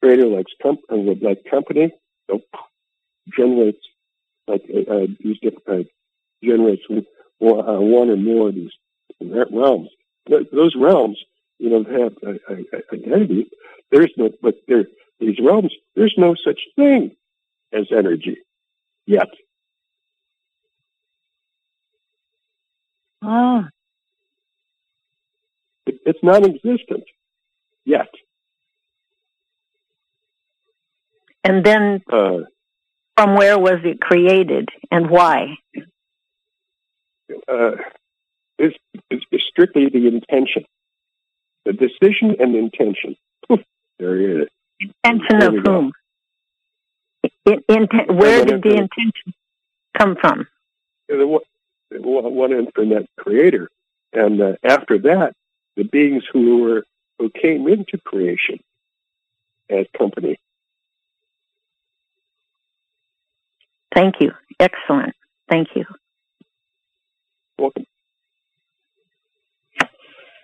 creator 0.00 0.26
likes 0.26 0.52
com- 0.62 0.78
uh, 0.88 0.96
like 1.20 1.44
company 1.50 1.92
generates 3.36 3.84
like 4.46 4.62
uh, 4.72 4.92
uh 4.92 5.06
these 5.20 5.38
different 5.40 5.86
uh, 5.86 5.88
generates 6.42 6.82
one, 6.88 7.04
uh, 7.40 7.80
one 7.80 8.10
or 8.10 8.16
more 8.16 8.48
of 8.48 8.54
these 8.54 8.72
realms. 9.20 9.88
Those 10.28 10.74
realms, 10.76 11.18
you 11.58 11.70
know, 11.70 11.84
have 11.84 12.12
a, 12.22 12.64
identity. 12.92 13.50
There's 13.90 14.12
no, 14.16 14.30
but 14.42 14.56
there 14.66 14.84
these 15.20 15.38
realms. 15.40 15.72
There's 15.96 16.14
no 16.16 16.34
such 16.34 16.60
thing 16.76 17.16
as 17.72 17.86
energy 17.90 18.38
yet. 19.06 19.28
Ah. 23.22 23.68
It, 25.86 26.00
it's 26.06 26.18
non-existent 26.22 27.04
yet. 27.84 28.08
And 31.44 31.64
then, 31.64 32.02
uh, 32.12 32.40
from 33.18 33.34
where 33.34 33.58
was 33.58 33.80
it 33.82 34.00
created 34.00 34.68
and 34.92 35.10
why? 35.10 35.56
Uh, 37.48 37.72
it's, 38.58 38.76
it's, 39.10 39.24
strictly 39.50 39.88
the 39.88 40.06
intention, 40.06 40.64
the 41.64 41.72
decision 41.72 42.36
and 42.38 42.54
the 42.54 42.58
intention. 42.58 43.16
there 43.98 44.16
it 44.16 44.42
is. 44.42 44.48
Intention 45.02 45.42
of 45.42 45.64
whom? 45.64 45.92
In, 47.44 47.62
in, 47.68 48.16
where 48.16 48.44
did 48.44 48.62
the 48.62 48.70
intention 48.70 49.34
come 49.96 50.16
from? 50.20 50.46
one 51.90 52.52
infinite 52.52 53.08
creator. 53.18 53.68
And 54.12 54.40
uh, 54.40 54.52
after 54.62 54.98
that, 54.98 55.32
the 55.76 55.82
beings 55.82 56.22
who 56.32 56.62
were 56.62 56.84
who 57.18 57.30
came 57.30 57.66
into 57.66 57.98
creation 57.98 58.60
as 59.68 59.86
company 59.96 60.38
Thank 63.98 64.20
you. 64.20 64.30
Excellent. 64.60 65.12
Thank 65.50 65.70
you. 65.74 65.84
Welcome. 67.58 67.84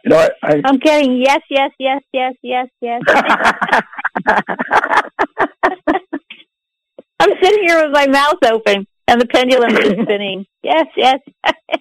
You 0.05 0.11
know, 0.11 0.17
I, 0.17 0.31
I 0.43 0.61
I'm 0.65 0.79
getting 0.79 1.19
yes, 1.19 1.39
yes, 1.49 1.71
yes, 1.79 2.03
yes, 2.13 2.35
yes, 2.43 2.67
yes. 2.81 3.01
I'm 7.21 7.31
sitting 7.41 7.63
here 7.63 7.85
with 7.85 7.93
my 7.93 8.09
mouth 8.09 8.39
open 8.45 8.89
and 9.07 9.21
the 9.21 9.27
pendulum 9.27 9.71
is 9.77 9.93
spinning. 10.03 10.45
Yes, 10.65 10.87
yes. 10.97 11.21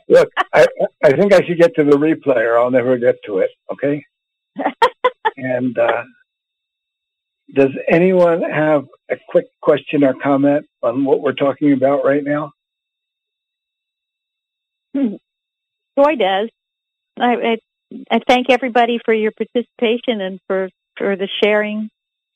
look. 0.07 0.30
I 0.53 0.67
I 1.03 1.13
think 1.13 1.34
I 1.34 1.41
should 1.41 1.57
get 1.57 1.74
to 1.78 1.84
the 1.84 1.97
replay 1.97 2.45
or 2.45 2.59
I'll 2.59 2.69
never 2.69 2.99
get 2.99 3.15
to 3.26 3.39
it. 3.39 3.49
Okay. 3.71 4.05
and 5.38 5.76
uh, 5.80 6.03
does 7.53 7.71
anyone 7.89 8.41
have 8.41 8.85
a 9.09 9.15
quick 9.29 9.45
question 9.61 10.03
or 10.03 10.13
comment 10.13 10.65
on 10.81 11.03
what 11.05 11.21
we're 11.21 11.33
talking 11.33 11.73
about 11.73 12.05
right 12.05 12.23
now? 12.23 12.51
Hmm. 14.95 15.15
Joy 15.97 16.15
does. 16.15 16.49
I, 17.19 17.33
I 17.33 17.57
I 18.09 18.19
thank 18.27 18.49
everybody 18.49 18.99
for 19.03 19.13
your 19.13 19.31
participation 19.31 20.21
and 20.21 20.39
for 20.47 20.69
for 20.97 21.15
the 21.15 21.27
sharing, 21.43 21.89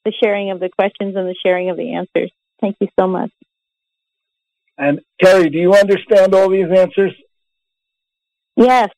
the 0.06 0.14
sharing 0.24 0.52
of 0.52 0.60
the 0.60 0.70
questions 0.70 1.16
and 1.16 1.28
the 1.28 1.36
sharing 1.46 1.70
of 1.70 1.78
the 1.78 1.94
answers. 1.94 2.32
Thank 2.62 2.78
you 2.80 2.88
so 3.00 3.08
much. 3.08 3.32
And 4.78 5.02
Terry, 5.22 5.50
do 5.50 5.58
you 5.58 5.74
understand 5.74 6.34
all 6.36 6.50
these 6.50 6.70
answers? 6.72 7.14
Yes. 8.56 8.90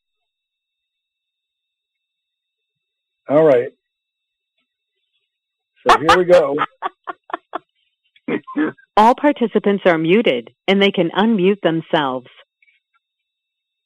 All 3.28 3.44
right. 3.44 3.72
So 5.88 5.98
here 5.98 6.18
we 6.18 6.24
go. 6.24 6.56
All 8.96 9.14
participants 9.14 9.82
are 9.86 9.98
muted 9.98 10.50
and 10.68 10.80
they 10.80 10.90
can 10.90 11.10
unmute 11.10 11.60
themselves. 11.62 12.28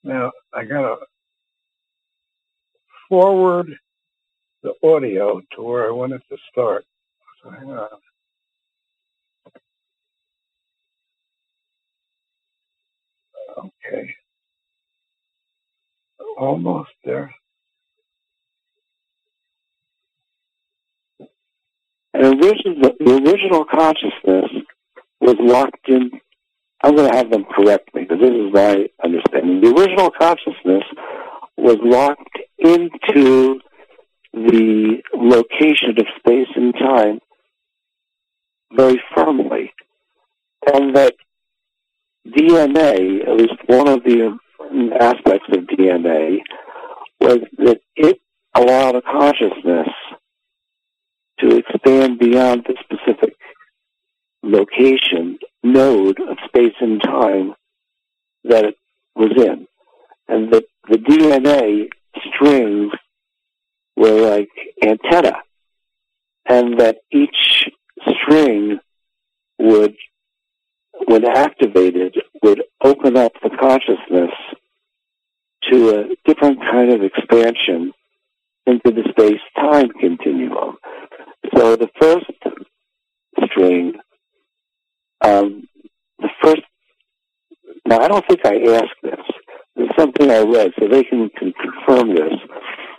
Now 0.03 0.33
I 0.53 0.65
gotta 0.65 0.97
forward 3.09 3.69
the 4.63 4.73
audio 4.83 5.41
to 5.55 5.63
where 5.63 5.87
I 5.89 5.93
want 5.93 6.13
it 6.13 6.23
to 6.31 6.37
start. 6.51 6.85
So 7.43 7.51
hang 7.51 7.71
on. 7.71 7.89
Okay. 13.59 14.15
Almost 16.37 16.91
there. 17.05 17.33
And 22.15 22.25
original, 22.43 22.93
the 23.01 23.23
original 23.27 23.65
consciousness 23.65 24.51
was 25.21 25.35
locked 25.41 25.89
in. 25.89 26.11
I'm 26.83 26.95
going 26.95 27.11
to 27.11 27.17
have 27.17 27.31
them 27.31 27.45
correct 27.45 27.93
me 27.95 28.03
because 28.03 28.21
this 28.21 28.31
is 28.31 28.53
my 28.53 28.87
understanding. 29.03 29.61
The 29.61 29.75
original 29.77 30.11
consciousness 30.11 30.85
was 31.57 31.77
locked 31.83 32.39
into 32.59 33.61
the 34.33 35.03
location 35.15 35.99
of 35.99 36.07
space 36.19 36.49
and 36.55 36.75
time 36.75 37.19
very 38.73 39.01
firmly. 39.15 39.73
And 40.73 40.95
that 40.95 41.15
DNA, 42.29 43.27
at 43.27 43.37
least 43.37 43.55
one 43.67 43.89
of 43.89 44.05
the 44.05 44.39
aspects 45.01 45.47
of 45.53 45.65
DNA, 45.65 46.39
was 47.21 47.39
that 47.59 47.81
it 47.97 48.21
allowed 48.55 48.97
a 48.97 49.03
consciousness 49.03 49.89
to 51.41 51.57
expand 51.57 52.19
beyond 52.19 52.67
the 52.67 52.77
specific 52.85 53.37
location, 54.43 55.39
node 55.63 56.21
of 56.21 56.37
space 56.47 56.75
and 56.81 57.03
time 57.03 57.55
that 58.45 58.65
it 58.65 58.77
was 59.17 59.33
in. 59.37 59.67
And 60.29 60.53
that 60.53 60.65
the 60.89 60.99
DNA 60.99 61.89
strings 62.29 62.93
were 63.97 64.31
like 64.31 64.49
antenna, 64.83 65.37
and 66.47 66.79
that 66.81 66.99
each 67.11 67.69
string 68.09 68.79
would, 69.59 69.95
when 71.07 71.25
activated, 71.25 72.17
would 72.43 72.63
open 72.83 73.17
up 73.17 73.33
the 73.43 73.51
consciousness 73.51 74.31
to 75.71 75.91
a 75.91 76.05
different 76.27 76.61
kind 76.61 76.93
of 76.93 77.03
expansion 77.03 77.93
into 78.67 78.91
the 78.91 79.05
space-time 79.11 79.89
continuum. 80.01 80.77
So 81.57 81.77
the 81.77 81.89
first 82.01 82.27
string, 83.45 83.95
um, 85.23 85.69
the 86.19 86.29
first, 86.43 86.63
now 87.87 88.01
I 88.01 88.09
don't 88.09 88.25
think 88.27 88.41
I 88.45 88.57
asked 88.75 89.01
this, 89.03 89.21
it's 89.77 89.97
something 89.99 90.31
I 90.31 90.41
read, 90.41 90.73
so 90.79 90.89
they 90.89 91.05
can, 91.05 91.31
can 91.39 91.53
confirm 91.53 92.15
this. 92.15 92.33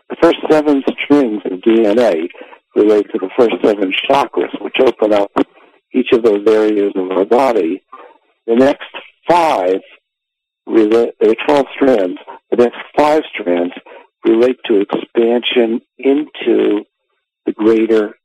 The 0.10 0.18
first 0.22 0.38
seven 0.50 0.84
strings 1.04 1.42
of 1.46 1.60
DNA 1.62 2.28
relate 2.76 3.08
to 3.12 3.20
the 3.20 3.30
first 3.38 3.56
seven 3.64 3.92
chakras, 4.08 4.62
which 4.62 4.76
open 4.80 5.14
up 5.14 5.32
each 5.94 6.12
of 6.12 6.24
those 6.24 6.46
areas 6.48 6.92
of 6.96 7.12
our 7.12 7.26
body. 7.26 7.82
The 8.46 8.56
next 8.56 8.84
five 9.28 9.80
there 10.68 11.12
are 11.22 11.46
12 11.48 11.66
strands. 11.76 12.18
The 12.52 12.58
next 12.58 12.78
five 12.98 13.22
strands 13.34 13.74
relate 14.26 14.58
to 14.66 14.82
expansion 14.82 15.82
into 15.98 16.84
the 17.46 17.54
greater 17.54 18.16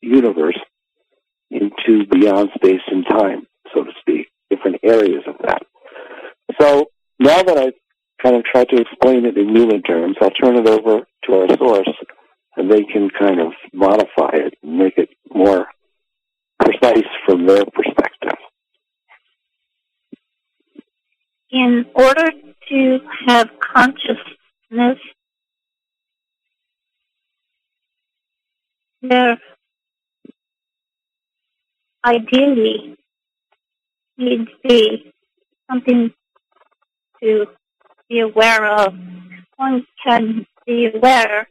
universe, 0.00 0.58
into 1.50 2.06
beyond 2.06 2.50
space 2.54 2.80
and 2.88 3.04
time, 3.06 3.46
so 3.74 3.84
to 3.84 3.90
speak, 4.00 4.28
different 4.50 4.76
areas 4.82 5.22
of 5.26 5.36
that. 5.44 5.62
So 6.60 6.86
now 7.18 7.42
that 7.42 7.58
I've 7.58 7.74
kind 8.22 8.36
of 8.36 8.44
tried 8.44 8.68
to 8.70 8.80
explain 8.80 9.24
it 9.24 9.36
in 9.36 9.54
human 9.54 9.82
terms, 9.82 10.16
I'll 10.20 10.30
turn 10.30 10.56
it 10.56 10.68
over 10.68 11.06
to 11.24 11.34
our 11.34 11.56
source 11.56 11.88
and 12.56 12.70
they 12.70 12.84
can 12.84 13.08
kind 13.18 13.40
of 13.40 13.52
modify 13.72 14.30
it 14.34 14.54
and 14.62 14.78
make 14.78 14.98
it 14.98 15.08
more 15.32 15.66
precise 16.58 17.06
from 17.26 17.46
their 17.46 17.64
perspective. 17.64 18.38
In 21.50 21.86
order 21.94 22.30
to 22.68 22.98
have 23.26 23.48
consciousness, 23.74 24.98
there 29.02 29.38
ideally 32.04 32.96
needs 34.16 34.50
to 34.62 34.68
be 34.68 35.12
something 35.70 36.12
to 37.22 37.46
be 38.08 38.20
aware 38.20 38.64
of. 38.64 38.94
One 39.56 39.86
can 40.04 40.46
be 40.66 40.88
aware, 40.94 41.48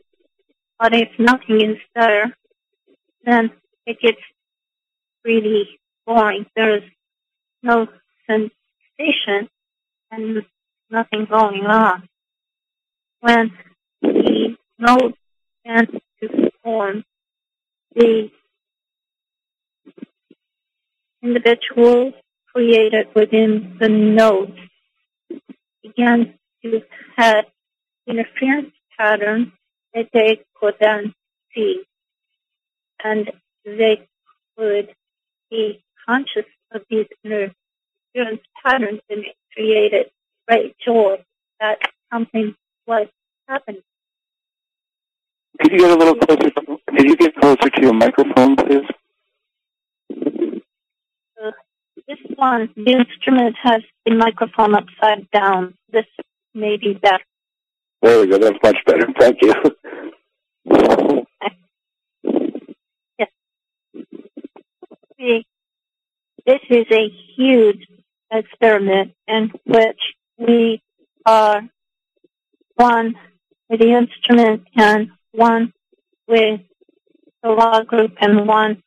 but 0.80 0.94
if 0.94 1.10
nothing 1.20 1.62
is 1.62 1.78
there, 1.96 2.36
then 3.24 3.52
it 3.86 4.00
gets 4.02 4.22
really 5.24 5.80
boring. 6.06 6.46
There's 6.56 6.84
no 7.62 7.88
sensation 8.28 9.50
and 10.12 10.44
nothing 10.90 11.26
going 11.30 11.66
on. 11.66 12.08
When 13.22 13.52
the 14.02 14.56
node 14.78 15.14
begins 15.64 16.02
to 16.22 16.52
form, 16.64 17.04
the 17.96 18.30
individual 21.22 22.14
created 22.54 23.08
within 23.16 23.78
the 23.80 23.90
node 23.90 24.58
began 25.84 26.34
to 26.64 26.82
have 27.18 27.46
interference 28.08 28.72
patterns 28.98 29.48
that 29.94 30.10
they 30.14 30.40
could 30.60 30.76
then 30.80 31.14
see. 31.54 31.84
And 33.04 33.32
they 33.66 34.08
could 34.58 34.94
be 35.50 35.84
conscious 36.08 36.46
of 36.72 36.82
these 36.90 37.08
interference 37.24 38.42
patterns 38.64 39.00
and 39.10 39.26
it 39.26 39.36
created 39.54 40.08
great 40.48 40.76
joy 40.86 41.24
that 41.60 41.80
something 42.12 42.56
was 42.88 43.08
happening. 43.48 43.82
Could 45.62 45.72
you 45.74 45.80
get 45.80 45.92
a 45.92 45.96
little 45.96 46.16
closer? 46.16 46.52
Could 46.88 47.06
you 47.06 47.16
get 47.18 47.36
closer 47.36 47.70
to 47.70 47.82
your 47.82 47.94
microphone, 47.94 48.56
please? 48.56 48.88
Uh, 51.42 51.52
this 52.08 52.18
one, 52.36 52.70
the 52.76 52.92
instrument 52.92 53.56
has 53.62 53.82
the 54.06 54.16
microphone 54.16 54.76
upside 54.76 55.30
down. 55.32 55.76
This 55.92 56.06
may 56.54 56.78
be 56.78 56.94
better. 56.94 57.24
There 58.02 58.22
we 58.22 58.28
go. 58.28 58.38
That's 58.38 58.58
much 58.64 58.78
better. 58.86 59.08
Thank 59.20 59.42
you. 59.42 59.54
yes. 63.20 63.30
See, 65.18 65.46
this 66.46 66.62
is 66.70 66.86
a 66.92 67.10
huge 67.36 67.86
experiment 68.32 69.12
in 69.28 69.52
which 69.66 70.00
we 70.38 70.82
are 71.26 71.62
one 72.76 73.16
the 73.70 73.92
instrument 73.92 74.64
and 74.76 75.12
one 75.32 75.74
with 76.28 76.62
the 77.44 77.50
law 77.50 77.82
group 77.84 78.14
and 78.20 78.48
one 78.48 78.84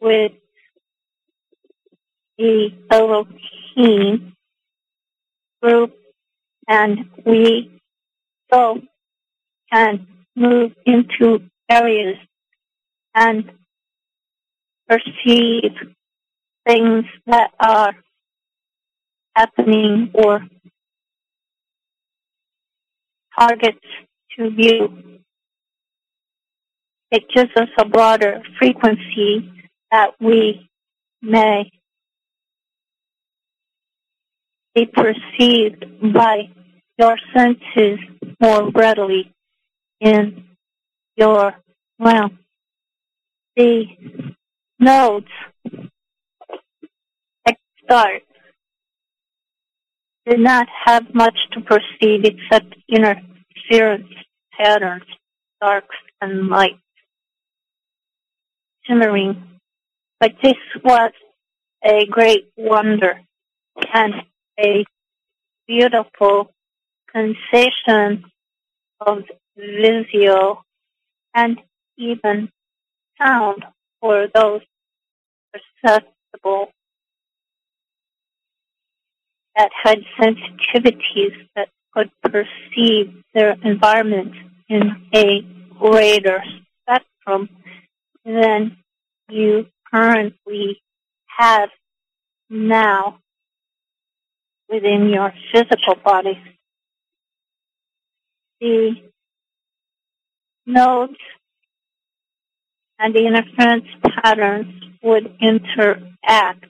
with 0.00 0.32
the 2.38 2.70
team 3.76 4.34
group 5.62 5.94
and 6.68 6.98
we 7.24 7.70
so 8.52 8.80
can 9.72 10.06
move 10.36 10.72
into 10.86 11.40
areas 11.70 12.16
and 13.14 13.50
perceive 14.88 15.72
things 16.66 17.04
that 17.26 17.50
are 17.60 17.94
happening 19.34 20.10
or 20.14 20.40
targets 23.38 23.86
to 24.36 24.50
view. 24.50 25.21
It 27.12 27.28
gives 27.28 27.50
us 27.56 27.68
a 27.78 27.84
broader 27.84 28.42
frequency 28.58 29.52
that 29.90 30.12
we 30.18 30.66
may 31.20 31.70
be 34.74 34.86
perceived 34.86 35.84
by 36.14 36.48
your 36.98 37.18
senses 37.36 37.98
more 38.40 38.70
readily 38.70 39.30
in 40.00 40.44
your 41.14 41.54
realm. 41.98 42.38
The 43.56 43.84
nodes 44.80 45.26
at 47.46 47.58
start 47.84 48.22
did 50.24 50.40
not 50.40 50.66
have 50.86 51.14
much 51.14 51.36
to 51.52 51.60
perceive 51.60 52.24
except 52.24 52.74
interference 52.88 54.08
patterns, 54.58 55.04
darks 55.60 55.96
and 56.22 56.48
lights, 56.48 56.78
shimmering. 58.84 59.42
But 60.20 60.32
this 60.42 60.54
was 60.84 61.12
a 61.84 62.06
great 62.06 62.50
wonder 62.56 63.20
and 63.92 64.14
a 64.58 64.84
beautiful 65.66 66.52
sensation 67.12 68.24
of 69.00 69.24
visual 69.56 70.64
and 71.34 71.58
even 71.96 72.50
sound 73.20 73.64
for 74.00 74.28
those 74.34 74.60
perceptible 75.52 76.70
that 79.56 79.70
had 79.82 79.98
sensitivities 80.18 81.48
that 81.56 81.68
could 81.92 82.10
perceive 82.22 83.12
their 83.34 83.56
environment 83.64 84.32
in 84.68 85.06
a 85.14 85.42
greater 85.78 86.42
spectrum 86.82 87.48
than 88.24 88.76
you 89.28 89.66
currently 89.92 90.80
have 91.38 91.70
now 92.48 93.18
within 94.68 95.08
your 95.08 95.32
physical 95.52 95.96
body. 96.04 96.38
The 98.60 98.94
nodes 100.66 101.18
and 102.98 103.14
the 103.14 103.26
interference 103.26 103.86
patterns 104.22 104.82
would 105.02 105.36
interact 105.40 106.66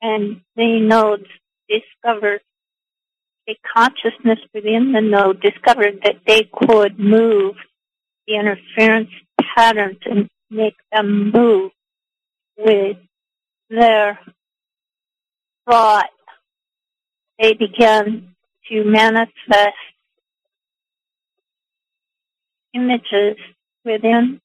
and 0.00 0.40
the 0.56 0.80
nodes 0.80 1.26
discovered 1.68 2.40
the 3.46 3.54
consciousness 3.74 4.38
within 4.54 4.92
the 4.92 5.00
node 5.00 5.40
discovered 5.40 6.00
that 6.04 6.16
they 6.26 6.48
could 6.52 6.98
move 6.98 7.54
the 8.26 8.36
interference 8.36 9.10
patterns 9.56 9.98
and 10.04 10.28
make 10.52 10.76
them 10.92 11.30
move 11.32 11.70
with 12.56 12.96
their 13.70 14.18
thought. 15.68 16.10
They 17.38 17.54
began 17.54 18.34
to 18.68 18.84
manifest 18.84 19.76
images 22.74 23.36
within 23.84 24.40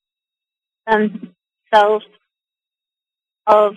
themselves 0.88 2.06
of 3.46 3.76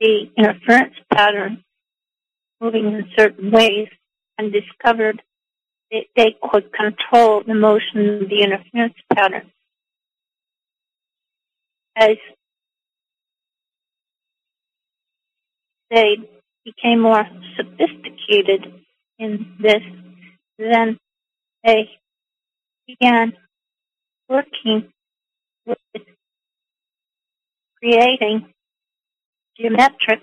the 0.00 0.30
interference 0.36 0.94
pattern 1.12 1.64
moving 2.60 2.86
in 2.86 3.08
certain 3.16 3.50
ways 3.50 3.88
and 4.36 4.52
discovered 4.52 5.22
that 5.90 6.04
they 6.16 6.36
could 6.50 6.72
control 6.72 7.42
the 7.46 7.54
motion 7.54 8.22
of 8.22 8.28
the 8.28 8.42
interference 8.42 8.94
pattern. 9.14 9.50
As 12.00 12.16
they 15.90 16.16
became 16.64 17.00
more 17.00 17.24
sophisticated 17.56 18.72
in 19.18 19.56
this, 19.60 19.82
then 20.58 20.96
they 21.64 21.90
began 22.86 23.32
working 24.28 24.92
with 25.66 25.78
creating 27.80 28.46
geometric 29.58 30.20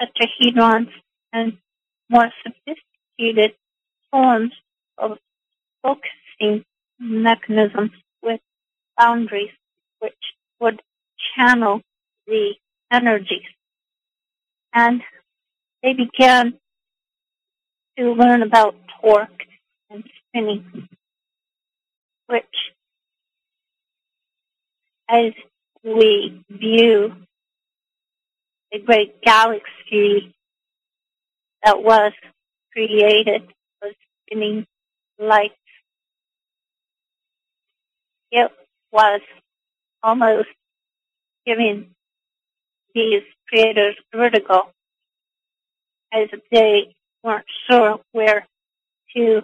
tetrahedrons 0.00 0.90
and 1.32 1.58
more 2.08 2.30
sophisticated 2.44 3.56
forms 4.12 4.52
of 4.96 5.18
focusing 5.82 6.64
mechanisms 7.00 7.90
with 8.22 8.40
boundaries 8.96 9.50
which 10.04 10.24
would 10.60 10.82
channel 11.34 11.80
the 12.26 12.54
energies. 12.92 13.48
And 14.74 15.00
they 15.82 15.94
began 15.94 16.58
to 17.98 18.12
learn 18.12 18.42
about 18.42 18.74
torque 19.00 19.44
and 19.88 20.04
spinning, 20.28 20.88
which 22.26 22.44
as 25.08 25.32
we 25.82 26.44
view 26.50 27.14
the 28.72 28.80
great 28.80 29.22
galaxy 29.22 30.34
that 31.64 31.82
was 31.82 32.12
created 32.72 33.42
was 33.80 33.94
spinning 34.26 34.66
lights. 35.18 35.54
It 38.30 38.50
was 38.92 39.20
almost 40.04 40.48
giving 41.46 41.86
these 42.94 43.22
creators 43.48 43.96
vertigo 44.14 44.70
as 46.12 46.28
they 46.52 46.94
weren't 47.22 47.46
sure 47.68 47.98
where 48.12 48.46
to 49.16 49.42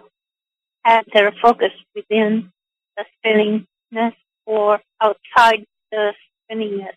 have 0.85 1.05
their 1.13 1.33
focus 1.43 1.73
within 1.95 2.53
the 2.97 3.05
spinningness 3.17 4.13
or 4.45 4.81
outside 5.01 5.65
the 5.91 6.13
spinningness. 6.51 6.95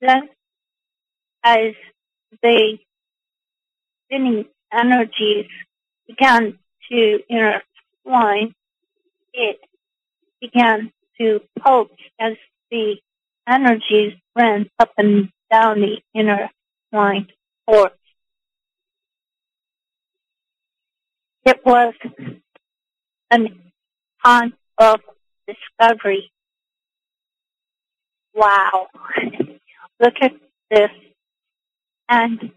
Then 0.00 0.28
as 1.44 1.74
the 2.42 2.78
spinning 4.04 4.46
energies 4.72 5.46
began 6.06 6.58
to 6.90 7.18
intertwine, 7.28 8.54
it 9.32 9.58
began 10.40 10.90
to 11.18 11.40
pulse 11.58 11.88
as 12.20 12.34
the 12.70 12.96
energies 13.48 14.14
ran 14.36 14.68
up 14.78 14.90
and 14.98 15.30
down 15.50 15.80
the 15.80 16.00
intertwined 16.14 17.32
force. 17.66 17.92
It 21.44 21.60
was 21.64 21.94
an 23.30 23.72
time 24.24 24.52
of 24.78 25.00
discovery. 25.46 26.30
Wow. 28.34 28.88
Look 30.00 30.14
at 30.20 30.32
this 30.70 30.90
and 32.08 32.50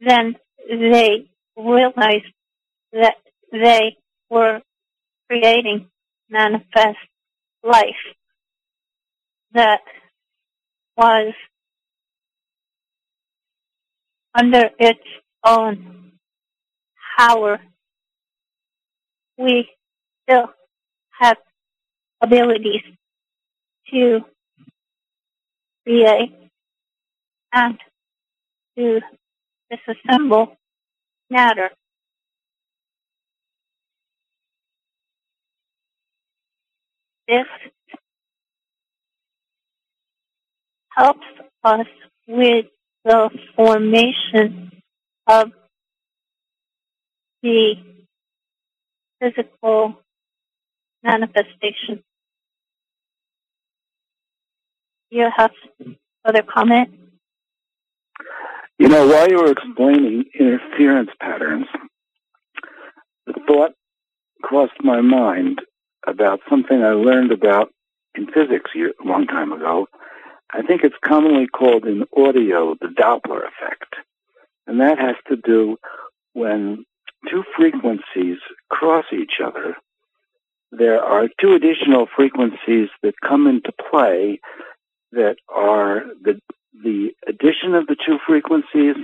then 0.00 0.36
they 0.68 1.28
realized 1.56 2.32
that 2.92 3.16
they 3.52 3.96
were 4.28 4.60
creating 5.28 5.86
manifest 6.28 6.98
life 7.62 8.02
that 9.52 9.80
was 10.96 11.32
under 14.34 14.70
its 14.78 15.00
own 15.44 16.12
power. 17.18 17.58
We 19.38 19.68
still 20.22 20.50
have 21.18 21.38
abilities 22.20 22.82
to 23.92 24.20
create 25.84 26.34
and 27.52 27.78
to 28.76 29.00
disassemble 29.72 30.56
matter. 31.30 31.70
This 37.30 37.46
helps 40.88 41.26
us 41.62 41.86
with 42.26 42.66
the 43.04 43.30
formation 43.54 44.72
of 45.28 45.52
the 47.44 47.74
physical 49.20 50.00
manifestation. 51.04 52.02
You 55.10 55.28
have 55.36 55.52
other 56.24 56.42
comment? 56.42 56.90
You 58.80 58.88
know, 58.88 59.06
while 59.06 59.28
you 59.28 59.36
were 59.36 59.52
explaining 59.52 60.24
interference 60.36 61.10
patterns, 61.20 61.66
the 63.26 63.34
thought 63.46 63.70
crossed 64.42 64.82
my 64.82 65.00
mind 65.00 65.60
about 66.06 66.40
something 66.48 66.82
I 66.82 66.92
learned 66.92 67.32
about 67.32 67.72
in 68.14 68.26
physics 68.26 68.70
a 68.74 69.06
long 69.06 69.26
time 69.26 69.52
ago. 69.52 69.86
I 70.52 70.62
think 70.62 70.82
it's 70.82 70.96
commonly 71.04 71.46
called 71.46 71.84
in 71.86 72.04
audio 72.16 72.74
the 72.80 72.88
Doppler 72.88 73.42
effect. 73.46 73.94
And 74.66 74.80
that 74.80 74.98
has 74.98 75.16
to 75.28 75.36
do 75.36 75.76
when 76.32 76.84
two 77.28 77.44
frequencies 77.56 78.38
cross 78.68 79.04
each 79.12 79.34
other, 79.44 79.76
there 80.72 81.02
are 81.02 81.28
two 81.40 81.54
additional 81.54 82.06
frequencies 82.14 82.88
that 83.02 83.14
come 83.26 83.46
into 83.46 83.72
play 83.90 84.40
that 85.12 85.36
are 85.48 86.04
the, 86.22 86.40
the 86.84 87.10
addition 87.26 87.74
of 87.74 87.86
the 87.86 87.96
two 88.06 88.18
frequencies 88.26 88.94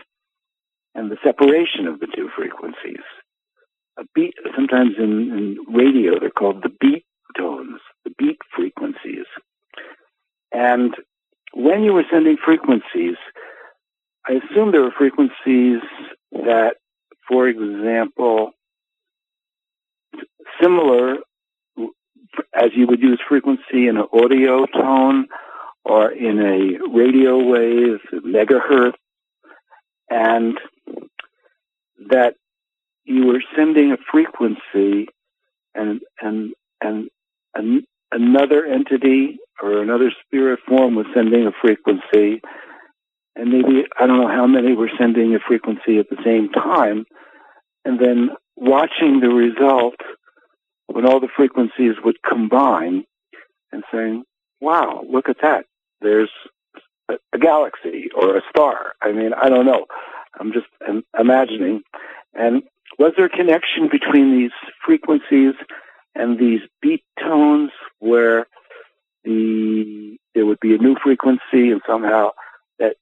and 0.95 1.11
the 1.11 1.19
separation 1.25 1.87
of 1.87 2.01
the 2.01 2.07
two 2.15 2.29
frequencies. 2.37 3.03
A 3.99 4.05
beat, 4.15 4.35
sometimes 4.55 4.93
in, 4.99 5.05
in 5.05 5.57
radio, 5.75 6.19
they're 6.21 6.31
called 6.31 6.63
the 6.63 6.73
beat 6.81 7.05
tones, 7.37 7.81
the 8.05 8.13
beat 8.19 8.39
frequencies. 8.55 9.27
And 10.53 10.95
when 11.55 11.83
you 11.83 11.93
were 11.93 12.05
sending 12.11 12.37
frequencies, 12.45 13.17
I 14.29 14.35
assume 14.35 14.73
there 14.73 14.83
were 14.83 14.91
frequencies 14.97 15.81
that, 16.33 16.77
for 17.29 17.49
example, 17.49 18.51
similar 20.61 21.17
as 22.55 22.71
you 22.75 22.87
would 22.87 23.01
use 23.01 23.21
frequency 23.29 23.89
in 23.89 23.97
an 23.97 24.07
audio 24.13 24.67
tone 24.67 25.27
or 25.85 26.11
in 26.11 26.41
a 26.41 26.89
radio 26.95 27.43
wave, 27.43 28.01
megahertz, 28.13 28.95
and 30.11 30.59
that 32.11 32.35
you 33.07 33.27
were 33.27 33.43
sending 33.57 33.93
a 33.93 33.97
frequency 34.11 35.09
and 35.75 36.01
and 36.21 36.53
and 36.83 37.09
an, 37.55 37.85
another 38.13 38.67
entity 38.67 39.39
or 39.63 39.81
another 39.81 40.13
spirit 40.27 40.61
form 40.69 40.95
was 40.97 41.07
sending 41.15 41.47
a 41.47 41.53
frequency 41.63 42.43
and 43.37 43.51
maybe 43.51 43.85
I 43.99 44.07
don't 44.07 44.21
know 44.21 44.29
how 44.29 44.47
many 44.47 44.75
were 44.75 44.91
sending 44.99 45.35
a 45.35 45.39
frequency 45.39 45.99
at 45.99 46.11
the 46.11 46.23
same 46.25 46.51
time 46.51 47.07
and 47.85 48.01
then 48.01 48.31
watching 48.57 49.21
the 49.21 49.29
result 49.29 49.97
when 50.87 51.07
all 51.07 51.21
the 51.21 51.29
frequencies 51.37 51.95
would 52.05 52.17
combine 52.23 53.05
and 53.73 53.85
saying, 53.93 54.25
wow, 54.61 55.05
look 55.09 55.29
at 55.29 55.37
that. 55.43 55.67
There's 56.01 56.31
a, 57.09 57.15
a 57.33 57.39
galaxy 57.39 58.09
or 58.17 58.37
a 58.37 58.43
star. 58.51 58.95
I 59.03 59.13
mean, 59.13 59.33
I 59.35 59.49
don't 59.49 59.67
know. 59.67 59.87
I'm 60.39 60.53
just 60.53 60.67
imagining. 61.19 61.83
And 62.35 62.63
was 62.99 63.13
there 63.17 63.27
a 63.27 63.31
connection 63.31 63.89
between 63.91 64.37
these 64.37 64.53
frequencies 64.85 65.55
and 66.15 66.39
these 66.39 66.61
beat 66.81 67.05
tones 67.21 67.71
where 67.99 68.47
the 69.25 70.17
there 70.35 70.47
would 70.47 70.61
be 70.61 70.75
a 70.75 70.79
new 70.79 70.97
frequency 71.03 71.71
and 71.71 71.81
somehow 71.87 72.31
that 72.79 72.97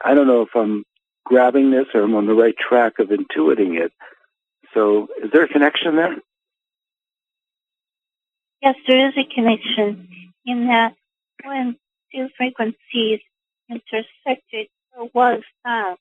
I 0.00 0.14
don't 0.14 0.26
know 0.26 0.42
if 0.42 0.54
I'm 0.54 0.84
grabbing 1.24 1.70
this 1.70 1.86
or 1.94 2.02
I'm 2.02 2.14
on 2.14 2.26
the 2.26 2.34
right 2.34 2.54
track 2.56 2.94
of 2.98 3.08
intuiting 3.08 3.78
it. 3.78 3.92
So 4.74 5.08
is 5.22 5.30
there 5.32 5.44
a 5.44 5.48
connection 5.48 5.96
there? 5.96 6.16
Yes, 8.62 8.74
there 8.86 9.08
is 9.08 9.14
a 9.16 9.34
connection 9.34 10.08
in 10.44 10.66
that 10.68 10.94
when 11.44 11.76
two 12.14 12.28
frequencies 12.36 13.20
intersected, 13.68 14.68
there 14.92 15.08
was 15.12 15.42
sound. 15.64 15.98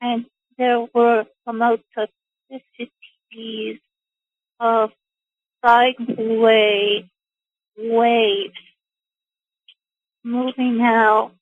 And 0.00 0.26
there 0.58 0.86
were 0.94 1.24
multiplicities 1.48 3.80
of 4.60 4.92
sideway 5.64 7.08
waves 7.76 8.54
moving 10.24 10.80
out 10.82 11.32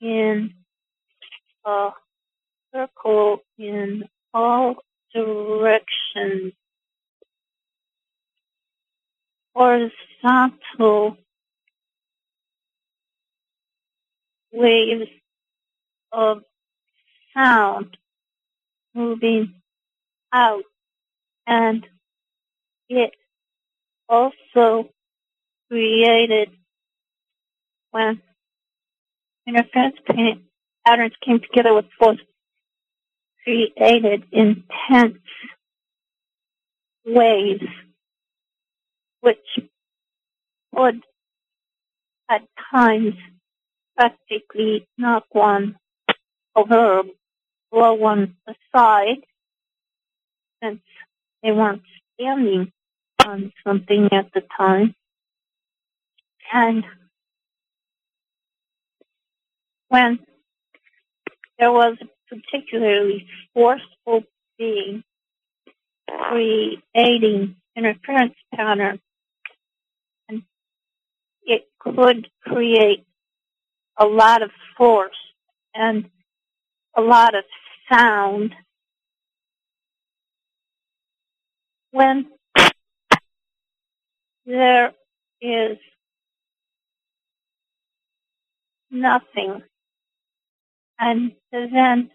in 0.00 0.54
a 1.64 1.90
circle 2.72 3.42
in 3.58 4.04
all 4.32 4.76
directions. 5.14 6.52
Horizontal 9.54 11.16
waves 14.52 15.08
of 16.10 16.42
sound 17.32 17.96
moving 18.94 19.54
out. 20.32 20.62
And 21.46 21.86
it 22.88 23.12
also 24.08 24.90
created 25.70 26.50
when 27.90 28.20
interference 29.46 29.96
patterns 30.84 31.12
came 31.24 31.40
together 31.40 31.74
with 31.74 31.86
force 31.98 32.18
created 33.44 34.24
intense 34.32 35.18
waves 37.04 37.62
which 39.20 39.38
would 40.72 41.02
at 42.28 42.42
times 42.72 43.14
practically 43.96 44.86
knock 44.96 45.24
one 45.32 45.76
over 46.56 47.02
blow 47.74 47.94
one 47.94 48.36
aside 48.46 49.24
since 50.62 50.80
they 51.42 51.50
weren't 51.50 51.82
standing 52.14 52.72
on 53.26 53.52
something 53.66 54.08
at 54.12 54.32
the 54.32 54.42
time. 54.56 54.94
And 56.52 56.84
when 59.88 60.20
there 61.58 61.72
was 61.72 61.96
a 62.00 62.34
particularly 62.34 63.26
forceful 63.52 64.22
being 64.56 65.02
creating 66.08 67.56
interference 67.76 68.34
pattern, 68.54 69.00
and 70.28 70.42
it 71.44 71.62
could 71.80 72.28
create 72.46 73.04
a 73.96 74.06
lot 74.06 74.42
of 74.42 74.50
force 74.76 75.10
and 75.74 76.08
a 76.96 77.00
lot 77.00 77.34
of 77.34 77.44
sound 77.90 78.54
when 81.90 82.26
there 84.46 84.92
is 85.40 85.78
nothing 88.90 89.62
and 90.98 91.32
then 91.52 92.10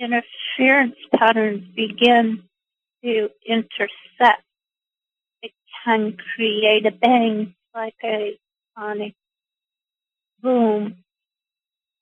interference 0.00 0.96
patterns 1.14 1.64
begin 1.74 2.42
to 3.02 3.30
intersect. 3.46 4.42
It 5.42 5.52
can 5.84 6.16
create 6.34 6.86
a 6.86 6.90
bang 6.92 7.54
like 7.74 7.94
a 8.04 8.38
sonic 8.76 9.14
boom 10.42 10.96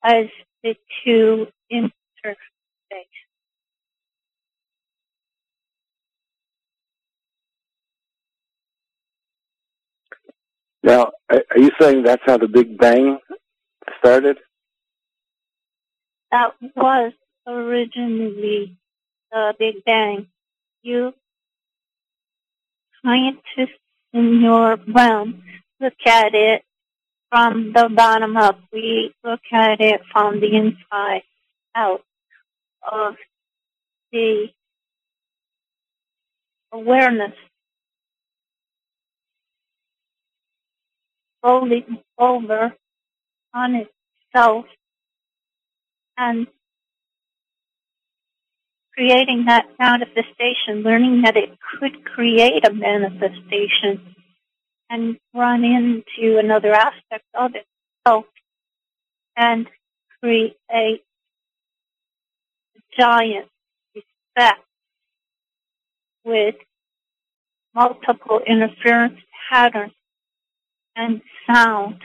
as 0.03 0.25
the 0.63 0.75
two 1.03 1.47
interface. 2.25 3.05
Now, 10.83 11.11
are 11.29 11.57
you 11.57 11.71
saying 11.79 12.03
that's 12.03 12.21
how 12.25 12.37
the 12.37 12.47
Big 12.47 12.77
Bang 12.77 13.19
started? 13.99 14.37
That 16.31 16.51
was 16.75 17.13
originally 17.47 18.77
the 19.31 19.53
Big 19.57 19.83
Bang. 19.85 20.27
You 20.81 21.13
scientists 23.03 23.79
in 24.11 24.41
your 24.41 24.77
realm 24.87 25.43
look 25.79 25.93
at 26.05 26.33
it 26.33 26.63
from 27.29 27.71
the 27.73 27.89
bottom 27.89 28.35
up. 28.35 28.59
We 28.71 29.13
look 29.23 29.41
at 29.51 29.79
it 29.79 30.01
from 30.11 30.41
the 30.41 30.53
inside 30.53 31.23
out 31.75 32.01
of 32.91 33.15
the 34.11 34.47
awareness 36.71 37.33
folding 41.41 41.99
over 42.17 42.73
on 43.53 43.75
itself 43.75 44.65
and 46.17 46.47
creating 48.93 49.45
that 49.45 49.65
manifestation, 49.79 50.83
learning 50.83 51.23
that 51.23 51.35
it 51.35 51.57
could 51.79 52.05
create 52.05 52.65
a 52.65 52.73
manifestation 52.73 54.15
and 54.89 55.17
run 55.33 55.63
into 55.63 56.37
another 56.37 56.73
aspect 56.73 57.25
of 57.33 57.51
itself 57.55 58.25
and 59.35 59.67
create 60.21 60.55
giant 62.99 63.47
effect 63.95 64.61
with 66.25 66.55
multiple 67.75 68.39
interference 68.45 69.19
patterns 69.49 69.93
and 70.95 71.21
sound 71.47 72.01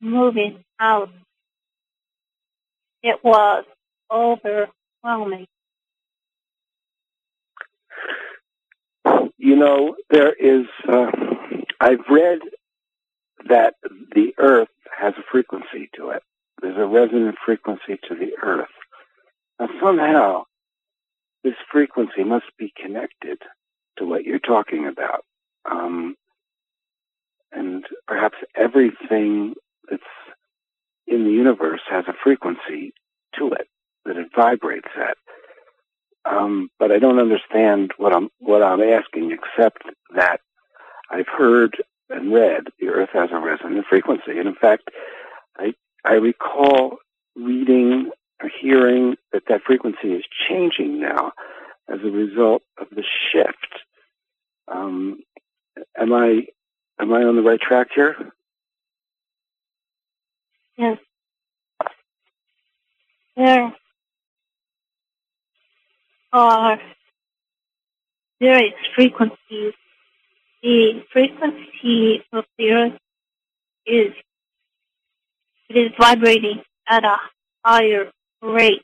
moving 0.00 0.64
out. 0.78 1.10
It 3.02 3.22
was 3.22 3.64
overwhelming. 4.10 5.46
You 9.36 9.56
know, 9.56 9.96
there 10.10 10.32
is, 10.32 10.66
uh, 10.88 11.10
I've 11.80 12.06
read 12.08 12.38
that 13.48 13.74
the 14.14 14.32
earth 14.38 14.68
has 14.98 15.12
a 15.18 15.22
frequency 15.30 15.90
to 15.96 16.10
it. 16.10 16.22
There's 16.62 16.78
a 16.78 16.86
resonant 16.86 17.36
frequency 17.44 17.98
to 18.08 18.14
the 18.14 18.32
earth. 18.42 18.68
Now, 19.58 19.68
somehow, 19.82 20.44
this 21.42 21.54
frequency 21.70 22.24
must 22.24 22.46
be 22.58 22.72
connected 22.76 23.38
to 23.98 24.06
what 24.06 24.24
you're 24.24 24.38
talking 24.38 24.86
about. 24.86 25.24
Um, 25.70 26.16
and 27.52 27.84
perhaps 28.06 28.36
everything 28.56 29.54
that's 29.88 30.02
in 31.06 31.24
the 31.24 31.30
universe 31.30 31.82
has 31.88 32.04
a 32.08 32.14
frequency 32.22 32.92
to 33.38 33.52
it 33.52 33.68
that 34.04 34.16
it 34.16 34.28
vibrates 34.34 34.88
at. 34.96 35.16
Um, 36.24 36.70
but 36.78 36.90
I 36.90 36.98
don't 36.98 37.18
understand 37.18 37.92
what 37.98 38.14
I'm 38.14 38.30
what 38.38 38.62
I'm 38.62 38.80
asking, 38.80 39.32
except 39.32 39.82
that 40.14 40.40
I've 41.10 41.28
heard 41.28 41.76
and 42.08 42.32
read 42.32 42.64
the 42.80 42.88
Earth 42.88 43.10
has 43.12 43.30
a 43.32 43.38
resonant 43.38 43.86
frequency, 43.88 44.38
and 44.38 44.48
in 44.48 44.54
fact, 44.54 44.90
I 45.58 45.74
I 46.04 46.14
recall 46.14 46.96
reading 47.36 48.10
or 48.44 48.50
hearing 48.60 49.16
that 49.32 49.44
that 49.48 49.62
frequency 49.66 50.08
is 50.08 50.24
changing 50.48 51.00
now 51.00 51.32
as 51.88 52.00
a 52.04 52.10
result 52.10 52.62
of 52.78 52.88
the 52.90 53.02
shift. 53.32 53.56
Um, 54.68 55.20
am 55.98 56.12
I 56.12 56.46
am 57.00 57.12
I 57.12 57.22
on 57.22 57.36
the 57.36 57.42
right 57.42 57.60
track 57.60 57.88
here? 57.94 58.16
Yes. 60.76 60.98
There 63.36 63.72
are 66.32 66.78
various 68.40 68.74
frequencies. 68.94 69.72
The 70.62 71.02
frequency 71.12 72.24
of 72.32 72.44
the 72.58 72.70
earth 72.70 72.98
is 73.86 74.12
it 75.68 75.76
is 75.76 75.92
vibrating 75.98 76.62
at 76.88 77.04
a 77.04 77.16
higher 77.64 78.10
rate 78.44 78.82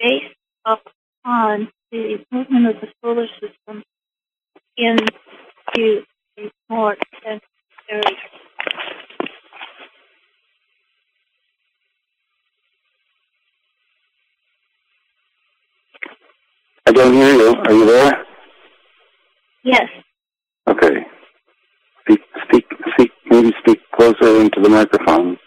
based 0.00 0.34
upon 0.66 1.68
the 1.92 2.18
movement 2.30 2.66
of 2.66 2.80
the 2.80 2.88
solar 3.02 3.26
system 3.40 3.82
into 4.76 6.02
a 6.38 6.50
more 6.68 6.96
dense 7.22 7.42
area. 7.90 8.02
I 16.86 16.92
don't 16.92 17.14
hear 17.14 17.34
you. 17.34 17.54
Are 17.54 17.72
you 17.72 17.86
there? 17.86 18.24
Yes. 19.62 19.88
Okay. 20.68 21.06
Speak, 22.02 22.20
speak, 22.46 22.64
speak. 22.92 23.10
Maybe 23.30 23.52
speak 23.60 23.80
closer 23.96 24.40
into 24.40 24.60
the 24.60 24.68
microphone. 24.68 25.38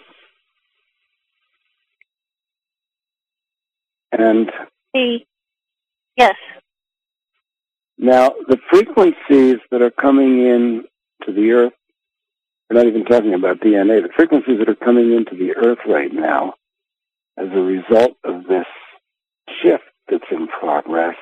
And 4.12 4.52
The 4.94 5.20
yes. 6.16 6.36
now 7.98 8.34
the 8.48 8.58
frequencies 8.70 9.58
that 9.72 9.82
are 9.82 9.92
coming 9.92 10.46
in 10.46 10.86
to 11.26 11.34
the 11.34 11.52
Earth, 11.52 11.74
we're 12.70 12.78
not 12.78 12.88
even 12.88 13.06
talking 13.06 13.34
about 13.34 13.60
DNA, 13.60 14.02
the 14.02 14.10
frequencies 14.16 14.60
that 14.60 14.70
are 14.70 14.76
coming 14.76 15.14
into 15.14 15.36
the 15.36 15.56
Earth 15.56 15.80
right 15.88 16.12
now 16.12 16.54
as 17.38 17.48
a 17.52 17.62
result 17.62 18.18
of 18.24 18.46
this 18.48 18.66
shift 19.62 19.84
that's 20.10 20.32
in 20.32 20.48
progress, 20.48 21.16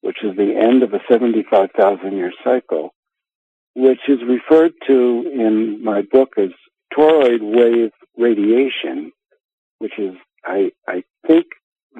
which 0.00 0.22
is 0.22 0.36
the 0.36 0.54
end 0.56 0.82
of 0.82 0.92
a 0.92 1.00
75,000 1.10 2.16
year 2.16 2.32
cycle, 2.44 2.94
which 3.74 4.00
is 4.08 4.18
referred 4.26 4.72
to 4.86 5.30
in 5.34 5.82
my 5.82 6.02
book 6.02 6.34
as 6.38 6.50
toroid 6.96 7.40
wave 7.42 7.90
radiation, 8.16 9.12
which 9.78 9.98
is, 9.98 10.14
I, 10.44 10.70
I 10.88 11.02
think 11.26 11.46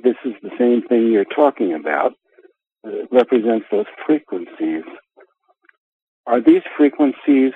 this 0.03 0.16
is 0.24 0.34
the 0.42 0.51
same 0.59 0.82
thing 0.82 1.11
you're 1.12 1.24
talking 1.24 1.74
about. 1.74 2.14
It 2.84 3.09
represents 3.11 3.66
those 3.70 3.86
frequencies. 4.07 4.84
Are 6.26 6.40
these 6.40 6.62
frequencies 6.76 7.53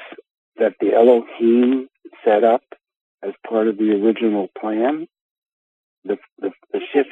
that 0.57 0.75
the 0.81 0.95
Elohim 0.95 1.89
set 2.25 2.45
up 2.45 2.63
as 3.23 3.33
part 3.49 3.69
of 3.69 3.77
the 3.79 3.93
original 3.93 4.49
plan? 4.59 5.07
The, 6.05 6.17
the, 6.39 6.51
the 6.73 6.81
shift. 6.93 7.11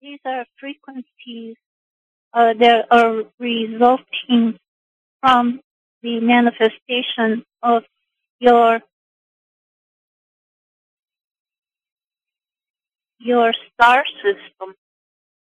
These 0.00 0.20
are 0.24 0.46
frequencies 0.58 1.56
uh, 2.32 2.54
that 2.60 2.86
are 2.90 3.24
resulting 3.38 4.58
from 5.20 5.60
the 6.02 6.20
manifestation 6.20 7.44
of 7.62 7.82
your 8.38 8.80
your 13.18 13.52
star 13.74 14.04
system, 14.22 14.74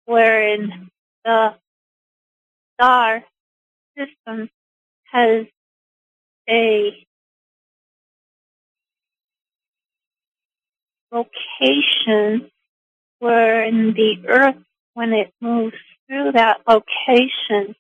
wherein 0.05 0.91
the 1.25 1.55
star 2.75 3.25
system 3.97 4.49
has 5.05 5.47
a 6.49 7.07
location 11.13 12.51
wherein 13.19 13.95
the 13.95 14.17
earth, 14.29 14.57
when 14.95 15.13
it 15.13 15.33
moves 15.41 15.77
through 16.07 16.33
that 16.33 16.61
location, 16.69 17.75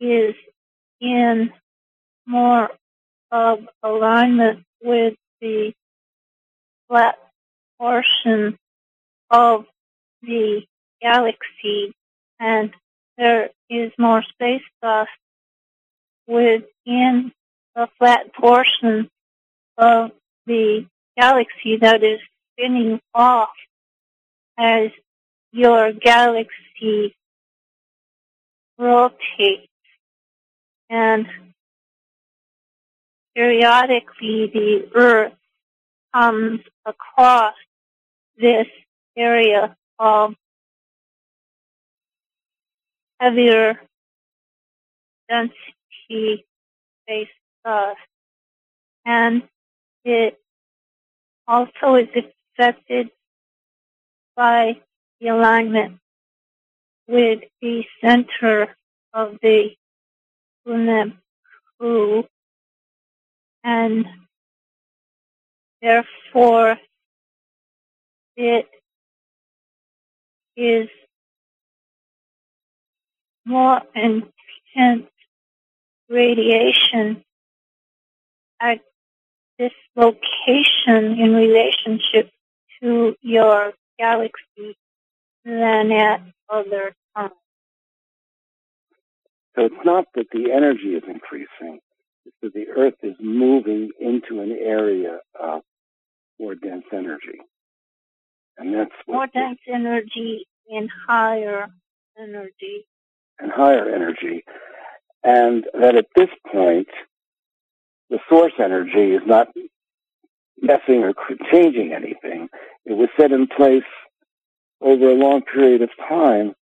is 0.00 0.34
in 1.00 1.52
more 2.26 2.70
of 3.30 3.58
alignment 3.82 4.64
with 4.82 5.14
the 5.40 5.72
flat 6.88 7.18
portion 7.78 8.58
of 9.30 9.64
the 10.22 10.62
galaxy 11.00 11.94
and 12.38 12.72
there 13.16 13.50
is 13.68 13.92
more 13.98 14.22
space 14.22 14.62
dust 14.82 15.10
within 16.26 17.32
the 17.74 17.88
flat 17.98 18.32
portion 18.34 19.08
of 19.78 20.10
the 20.46 20.86
galaxy 21.16 21.76
that 21.76 22.02
is 22.02 22.20
spinning 22.52 23.00
off 23.14 23.50
as 24.58 24.90
your 25.52 25.92
galaxy 25.92 27.14
rotates. 28.78 29.66
And 30.88 31.26
periodically 33.34 34.50
the 34.52 34.88
earth 34.94 35.32
comes 36.14 36.60
across 36.84 37.54
this 38.36 38.66
area 39.20 39.76
of 39.98 40.34
heavier 43.20 43.78
density 45.28 46.46
space 47.04 47.28
dust. 47.64 47.90
Uh, 47.90 47.94
and 49.04 49.42
it 50.04 50.38
also 51.46 51.94
is 51.96 52.08
affected 52.58 53.10
by 54.36 54.80
the 55.20 55.28
alignment 55.28 55.98
with 57.08 57.40
the 57.60 57.84
center 58.02 58.74
of 59.12 59.36
the 59.42 59.74
Unemu 60.66 61.14
and 63.64 64.06
therefore 65.82 66.78
it 68.36 68.68
is 70.60 70.88
more 73.46 73.80
intense 73.94 75.08
radiation 76.08 77.24
at 78.60 78.80
this 79.58 79.72
location 79.96 81.18
in 81.18 81.34
relationship 81.34 82.30
to 82.82 83.14
your 83.22 83.72
galaxy 83.98 84.76
than 85.44 85.92
at 85.92 86.22
other 86.48 86.92
times. 87.16 87.32
So 89.56 89.64
it's 89.64 89.84
not 89.84 90.06
that 90.14 90.26
the 90.32 90.52
energy 90.52 90.94
is 90.94 91.02
increasing, 91.08 91.80
it's 92.26 92.36
that 92.42 92.54
the 92.54 92.68
Earth 92.68 92.94
is 93.02 93.14
moving 93.18 93.90
into 93.98 94.40
an 94.40 94.52
area 94.52 95.18
of 95.38 95.62
more 96.38 96.54
dense 96.54 96.84
energy. 96.92 97.40
And 98.58 98.74
that's 98.74 98.90
more 99.08 99.26
dense 99.26 99.58
energy 99.66 100.46
and 100.70 100.88
higher 101.06 101.66
energy. 102.18 102.86
And 103.38 103.50
higher 103.50 103.88
energy. 103.88 104.44
And 105.22 105.66
that 105.78 105.96
at 105.96 106.06
this 106.16 106.30
point, 106.50 106.88
the 108.08 108.18
source 108.28 108.52
energy 108.58 109.12
is 109.12 109.22
not 109.26 109.48
messing 110.60 111.02
or 111.02 111.14
changing 111.52 111.92
anything. 111.92 112.48
It 112.84 112.96
was 112.96 113.08
set 113.18 113.32
in 113.32 113.46
place 113.46 113.82
over 114.80 115.10
a 115.10 115.14
long 115.14 115.42
period 115.42 115.82
of 115.82 115.90
time 116.08 116.54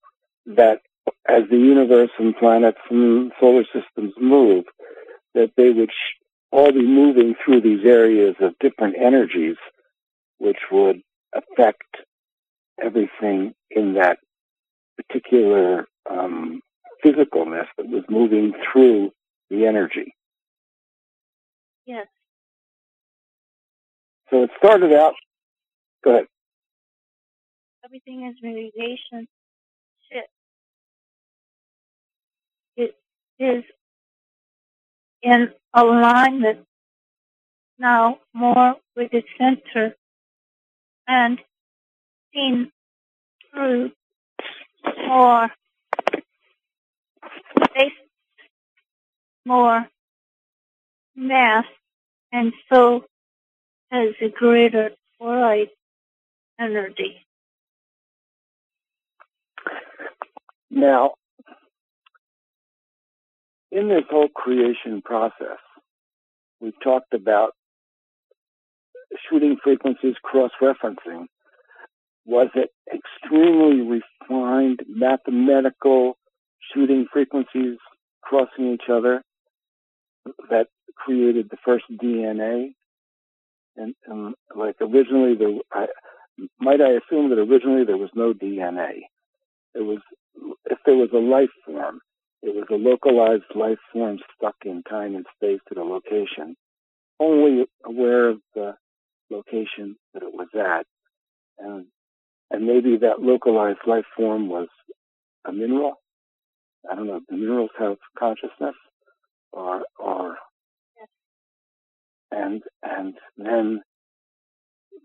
that 0.45 0.79
as 1.27 1.43
the 1.49 1.57
universe 1.57 2.09
and 2.17 2.35
planets 2.35 2.79
and 2.89 3.31
solar 3.39 3.63
systems 3.73 4.13
move, 4.19 4.65
that 5.35 5.51
they 5.55 5.69
would 5.69 5.91
all 6.51 6.71
be 6.71 6.85
moving 6.85 7.35
through 7.43 7.61
these 7.61 7.85
areas 7.85 8.35
of 8.39 8.53
different 8.59 8.95
energies, 8.99 9.57
which 10.37 10.57
would 10.71 11.01
affect 11.33 11.83
everything 12.83 13.53
in 13.71 13.93
that 13.95 14.19
particular 14.97 15.85
um, 16.09 16.61
physicalness 17.03 17.67
that 17.77 17.87
was 17.87 18.03
moving 18.09 18.53
through 18.71 19.11
the 19.49 19.65
energy. 19.65 20.13
Yes. 21.85 22.07
So 24.29 24.43
it 24.43 24.49
started 24.57 24.93
out. 24.93 25.13
Go 26.03 26.11
ahead. 26.11 26.27
Everything 27.85 28.27
is 28.27 28.35
relation. 28.43 29.27
Shit. 30.11 30.29
It 32.75 32.95
is 33.39 33.63
in 35.21 35.51
alignment 35.73 36.65
now 37.79 38.19
more 38.33 38.75
with 38.95 39.11
the 39.11 39.23
center 39.37 39.95
and 41.07 41.39
seen 42.37 42.71
through 43.51 43.91
um, 44.85 44.93
more 45.07 45.49
space, 47.65 47.91
more 49.45 49.87
mass, 51.15 51.65
and 52.31 52.53
so 52.71 53.03
has 53.91 54.13
a 54.21 54.29
greater 54.29 54.91
light 55.19 55.69
energy. 56.59 57.25
Now, 60.69 61.13
in 63.71 63.87
this 63.87 64.03
whole 64.09 64.29
creation 64.29 65.01
process, 65.01 65.57
we've 66.59 66.79
talked 66.83 67.13
about 67.13 67.53
shooting 69.29 69.57
frequencies 69.63 70.15
cross-referencing. 70.21 71.25
Was 72.27 72.49
it 72.55 72.71
extremely 72.93 74.01
refined 74.29 74.81
mathematical 74.85 76.17
shooting 76.73 77.07
frequencies 77.11 77.77
crossing 78.21 78.73
each 78.73 78.89
other 78.91 79.23
that 80.49 80.67
created 80.95 81.49
the 81.49 81.57
first 81.63 81.85
DNA? 81.89 82.73
And, 83.77 83.95
and 84.07 84.35
like 84.53 84.75
originally, 84.81 85.35
there, 85.35 85.53
I, 85.71 85.85
might 86.59 86.81
I 86.81 86.97
assume 86.97 87.29
that 87.29 87.39
originally 87.39 87.85
there 87.85 87.97
was 87.97 88.09
no 88.13 88.33
DNA? 88.33 89.03
It 89.73 89.85
was, 89.85 89.99
if 90.65 90.79
there 90.85 90.95
was 90.95 91.09
a 91.13 91.17
life 91.17 91.49
form, 91.65 92.01
it 92.43 92.53
was 92.53 92.65
a 92.69 92.75
localized 92.75 93.55
life 93.55 93.79
form 93.93 94.19
stuck 94.35 94.55
in 94.65 94.83
time 94.83 95.15
and 95.15 95.25
space 95.35 95.61
at 95.71 95.77
a 95.77 95.83
location, 95.83 96.57
only 97.21 97.65
aware 97.85 98.27
of 98.27 98.39
the 98.53 98.73
location 99.29 99.95
that 100.13 100.23
it 100.23 100.33
was 100.33 100.49
at. 100.53 100.85
And, 101.59 101.85
and 102.51 102.65
maybe 102.65 102.97
that 102.97 103.21
localized 103.21 103.79
life 103.85 104.05
form 104.15 104.49
was 104.49 104.67
a 105.45 105.51
mineral. 105.51 105.95
I 106.89 106.95
don't 106.95 107.07
know, 107.07 107.19
do 107.29 107.35
minerals 107.35 107.71
have 107.79 107.97
consciousness? 108.17 108.75
Or, 109.51 109.83
or, 109.97 110.35
and, 112.31 112.61
and 112.83 113.15
then 113.37 113.81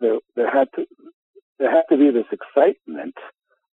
there, 0.01 0.19
there 0.37 0.51
had 0.51 0.69
to, 0.77 0.87
there 1.59 1.71
had 1.71 1.85
to 1.91 1.97
be 1.97 2.11
this 2.11 2.27
excitement 2.33 3.15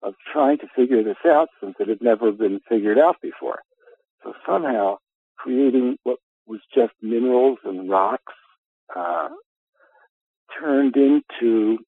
of 0.03 0.15
trying 0.33 0.59
to 0.59 0.67
figure 0.75 1.03
this 1.03 1.17
out 1.27 1.49
since 1.61 1.75
it 1.81 1.89
had 1.89 2.03
never 2.03 2.31
been 2.33 2.61
figured 2.69 2.99
out 2.99 3.17
before. 3.23 3.61
So 4.23 4.35
somehow 4.47 4.99
creating 5.37 5.97
what 6.03 6.19
was 6.47 6.61
just 6.75 6.93
minerals 7.03 7.59
and 7.65 7.89
rocks 7.89 8.35
uh, 8.95 9.29
turned 10.61 10.97
into 10.97 11.79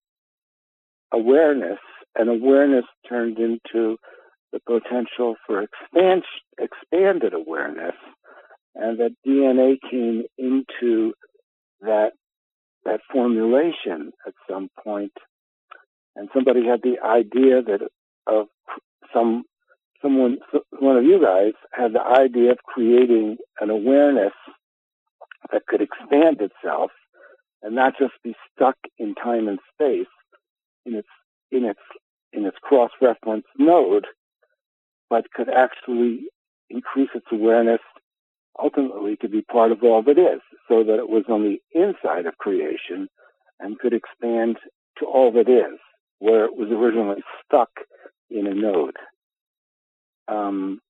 awareness, 1.13 1.79
and 2.17 2.29
awareness 2.29 2.85
turned 3.09 3.39
into 3.39 3.97
the 4.53 4.61
potential 4.67 5.37
for 5.47 5.63
expand, 5.63 6.23
expanded 6.59 7.35
awareness, 7.35 7.95
and 8.75 8.99
that 8.99 9.15
DNA 9.27 9.77
came 9.91 10.25
into 10.39 11.13
that 11.81 12.13
that 12.85 13.01
formulation 13.13 14.13
at 14.27 14.33
some 14.51 14.69
point, 14.83 15.13
and 16.17 16.29
somebody 16.33 16.65
had 16.67 16.81
the 16.83 16.97
idea 17.05 17.63
that 17.63 17.89
of 18.27 18.47
some 19.13 19.45
someone 20.03 20.39
one 20.79 20.97
of 20.97 21.05
you 21.05 21.21
guys 21.23 21.53
had 21.73 21.93
the 21.93 22.01
idea 22.01 22.53
of 22.53 22.59
creating 22.65 23.37
an 23.61 23.71
awareness 23.71 24.33
that 25.53 25.67
could 25.67 25.81
expand 25.81 26.41
itself 26.41 26.91
and 27.63 27.75
not 27.75 27.95
just 27.99 28.13
be 28.23 28.35
stuck 28.55 28.77
in 28.99 29.15
time 29.15 29.49
and 29.49 29.59
space 29.75 30.07
in 30.89 30.97
its 30.97 31.09
in 31.51 31.65
its 31.65 31.81
in 32.33 32.45
its 32.45 32.57
cross 32.63 32.91
reference 33.01 33.47
node, 33.57 34.07
but 35.09 35.31
could 35.33 35.49
actually 35.49 36.27
increase 36.71 37.11
its 37.15 37.27
awareness 37.33 37.81
ultimately 38.61 39.17
to 39.17 39.29
be 39.29 39.43
part 39.43 39.73
of 39.73 39.83
all 39.83 40.03
that 40.03 40.19
is, 40.19 40.41
so 40.69 40.83
that 40.83 40.99
it 40.99 41.09
was 41.09 41.25
on 41.29 41.43
the 41.43 41.59
inside 41.73 42.27
of 42.27 42.37
creation 42.39 43.09
and 43.61 43.79
could 43.79 43.93
expand 43.93 44.57
to 44.99 45.07
all 45.07 45.31
that 45.33 45.49
is, 45.49 45.79
where 46.19 46.45
it 46.45 46.57
was 46.57 46.69
originally 46.71 47.23
stuck 47.45 47.71
in 48.31 48.47
a 48.47 48.55
node. 48.55 48.97
Um, 50.27 50.81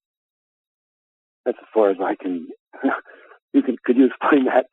that's 1.45 1.59
as 1.61 1.69
far 1.73 1.91
as 1.91 1.99
I 2.03 2.15
can. 2.15 2.49
you 3.53 3.63
can 3.63 3.77
could 3.85 3.97
you 3.97 4.07
explain 4.07 4.47
that? 4.47 4.67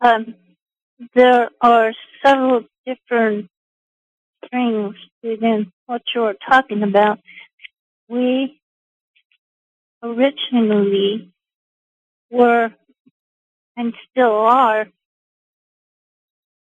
Um, 0.00 0.34
there 1.14 1.48
are 1.60 1.92
several 2.24 2.64
different 2.86 3.48
strings 4.44 4.94
within 5.22 5.72
what 5.86 6.02
you're 6.14 6.34
talking 6.48 6.82
about. 6.82 7.18
We 8.08 8.60
originally 10.02 11.32
were 12.30 12.70
and 13.76 13.94
still 14.10 14.32
are 14.32 14.86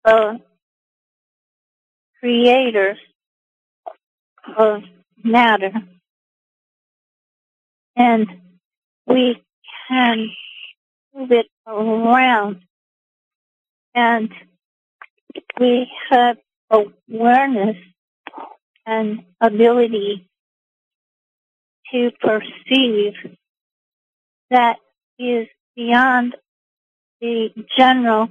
uh, 0.05 0.35
creators 2.21 2.99
of 4.57 4.83
matter. 5.23 5.73
And 7.97 8.27
we 9.07 9.43
can 9.89 10.31
move 11.15 11.33
it 11.33 11.47
around. 11.67 12.63
And 13.95 14.31
we 15.59 15.89
have 16.11 16.37
awareness 16.71 17.77
and 18.85 19.25
ability 19.41 20.29
to 21.93 22.11
perceive 22.21 23.15
that 24.51 24.77
is 25.19 25.47
beyond 25.75 26.37
the 27.21 27.51
general 27.77 28.29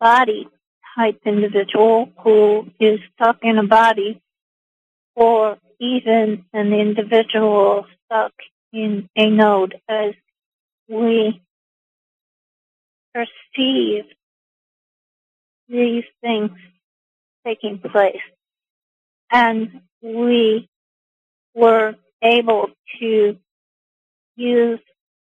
body 0.00 0.48
type 0.96 1.20
individual 1.24 2.08
who 2.22 2.70
is 2.80 3.00
stuck 3.14 3.38
in 3.42 3.58
a 3.58 3.66
body 3.66 4.20
or 5.14 5.58
even 5.80 6.44
an 6.52 6.72
individual 6.72 7.86
stuck 8.04 8.32
in 8.72 9.08
a 9.16 9.28
node. 9.28 9.80
As 9.88 10.14
we 10.88 11.42
perceive 13.14 14.04
these 15.68 16.04
things 16.20 16.50
taking 17.44 17.78
place. 17.78 18.16
And 19.30 19.80
we 20.02 20.68
were 21.54 21.94
able 22.22 22.70
to 23.00 23.36
use 24.36 24.80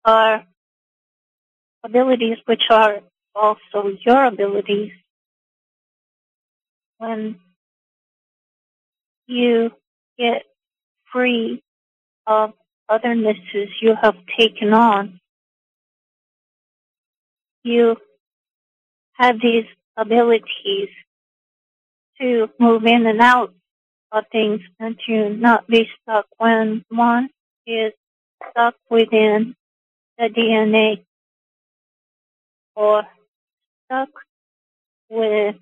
our 0.05 0.45
abilities 1.85 2.39
which 2.47 2.63
are 2.71 3.01
also 3.35 3.91
your 4.05 4.25
abilities 4.25 4.93
when 6.99 7.39
you 9.27 9.71
get 10.19 10.43
free 11.13 11.63
of 12.27 12.53
othernesses 12.91 13.69
you 13.81 13.95
have 14.01 14.17
taken 14.39 14.73
on. 14.73 15.21
You 17.63 17.97
have 19.13 19.37
these 19.41 19.67
abilities 19.99 20.91
to 22.21 22.49
move 22.59 22.87
in 22.87 23.07
and 23.07 23.21
out 23.21 23.55
of 24.13 24.25
things 24.33 24.61
and 24.81 24.99
to 25.07 25.31
not 25.31 25.67
be 25.69 25.89
stuck 26.03 26.27
when 26.39 26.85
one 26.89 27.29
is 27.67 27.93
stuck 28.51 28.75
within 28.91 29.55
the 30.19 30.29
DNA 30.29 31.05
or 32.77 33.03
stuck 33.87 34.09
with 35.11 35.57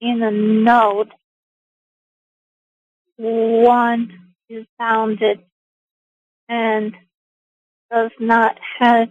in 0.00 0.22
a 0.22 0.30
node 0.30 1.12
one 3.16 4.34
is 4.48 4.66
bounded 4.78 5.40
and 6.48 6.94
does 7.90 8.10
not 8.18 8.58
have 8.78 9.08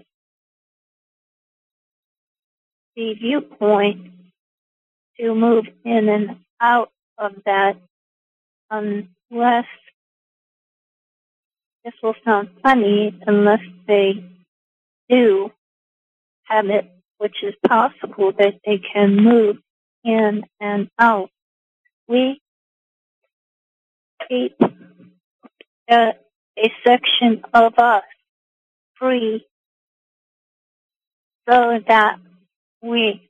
the 2.95 3.13
viewpoint 3.15 4.11
to 5.19 5.35
move 5.35 5.65
in 5.85 6.09
and 6.09 6.37
out 6.61 6.91
of 7.17 7.33
that 7.45 7.77
unless 8.69 9.65
this 11.83 11.93
will 12.01 12.15
sound 12.25 12.49
funny 12.63 13.19
unless 13.27 13.59
they 13.87 14.23
do 15.09 15.51
have 16.45 16.67
it, 16.67 16.89
which 17.17 17.37
is 17.43 17.53
possible 17.67 18.31
that 18.37 18.55
they 18.65 18.79
can 18.79 19.15
move 19.17 19.57
in 20.03 20.43
and 20.59 20.89
out. 20.99 21.29
We 22.07 22.41
keep 24.29 24.55
a, 25.89 26.13
a 26.57 26.73
section 26.85 27.43
of 27.53 27.77
us 27.77 28.03
free 28.95 29.45
so 31.49 31.79
that 31.87 32.17
we 32.81 33.29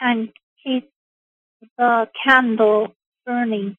can 0.00 0.32
keep 0.64 0.90
the 1.78 2.08
candle 2.24 2.94
burning 3.26 3.76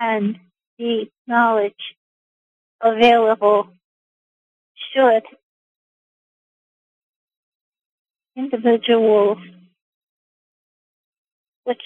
and 0.00 0.38
the 0.78 1.08
knowledge 1.26 1.74
available 2.80 3.68
should 4.94 5.22
individuals, 8.36 9.38
which 11.64 11.82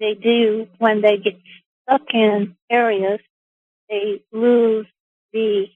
they 0.00 0.14
do 0.14 0.68
when 0.78 1.00
they 1.02 1.16
get 1.18 1.36
stuck 1.82 2.02
in 2.14 2.56
areas, 2.70 3.20
they 3.88 4.22
lose 4.32 4.86
the 5.32 5.66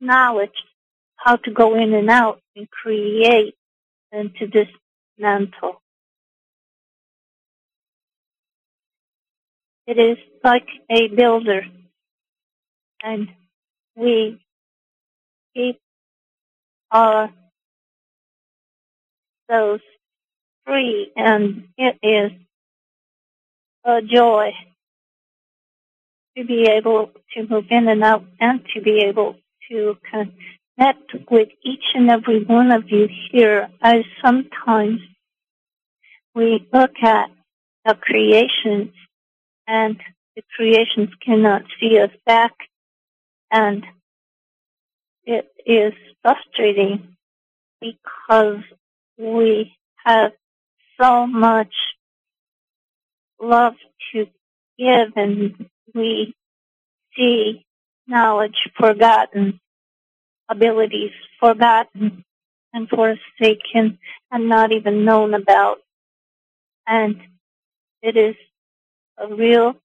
knowledge 0.00 0.50
how 1.16 1.36
to 1.36 1.50
go 1.50 1.74
in 1.74 1.94
and 1.94 2.10
out 2.10 2.40
and 2.56 2.70
create 2.70 3.54
and 4.12 4.34
to 4.36 4.46
dismantle. 4.46 5.79
It 9.90 9.98
is 9.98 10.18
like 10.44 10.68
a 10.88 11.08
builder. 11.08 11.62
And 13.02 13.26
we 13.96 14.40
keep 15.52 15.80
our 16.92 17.28
those 19.48 19.80
free 20.64 21.10
and 21.16 21.64
it 21.76 21.98
is 22.04 22.30
a 23.84 24.00
joy 24.00 24.52
to 26.36 26.44
be 26.44 26.68
able 26.70 27.10
to 27.34 27.48
move 27.48 27.64
in 27.70 27.88
and 27.88 28.04
out 28.04 28.22
and 28.38 28.60
to 28.74 28.80
be 28.80 29.02
able 29.08 29.34
to 29.72 29.98
connect 30.08 31.14
with 31.28 31.48
each 31.64 31.84
and 31.96 32.08
every 32.08 32.44
one 32.44 32.70
of 32.70 32.84
you 32.90 33.08
here. 33.32 33.68
As 33.82 34.04
sometimes 34.24 35.00
we 36.32 36.64
look 36.72 36.92
at 37.02 37.30
the 37.84 37.94
creations 37.94 38.92
and 39.70 40.00
the 40.34 40.42
creations 40.56 41.10
cannot 41.24 41.62
see 41.78 42.00
us 42.00 42.10
back 42.26 42.52
and 43.52 43.84
it 45.24 45.46
is 45.64 45.92
frustrating 46.22 47.16
because 47.80 48.64
we 49.16 49.72
have 50.04 50.32
so 51.00 51.24
much 51.24 51.72
love 53.40 53.74
to 54.12 54.26
give 54.76 55.12
and 55.14 55.68
we 55.94 56.34
see 57.16 57.64
knowledge 58.08 58.68
forgotten, 58.76 59.60
abilities 60.48 61.12
forgotten 61.38 62.24
and 62.72 62.88
forsaken 62.88 64.00
and 64.32 64.48
not 64.48 64.72
even 64.72 65.04
known 65.04 65.32
about. 65.32 65.78
And 66.88 67.20
it 68.02 68.16
is 68.16 68.34
a 69.20 69.34
real 69.34 69.76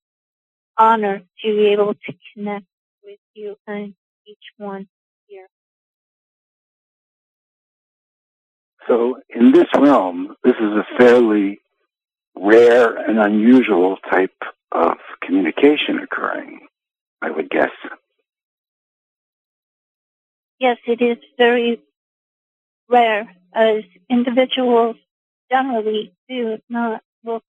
honor 0.77 1.19
to 1.41 1.47
be 1.55 1.67
able 1.67 1.93
to 1.93 2.13
connect 2.33 2.65
with 3.03 3.19
you 3.33 3.55
and 3.67 3.93
each 4.25 4.37
one 4.57 4.87
here. 5.27 5.47
So 8.87 9.17
in 9.29 9.51
this 9.51 9.67
realm, 9.77 10.35
this 10.43 10.55
is 10.55 10.71
a 10.71 10.85
fairly 10.97 11.61
rare 12.35 12.95
and 12.95 13.19
unusual 13.19 13.97
type 14.09 14.35
of 14.71 14.97
communication 15.21 15.99
occurring, 15.99 16.67
I 17.21 17.31
would 17.31 17.49
guess. 17.49 17.71
Yes, 20.59 20.77
it 20.87 21.01
is 21.01 21.17
very 21.37 21.81
rare 22.89 23.35
as 23.53 23.83
individuals 24.09 24.95
generally 25.51 26.13
do 26.29 26.57
not 26.69 27.01
look 27.23 27.43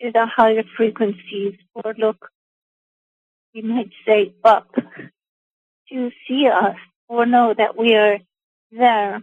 to 0.00 0.12
the 0.12 0.26
higher 0.26 0.64
frequencies 0.76 1.54
or 1.74 1.94
look, 1.98 2.30
we 3.54 3.62
might 3.62 3.90
say, 4.06 4.34
up 4.44 4.74
to 5.90 6.10
see 6.26 6.48
us 6.48 6.76
or 7.08 7.26
know 7.26 7.54
that 7.56 7.76
we 7.76 7.94
are 7.94 8.18
there. 8.70 9.22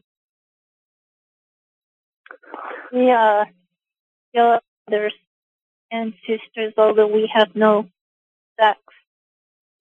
We 2.91 3.11
are 3.11 3.47
your 4.33 4.59
brothers 4.87 5.13
and 5.91 6.13
sisters, 6.27 6.73
although 6.77 7.07
we 7.07 7.29
have 7.33 7.55
no 7.55 7.87
sex. 8.59 8.79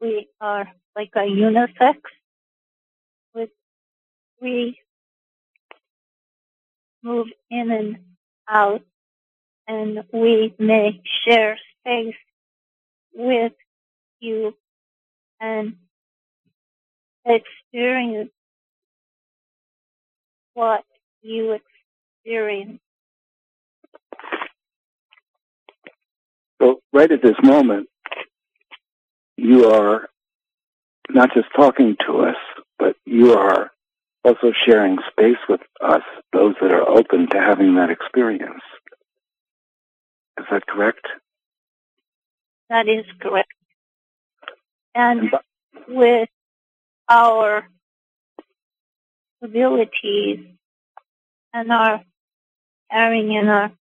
We 0.00 0.28
are 0.40 0.68
like 0.96 1.12
a 1.16 1.20
unisex. 1.20 1.96
With 3.34 3.50
we 4.40 4.78
move 7.02 7.28
in 7.50 7.70
and 7.70 7.98
out, 8.48 8.82
and 9.66 10.04
we 10.12 10.54
may 10.58 11.00
share 11.26 11.58
space 11.80 12.14
with 13.14 13.52
you 14.20 14.54
and 15.40 15.76
experience 17.24 18.30
what 20.54 20.84
you 21.22 21.58
experience. 22.24 22.80
So 26.60 26.80
right 26.92 27.10
at 27.10 27.22
this 27.22 27.36
moment, 27.42 27.88
you 29.36 29.70
are 29.70 30.08
not 31.10 31.34
just 31.34 31.48
talking 31.54 31.96
to 32.06 32.20
us, 32.20 32.36
but 32.78 32.96
you 33.04 33.34
are 33.34 33.70
also 34.24 34.52
sharing 34.64 34.98
space 35.10 35.36
with 35.48 35.60
us, 35.82 36.02
those 36.32 36.54
that 36.60 36.72
are 36.72 36.88
open 36.88 37.28
to 37.28 37.38
having 37.38 37.74
that 37.74 37.90
experience. 37.90 38.62
Is 40.38 40.46
that 40.50 40.66
correct? 40.66 41.06
That 42.70 42.88
is 42.88 43.04
correct. 43.20 43.52
And 44.94 45.30
with 45.88 46.28
our 47.08 47.68
abilities 49.42 50.46
and 51.52 51.72
our 51.72 52.02
caring 52.90 53.36
and 53.36 53.50
our 53.50 53.72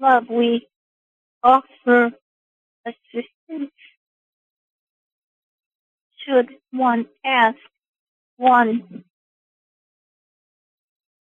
love, 0.00 0.28
we 0.30 0.66
offer 1.42 2.12
assistance 2.86 3.72
should 6.24 6.50
one 6.70 7.06
ask, 7.24 7.56
one 8.36 9.04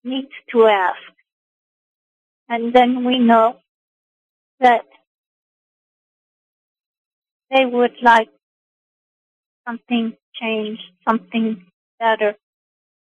needs 0.03 0.31
to 0.51 0.65
ask. 0.65 0.97
And 2.49 2.73
then 2.73 3.03
we 3.03 3.19
know 3.19 3.57
that 4.59 4.85
they 7.51 7.65
would 7.65 7.95
like 8.01 8.29
something 9.67 10.15
changed, 10.41 10.81
something 11.07 11.65
better, 11.99 12.35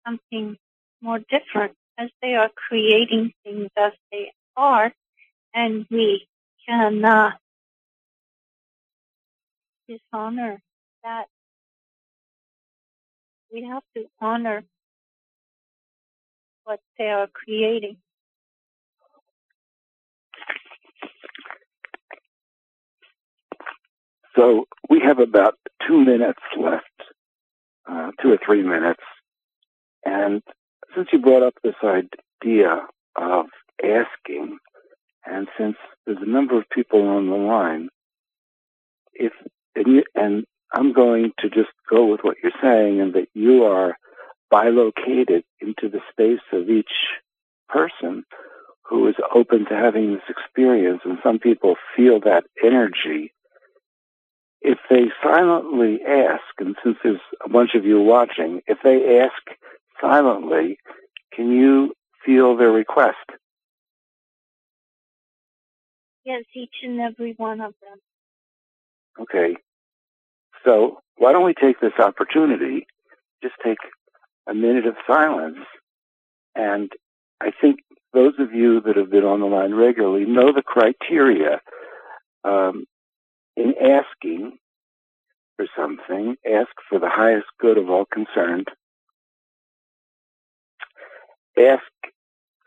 something 0.05 0.57
more 1.01 1.19
different 1.19 1.73
as 1.97 2.09
they 2.21 2.35
are 2.35 2.49
creating 2.55 3.33
things 3.43 3.69
as 3.77 3.93
they 4.11 4.31
are, 4.55 4.91
and 5.53 5.85
we 5.89 6.27
cannot 6.67 7.33
dishonor 9.87 10.61
that. 11.03 11.25
We 13.53 13.63
have 13.65 13.83
to 13.97 14.05
honor 14.21 14.63
what 16.63 16.79
they 16.97 17.09
are 17.09 17.27
creating. 17.27 17.97
So 24.35 24.65
we 24.89 25.01
have 25.01 25.19
about 25.19 25.55
two 25.87 26.03
minutes 26.03 26.39
left, 26.59 26.85
uh, 27.89 28.11
two 28.21 28.31
or 28.31 28.39
three 28.43 28.63
minutes. 28.63 29.03
And 30.05 30.41
since 30.95 31.09
you 31.11 31.19
brought 31.19 31.43
up 31.43 31.55
this 31.63 31.75
idea 31.83 32.85
of 33.15 33.45
asking, 33.83 34.57
and 35.25 35.47
since 35.57 35.75
there's 36.05 36.21
a 36.21 36.29
number 36.29 36.57
of 36.57 36.69
people 36.69 37.07
on 37.07 37.29
the 37.29 37.35
line, 37.35 37.89
if 39.13 39.33
and, 39.75 39.87
you, 39.87 40.03
and 40.15 40.45
I'm 40.73 40.93
going 40.93 41.31
to 41.39 41.49
just 41.49 41.69
go 41.89 42.05
with 42.05 42.21
what 42.21 42.37
you're 42.41 42.51
saying, 42.61 43.01
and 43.01 43.13
that 43.13 43.27
you 43.33 43.63
are 43.63 43.97
bilocated 44.49 45.43
into 45.61 45.89
the 45.89 46.01
space 46.11 46.41
of 46.51 46.69
each 46.69 46.91
person 47.69 48.23
who 48.83 49.07
is 49.07 49.15
open 49.33 49.65
to 49.65 49.75
having 49.75 50.13
this 50.13 50.23
experience, 50.29 51.01
and 51.05 51.17
some 51.23 51.39
people 51.39 51.75
feel 51.95 52.19
that 52.21 52.43
energy. 52.63 53.33
If 54.61 54.77
they 54.89 55.05
silently 55.23 55.99
ask, 56.07 56.43
and 56.59 56.75
since 56.83 56.97
there's 57.03 57.19
a 57.43 57.49
bunch 57.49 57.71
of 57.75 57.85
you 57.85 57.99
watching, 57.99 58.61
if 58.67 58.77
they 58.83 59.19
ask 59.19 59.57
silently, 59.99 60.77
can 61.33 61.51
you 61.51 61.93
feel 62.25 62.55
their 62.55 62.71
request? 62.71 63.17
Yes, 66.23 66.43
each 66.53 66.75
and 66.83 66.99
every 66.99 67.33
one 67.37 67.61
of 67.61 67.73
them. 67.81 67.97
Okay. 69.19 69.55
So 70.63 70.99
why 71.17 71.31
don't 71.31 71.45
we 71.45 71.55
take 71.55 71.79
this 71.79 71.93
opportunity, 71.99 72.85
just 73.41 73.55
take 73.63 73.79
a 74.47 74.53
minute 74.53 74.85
of 74.85 74.95
silence, 75.07 75.57
and 76.55 76.91
I 77.41 77.51
think 77.59 77.79
those 78.13 78.33
of 78.39 78.53
you 78.53 78.81
that 78.81 78.97
have 78.97 79.09
been 79.09 79.23
on 79.23 79.39
the 79.39 79.45
line 79.47 79.73
regularly 79.73 80.25
know 80.25 80.51
the 80.53 80.61
criteria 80.61 81.61
um, 82.43 82.85
in 83.61 83.75
asking 83.77 84.57
for 85.55 85.67
something. 85.77 86.35
Ask 86.45 86.69
for 86.89 86.99
the 86.99 87.09
highest 87.09 87.47
good 87.59 87.77
of 87.77 87.89
all 87.89 88.05
concerned. 88.05 88.67
Ask 91.57 91.83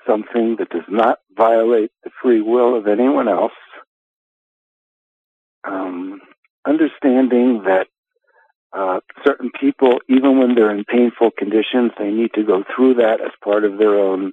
something 0.07 0.57
that 0.59 0.69
does 0.71 0.89
not 0.89 1.19
violate 1.37 1.91
the 2.05 2.11
free 2.23 2.41
will 2.41 2.77
of 2.77 2.87
anyone 2.87 3.29
else. 3.29 3.53
Um, 5.67 6.21
understanding 6.67 7.63
that 7.65 7.87
uh, 8.77 9.01
certain 9.25 9.51
people, 9.59 9.99
even 10.09 10.39
when 10.39 10.55
they're 10.55 10.75
in 10.75 10.85
painful 10.85 11.31
conditions, 11.37 11.93
they 11.99 12.11
need 12.11 12.33
to 12.35 12.45
go 12.45 12.65
through 12.75 12.95
that 12.95 13.21
as 13.21 13.31
part 13.43 13.65
of 13.65 13.79
their 13.79 13.95
own 13.95 14.33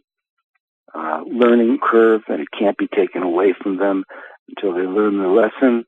uh, 0.94 1.22
learning 1.26 1.78
curve, 1.82 2.22
and 2.28 2.42
it 2.42 2.48
can't 2.58 2.78
be 2.78 2.88
taken 2.88 3.24
away 3.24 3.54
from 3.62 3.78
them 3.78 4.04
until 4.50 4.74
they 4.74 4.82
learn 4.82 5.18
the 5.20 5.28
lesson. 5.28 5.86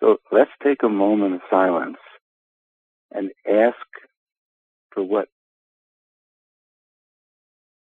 So 0.00 0.18
let's 0.30 0.50
take 0.62 0.82
a 0.82 0.88
moment 0.88 1.34
of 1.34 1.40
silence 1.50 1.98
and 3.10 3.30
ask 3.48 3.76
for 4.92 5.02
what 5.02 5.28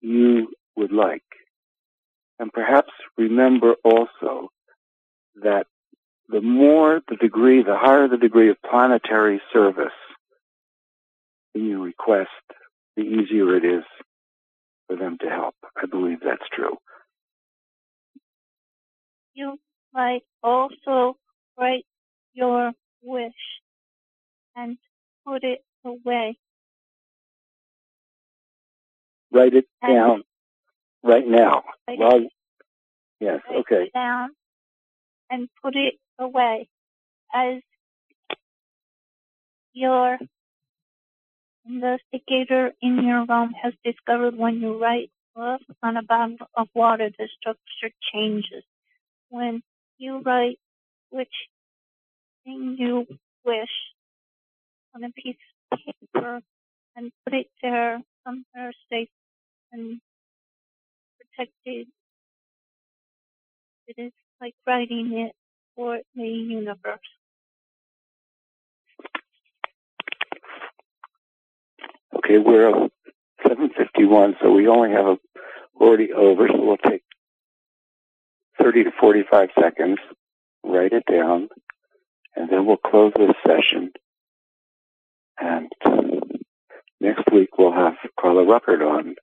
you 0.01 0.47
would 0.75 0.91
like. 0.91 1.23
And 2.39 2.51
perhaps 2.51 2.91
remember 3.17 3.75
also 3.83 4.49
that 5.43 5.67
the 6.27 6.41
more 6.41 7.01
the 7.07 7.17
degree, 7.17 7.61
the 7.61 7.77
higher 7.77 8.07
the 8.07 8.17
degree 8.17 8.49
of 8.49 8.57
planetary 8.67 9.41
service 9.53 9.91
in 11.53 11.67
your 11.67 11.81
request, 11.81 12.29
the 12.95 13.03
easier 13.03 13.55
it 13.55 13.65
is 13.65 13.83
for 14.87 14.95
them 14.95 15.17
to 15.21 15.29
help. 15.29 15.55
I 15.77 15.85
believe 15.85 16.19
that's 16.23 16.47
true. 16.53 16.77
You 19.33 19.57
might 19.93 20.21
also 20.43 21.17
write 21.57 21.85
your 22.33 22.71
wish 23.01 23.33
and 24.55 24.77
put 25.25 25.43
it 25.43 25.63
away. 25.85 26.37
Write 29.31 29.53
it 29.53 29.67
And- 29.81 29.93
down 29.93 30.23
right 31.03 31.25
now. 31.27 31.63
Yes, 31.87 33.41
write 33.47 33.57
okay. 33.59 33.83
it 33.85 33.93
down 33.93 34.35
and 35.29 35.47
put 35.61 35.75
it 35.75 35.95
away 36.19 36.67
as 37.33 37.61
your 39.73 40.17
investigator 41.65 42.73
in 42.81 43.03
your 43.03 43.25
realm 43.25 43.53
has 43.53 43.73
discovered 43.83 44.35
when 44.35 44.59
you 44.59 44.81
write 44.81 45.11
love 45.35 45.61
on 45.81 45.97
a 45.97 46.03
bottle 46.03 46.37
of 46.55 46.67
water, 46.73 47.09
the 47.17 47.29
structure 47.39 47.95
changes. 48.13 48.63
When 49.29 49.61
you 49.97 50.19
write 50.19 50.59
which 51.09 51.31
thing 52.43 52.75
you 52.77 53.05
wish 53.45 53.69
on 54.95 55.03
a 55.03 55.09
piece 55.11 55.37
of 55.71 55.79
paper 55.79 56.41
and 56.95 57.11
put 57.25 57.33
it 57.33 57.47
there 57.61 58.01
somewhere 58.25 58.71
safe 58.91 59.09
and 59.71 59.99
protected, 61.19 61.87
it 63.87 63.95
is 63.97 64.11
like 64.39 64.53
writing 64.67 65.11
it 65.13 65.35
for 65.75 65.99
the 66.15 66.27
universe. 66.27 66.99
Okay, 72.15 72.37
we're 72.37 72.69
at 72.69 72.91
751, 73.47 74.35
so 74.41 74.51
we 74.51 74.67
only 74.67 74.91
have 74.91 75.05
a, 75.05 75.17
already 75.79 76.11
over, 76.13 76.47
so 76.47 76.63
we'll 76.63 76.77
take 76.77 77.03
30 78.61 78.85
to 78.85 78.91
45 78.99 79.49
seconds, 79.59 79.97
write 80.63 80.93
it 80.93 81.03
down, 81.09 81.49
and 82.35 82.49
then 82.49 82.65
we'll 82.65 82.77
close 82.77 83.13
this 83.17 83.35
session. 83.45 83.91
And 85.39 85.71
next 86.99 87.23
week 87.31 87.57
we'll 87.57 87.73
have 87.73 87.93
Carla 88.19 88.43
Rueckert 88.45 88.81
on 88.81 89.15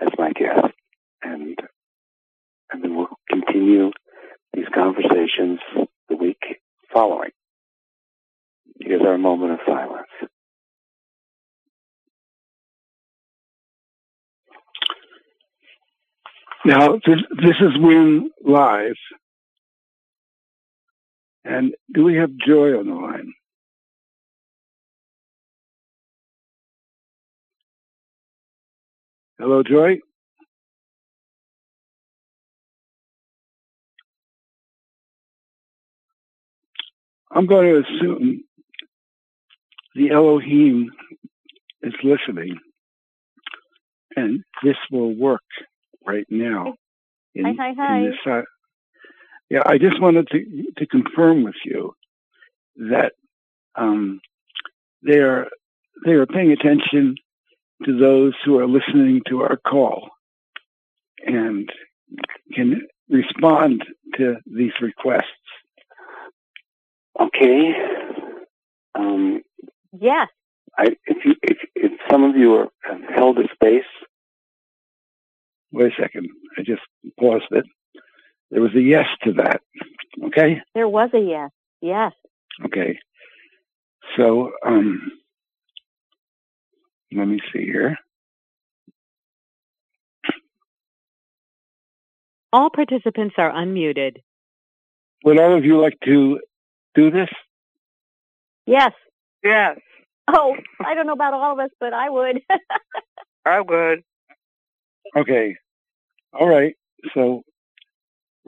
as 0.00 0.08
my 0.18 0.32
guest, 0.32 0.74
and 1.22 1.58
and 2.72 2.82
then 2.82 2.96
we'll 2.96 3.08
continue 3.28 3.90
these 4.52 4.66
conversations 4.74 5.60
the 6.08 6.16
week 6.16 6.60
following. 6.92 7.30
Here's 8.80 9.02
our 9.02 9.18
moment 9.18 9.52
of 9.52 9.58
silence. 9.66 10.08
Now, 16.64 16.92
this, 17.06 17.18
this 17.42 17.56
is 17.60 17.78
Win 17.78 18.30
Live. 18.44 18.96
And 21.44 21.74
do 21.92 22.04
we 22.04 22.16
have 22.16 22.30
Joy 22.46 22.78
on 22.78 22.86
the 22.86 22.94
line? 22.94 23.32
Hello, 29.38 29.62
Joy? 29.62 29.98
I'm 37.32 37.46
going 37.46 37.66
to 37.66 37.80
assume 37.80 38.44
the 39.94 40.10
Elohim 40.10 40.90
is 41.82 41.94
listening, 42.02 42.58
and 44.16 44.42
this 44.62 44.76
will 44.90 45.14
work 45.14 45.40
right 46.06 46.26
now. 46.28 46.74
In, 47.34 47.44
Hi, 47.46 47.52
hi, 47.56 47.72
hi. 47.78 47.98
in 47.98 48.14
yeah, 49.50 49.62
I 49.66 49.78
just 49.78 50.00
wanted 50.00 50.28
to 50.28 50.72
to 50.78 50.86
confirm 50.86 51.42
with 51.42 51.56
you 51.64 51.94
that 52.76 53.12
um, 53.74 54.20
they 55.02 55.18
are 55.18 55.48
they 56.04 56.12
are 56.12 56.26
paying 56.26 56.52
attention 56.52 57.16
to 57.84 57.98
those 57.98 58.34
who 58.44 58.58
are 58.58 58.66
listening 58.66 59.22
to 59.28 59.42
our 59.42 59.56
call 59.56 60.10
and 61.26 61.68
can 62.54 62.82
respond 63.08 63.84
to 64.16 64.36
these 64.46 64.72
requests. 64.80 65.24
Okay. 67.18 67.72
Um, 68.94 69.42
Yes. 69.92 70.28
I, 70.78 70.96
if 71.06 71.24
you 71.24 71.34
if, 71.42 71.58
if 71.74 71.92
some 72.08 72.22
of 72.22 72.36
you 72.36 72.54
are, 72.54 72.68
have 72.84 73.02
held 73.14 73.38
a 73.38 73.48
space, 73.52 73.82
Wait 75.72 75.92
a 75.92 76.02
second. 76.02 76.28
I 76.58 76.62
just 76.62 76.82
paused 77.18 77.46
it. 77.50 77.64
There 78.50 78.60
was 78.60 78.74
a 78.74 78.80
yes 78.80 79.06
to 79.24 79.32
that. 79.34 79.60
Okay? 80.26 80.60
There 80.74 80.88
was 80.88 81.10
a 81.14 81.20
yes. 81.20 81.50
Yes. 81.80 82.12
Okay. 82.64 82.98
So, 84.16 84.52
um, 84.66 85.12
let 87.12 87.26
me 87.26 87.40
see 87.52 87.64
here. 87.64 87.96
All 92.52 92.70
participants 92.70 93.36
are 93.38 93.52
unmuted. 93.52 94.16
Would 95.24 95.38
all 95.38 95.56
of 95.56 95.64
you 95.64 95.80
like 95.80 95.98
to 96.04 96.40
do 96.94 97.10
this? 97.10 97.28
Yes. 98.66 98.92
Yes. 99.44 99.78
Oh, 100.28 100.54
I 100.84 100.94
don't 100.94 101.06
know 101.06 101.12
about 101.12 101.34
all 101.34 101.52
of 101.52 101.58
us, 101.60 101.70
but 101.78 101.92
I 101.92 102.10
would. 102.10 102.40
I 103.46 103.60
would. 103.60 104.02
Okay. 105.16 105.56
All 106.32 106.48
right. 106.48 106.74
So 107.14 107.42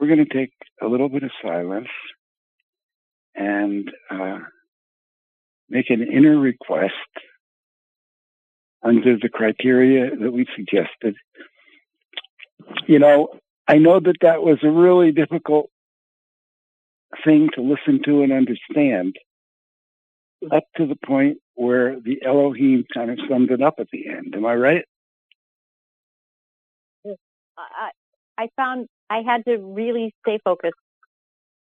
we're 0.03 0.13
going 0.13 0.27
to 0.27 0.37
take 0.37 0.51
a 0.81 0.85
little 0.85 1.07
bit 1.07 1.23
of 1.23 1.31
silence 1.41 1.87
and 3.35 3.89
uh, 4.11 4.39
make 5.69 5.89
an 5.89 6.03
inner 6.03 6.37
request 6.37 6.91
under 8.83 9.15
the 9.17 9.29
criteria 9.29 10.13
that 10.13 10.33
we 10.33 10.45
suggested. 10.57 11.15
You 12.85 12.99
know, 12.99 13.29
I 13.65 13.77
know 13.77 14.01
that 14.01 14.17
that 14.19 14.43
was 14.43 14.57
a 14.61 14.69
really 14.69 15.13
difficult 15.13 15.69
thing 17.23 17.47
to 17.53 17.61
listen 17.61 18.01
to 18.03 18.23
and 18.23 18.33
understand 18.33 19.15
up 20.51 20.65
to 20.75 20.85
the 20.85 20.97
point 20.97 21.37
where 21.55 21.97
the 21.97 22.21
Elohim 22.25 22.83
kind 22.93 23.09
of 23.09 23.19
summed 23.29 23.51
it 23.51 23.61
up 23.61 23.75
at 23.79 23.87
the 23.93 24.09
end. 24.09 24.35
Am 24.35 24.45
I 24.45 24.55
right? 24.55 24.83
I, 27.57 27.91
I 28.37 28.49
found 28.55 28.87
I 29.09 29.21
had 29.25 29.45
to 29.45 29.57
really 29.57 30.13
stay 30.21 30.39
focused, 30.43 30.73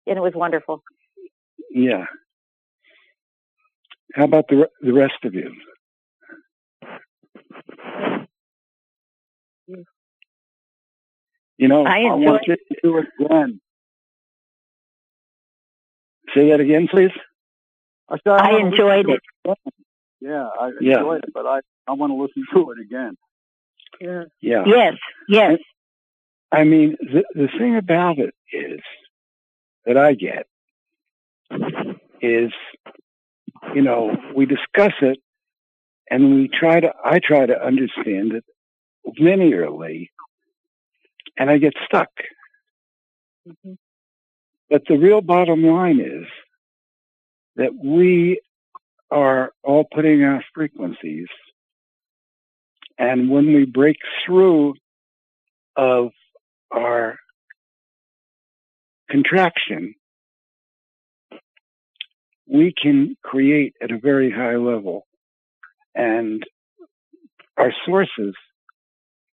and 0.07 0.17
it 0.17 0.21
was 0.21 0.33
wonderful. 0.35 0.83
Yeah. 1.71 2.05
How 4.13 4.25
about 4.25 4.47
the 4.49 4.69
the 4.81 4.93
rest 4.93 5.23
of 5.23 5.33
you? 5.33 5.51
You 11.57 11.67
know, 11.67 11.85
I 11.85 11.99
I 11.99 12.03
want 12.13 12.41
enjoyed 12.41 12.41
you 12.47 12.55
to 12.55 12.81
do 12.83 12.97
it 12.99 13.05
again. 13.25 13.61
Say 16.35 16.49
that 16.51 16.59
again, 16.59 16.87
please. 16.89 17.11
I, 18.09 18.15
said, 18.23 18.31
I, 18.33 18.51
I 18.51 18.59
enjoyed 18.59 19.07
listen 19.07 19.19
it. 19.45 19.57
Yeah, 20.21 20.47
I 20.59 20.71
Yeah. 20.79 20.97
enjoyed 20.99 21.23
it, 21.25 21.33
but 21.33 21.45
I, 21.45 21.59
I 21.87 21.93
want 21.93 22.11
to 22.11 22.15
listen 22.15 22.43
to 22.53 22.71
it 22.71 22.79
again. 22.79 23.15
Yeah. 23.99 24.23
Yeah. 24.41 24.63
Yes. 24.65 24.93
Yes. 25.27 25.59
I 26.51 26.63
mean, 26.63 26.97
the 26.99 27.23
the 27.33 27.47
thing 27.57 27.75
about 27.75 28.17
it 28.17 28.33
is 28.51 28.79
that 29.85 29.97
I 29.97 30.13
get 30.13 30.47
is, 32.21 32.51
you 33.73 33.81
know, 33.81 34.15
we 34.35 34.45
discuss 34.45 34.93
it 35.01 35.19
and 36.09 36.35
we 36.35 36.47
try 36.47 36.79
to, 36.79 36.93
I 37.03 37.19
try 37.19 37.45
to 37.45 37.63
understand 37.63 38.33
it 38.33 38.43
linearly 39.19 40.09
and 41.37 41.49
I 41.49 41.57
get 41.57 41.73
stuck. 41.85 42.09
Mm-hmm. 43.47 43.73
But 44.69 44.83
the 44.87 44.97
real 44.97 45.21
bottom 45.21 45.63
line 45.63 45.99
is 45.99 46.27
that 47.55 47.71
we 47.73 48.41
are 49.09 49.51
all 49.63 49.85
putting 49.91 50.23
out 50.23 50.43
frequencies. 50.53 51.27
And 52.97 53.29
when 53.29 53.47
we 53.47 53.65
break 53.65 53.97
through 54.25 54.75
of 55.75 56.11
our 56.71 57.17
contraction, 59.09 59.95
we 62.47 62.73
can 62.73 63.15
create 63.23 63.73
at 63.81 63.91
a 63.91 63.99
very 63.99 64.31
high 64.31 64.55
level. 64.55 65.05
And 65.95 66.43
our 67.57 67.73
sources 67.85 68.33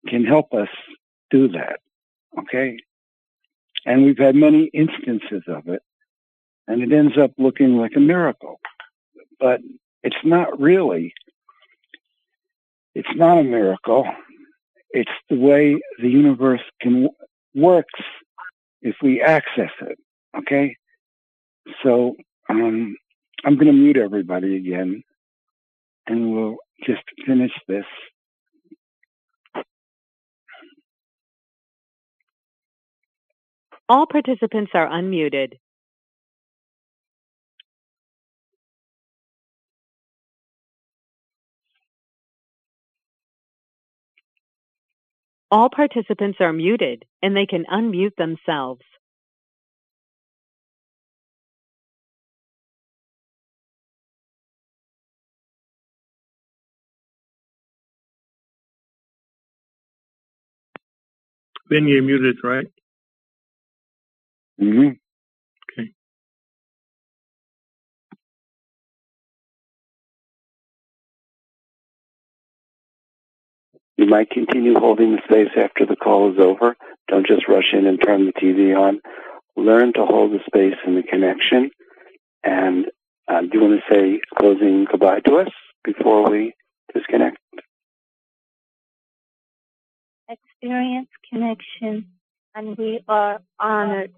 can 0.07 0.25
help 0.25 0.53
us 0.53 0.69
do 1.29 1.49
that. 1.49 1.79
Okay. 2.39 2.77
And 3.85 4.03
we've 4.03 4.17
had 4.17 4.35
many 4.35 4.69
instances 4.73 5.43
of 5.47 5.67
it. 5.67 5.81
And 6.67 6.81
it 6.81 6.95
ends 6.95 7.17
up 7.17 7.31
looking 7.37 7.77
like 7.77 7.93
a 7.95 8.01
miracle. 8.01 8.59
But 9.39 9.61
it's 10.03 10.15
not 10.23 10.59
really. 10.59 11.13
It's 12.93 13.15
not 13.15 13.37
a 13.37 13.43
miracle. 13.43 14.05
It's 14.99 15.11
the 15.29 15.37
way 15.37 15.79
the 16.01 16.09
universe 16.09 16.63
can 16.81 17.07
works 17.53 17.99
if 18.81 18.95
we 19.03 19.21
access 19.21 19.69
it. 19.81 19.99
Okay. 20.35 20.75
So 21.83 22.15
um, 22.49 22.95
I'm 23.45 23.55
going 23.57 23.67
to 23.67 23.73
mute 23.73 23.97
everybody 23.97 24.55
again, 24.55 25.03
and 26.07 26.33
we'll 26.33 26.55
just 26.83 27.03
finish 27.27 27.51
this. 27.67 27.85
All 33.87 34.07
participants 34.07 34.71
are 34.73 34.89
unmuted. 34.89 35.59
All 45.49 45.69
participants 45.69 46.39
are 46.41 46.51
muted 46.51 47.05
and 47.21 47.35
they 47.35 47.45
can 47.45 47.65
unmute 47.71 48.15
themselves. 48.17 48.81
Ben, 61.69 61.87
you're 61.87 62.01
muted, 62.03 62.37
right? 62.43 62.67
Mm-hmm. 64.61 65.06
You 73.97 74.05
might 74.05 74.29
continue 74.29 74.75
holding 74.79 75.15
the 75.15 75.21
space 75.25 75.51
after 75.57 75.85
the 75.85 75.95
call 75.95 76.31
is 76.31 76.39
over. 76.39 76.75
Don't 77.07 77.25
just 77.25 77.47
rush 77.47 77.73
in 77.73 77.87
and 77.87 77.99
turn 78.01 78.25
the 78.25 78.33
TV 78.33 78.77
on. 78.77 78.99
Learn 79.55 79.93
to 79.93 80.05
hold 80.05 80.31
the 80.31 80.39
space 80.45 80.75
and 80.85 80.95
the 80.95 81.03
connection. 81.03 81.71
And 82.43 82.85
uh, 83.27 83.41
do 83.41 83.49
you 83.53 83.61
want 83.61 83.81
to 83.81 83.93
say 83.93 84.21
closing 84.37 84.85
goodbye 84.89 85.21
to 85.21 85.37
us 85.37 85.49
before 85.83 86.29
we 86.29 86.53
disconnect? 86.93 87.37
experience 90.29 91.09
connection 91.31 92.07
and 92.55 92.77
we 92.77 93.03
are 93.07 93.39
honored 93.59 94.11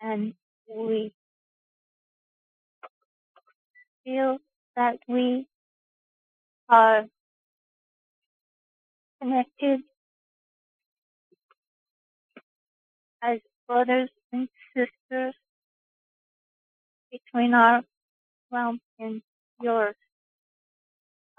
and 0.00 0.34
we 0.68 1.12
feel 4.04 4.38
that 4.76 4.98
we 5.08 5.46
are 6.68 7.04
connected 9.24 9.80
as 13.22 13.38
brothers 13.66 14.10
and 14.32 14.48
sisters 14.74 15.34
between 17.10 17.54
our 17.54 17.82
realm 18.52 18.80
and 18.98 19.22
yours. 19.62 19.94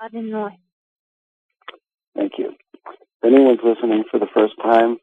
Adonai. 0.04 0.58
Thank 2.16 2.34
you. 2.38 2.56
If 2.88 3.24
anyone's 3.24 3.60
listening 3.64 4.04
for 4.10 4.20
the 4.20 4.28
first 4.34 4.54
time, 4.62 4.98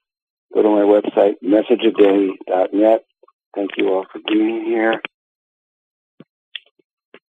go 0.53 0.63
to 0.63 0.69
my 0.69 0.83
website, 0.83 1.35
messageaday.net. 1.43 3.05
Thank 3.55 3.71
you 3.77 3.89
all 3.93 4.07
for 4.11 4.21
being 4.27 4.65
here. 4.65 5.01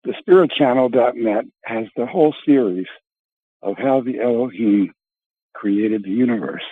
The 0.03 0.13
spiritchannel.net 0.13 1.45
has 1.65 1.85
the 1.95 2.05
whole 2.05 2.33
series 2.45 2.87
of 3.61 3.77
how 3.77 4.01
the 4.01 4.19
Elohim 4.19 4.93
created 5.53 6.03
the 6.03 6.09
universe. 6.11 6.63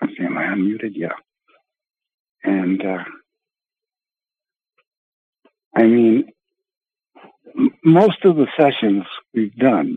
Let's 0.00 0.14
see, 0.16 0.24
am 0.24 0.38
I 0.38 0.44
unmuted? 0.44 0.92
Yeah. 0.94 1.12
And, 2.42 2.84
uh, 2.84 3.04
I 5.76 5.82
mean, 5.84 6.32
m- 7.56 7.74
most 7.84 8.24
of 8.24 8.36
the 8.36 8.46
sessions 8.58 9.04
we've 9.34 9.54
done 9.56 9.96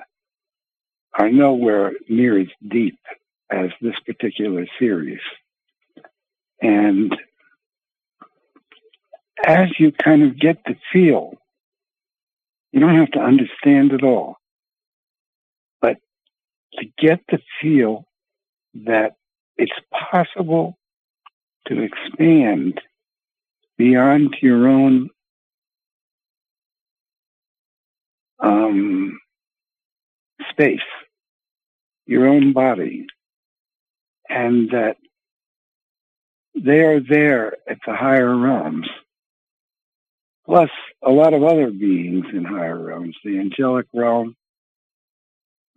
are 1.18 1.30
nowhere 1.30 1.94
near 2.10 2.40
as 2.40 2.48
deep 2.68 3.00
as 3.52 3.70
this 3.82 3.96
particular 4.06 4.66
series. 4.80 5.22
And 6.62 7.16
as 9.46 9.68
you 9.80 9.92
kind 9.92 10.24
of 10.24 10.40
get 10.40 10.58
the 10.66 10.76
feel, 10.92 11.34
you 12.72 12.80
don't 12.80 12.98
have 12.98 13.12
to 13.12 13.20
understand 13.20 13.92
it 13.92 14.04
all, 14.04 14.38
to 16.80 16.86
get 16.98 17.22
the 17.30 17.40
feel 17.62 18.06
that 18.86 19.16
it's 19.58 19.72
possible 20.12 20.78
to 21.68 21.82
expand 21.82 22.82
beyond 23.78 24.36
your 24.42 24.68
own 24.68 25.10
um, 28.40 29.20
space, 30.50 30.80
your 32.06 32.28
own 32.28 32.54
body, 32.54 33.06
and 34.30 34.70
that 34.72 34.98
they 36.56 36.82
are 36.82 37.00
there 37.00 37.54
at 37.70 37.80
the 37.86 37.96
higher 37.96 38.36
realms. 38.36 38.88
Plus, 40.46 40.70
a 41.02 41.10
lot 41.10 41.34
of 41.34 41.44
other 41.44 41.72
beings 41.72 42.26
in 42.34 42.44
higher 42.44 42.78
realms, 42.78 43.16
the 43.24 43.40
angelic 43.40 43.88
realm, 43.94 44.36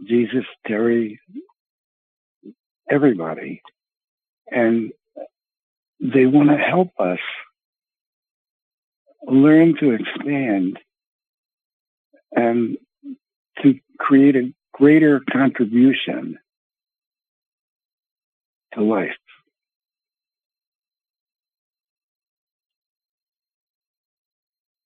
Jesus, 0.04 0.44
Terry, 0.66 1.20
everybody. 2.90 3.62
And 4.50 4.92
they 6.00 6.26
want 6.26 6.50
to 6.50 6.56
help 6.56 6.90
us 6.98 7.18
learn 9.26 9.76
to 9.80 9.92
expand 9.92 10.78
and 12.32 12.76
to 13.62 13.80
create 13.98 14.36
a 14.36 14.52
greater 14.72 15.20
contribution 15.32 16.38
to 18.74 18.82
life. 18.82 19.16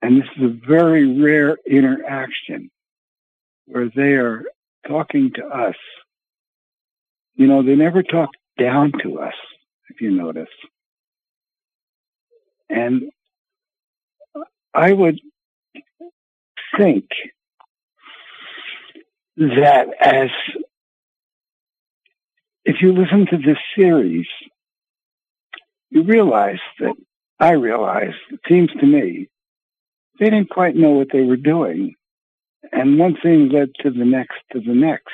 And 0.03 0.23
this 0.23 0.29
is 0.37 0.45
a 0.45 0.67
very 0.67 1.21
rare 1.21 1.59
interaction 1.67 2.71
where 3.67 3.91
they 3.95 4.15
are 4.15 4.45
talking 4.87 5.31
to 5.35 5.47
us. 5.47 5.77
You 7.35 7.47
know, 7.47 7.63
they 7.63 7.77
never 7.77 8.03
talk 8.03 8.31
down 8.59 8.93
to 9.03 9.21
us, 9.21 9.35
if 9.89 10.01
you 10.01 10.11
notice. 10.11 10.49
And 12.69 13.11
I 14.75 14.93
would 14.93 15.21
think 16.77 17.07
that 19.37 19.89
as 20.01 20.31
if 22.65 22.77
you 22.81 22.93
listen 22.93 23.27
to 23.27 23.39
this 23.39 23.59
series, 23.77 24.27
you 25.91 26.05
realize 26.05 26.61
that 26.79 26.95
I 27.41 27.53
realize, 27.53 28.15
it 28.31 28.41
seems 28.49 28.71
to 28.79 28.87
me, 28.87 29.29
they 30.19 30.27
didn't 30.27 30.51
quite 30.51 30.77
know 30.77 30.91
what 30.91 31.09
they 31.13 31.23
were 31.23 31.37
doing. 31.37 31.95
And 32.73 32.99
one 32.99 33.17
thing 33.23 33.49
led 33.49 33.71
to 33.81 33.91
the 33.91 34.05
next 34.05 34.39
to 34.53 34.61
the 34.61 34.75
next. 34.75 35.09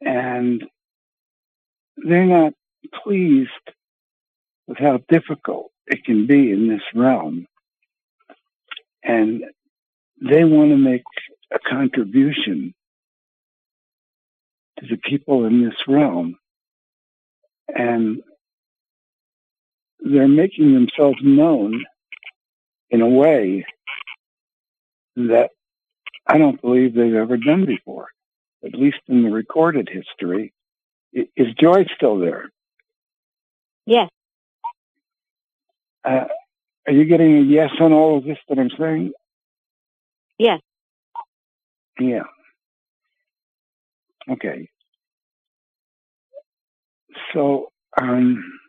And 0.00 0.64
they're 1.96 2.24
not 2.24 2.52
pleased 3.02 3.50
with 4.66 4.78
how 4.78 5.00
difficult 5.08 5.70
it 5.86 6.04
can 6.04 6.26
be 6.26 6.50
in 6.50 6.68
this 6.68 6.82
realm. 6.94 7.46
And 9.02 9.44
they 10.22 10.44
want 10.44 10.70
to 10.70 10.76
make 10.76 11.02
a 11.52 11.58
contribution 11.58 12.74
to 14.78 14.86
the 14.86 14.96
people 14.96 15.46
in 15.46 15.64
this 15.64 15.76
realm. 15.88 16.38
And 17.68 18.22
they're 20.00 20.28
making 20.28 20.74
themselves 20.74 21.18
known 21.22 21.84
in 22.90 23.00
a 23.00 23.08
way 23.08 23.64
that 25.16 25.50
I 26.30 26.38
don't 26.38 26.62
believe 26.62 26.94
they've 26.94 27.14
ever 27.14 27.36
done 27.36 27.66
before, 27.66 28.06
at 28.64 28.72
least 28.72 28.98
in 29.08 29.24
the 29.24 29.30
recorded 29.30 29.88
history. 29.92 30.52
Is 31.12 31.48
Joy 31.60 31.86
still 31.96 32.20
there? 32.20 32.50
Yes. 33.84 34.08
Uh, 36.04 36.26
are 36.86 36.92
you 36.92 37.04
getting 37.04 37.38
a 37.38 37.40
yes 37.40 37.70
on 37.80 37.92
all 37.92 38.16
of 38.18 38.24
this 38.24 38.38
that 38.48 38.60
I'm 38.60 38.70
saying? 38.78 39.10
Yes. 40.38 40.60
Yeah. 41.98 42.22
Okay. 44.30 44.68
So, 47.34 47.72
um, 48.00 48.59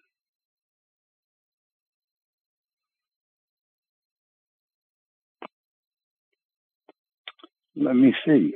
let 7.75 7.95
me 7.95 8.13
see. 8.25 8.55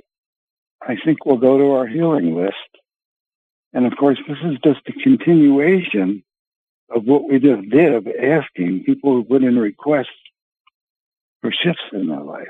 I 0.81 0.95
think 1.03 1.25
we'll 1.25 1.37
go 1.37 1.57
to 1.57 1.71
our 1.71 1.87
healing 1.87 2.35
list. 2.35 2.55
And 3.73 3.85
of 3.85 3.97
course, 3.97 4.17
this 4.27 4.37
is 4.43 4.57
just 4.63 4.81
a 4.87 4.93
continuation 4.93 6.23
of 6.89 7.05
what 7.05 7.27
we 7.27 7.39
just 7.39 7.69
did 7.69 7.93
of 7.93 8.07
asking 8.07 8.83
people 8.83 9.13
who 9.13 9.23
put 9.23 9.43
in 9.43 9.57
requests 9.57 10.07
for 11.41 11.51
shifts 11.51 11.83
in 11.91 12.07
their 12.07 12.21
life. 12.21 12.47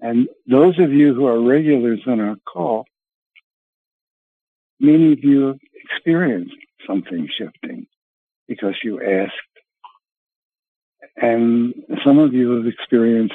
And 0.00 0.28
those 0.46 0.78
of 0.78 0.92
you 0.92 1.14
who 1.14 1.26
are 1.26 1.40
regulars 1.40 2.00
on 2.06 2.20
our 2.20 2.36
call, 2.44 2.86
many 4.80 5.12
of 5.12 5.22
you 5.22 5.46
have 5.48 5.58
experienced 5.84 6.56
something 6.86 7.28
shifting 7.38 7.86
because 8.48 8.74
you 8.82 9.00
asked. 9.00 9.32
And 11.16 11.74
some 12.04 12.18
of 12.18 12.32
you 12.32 12.56
have 12.56 12.66
experienced 12.66 13.34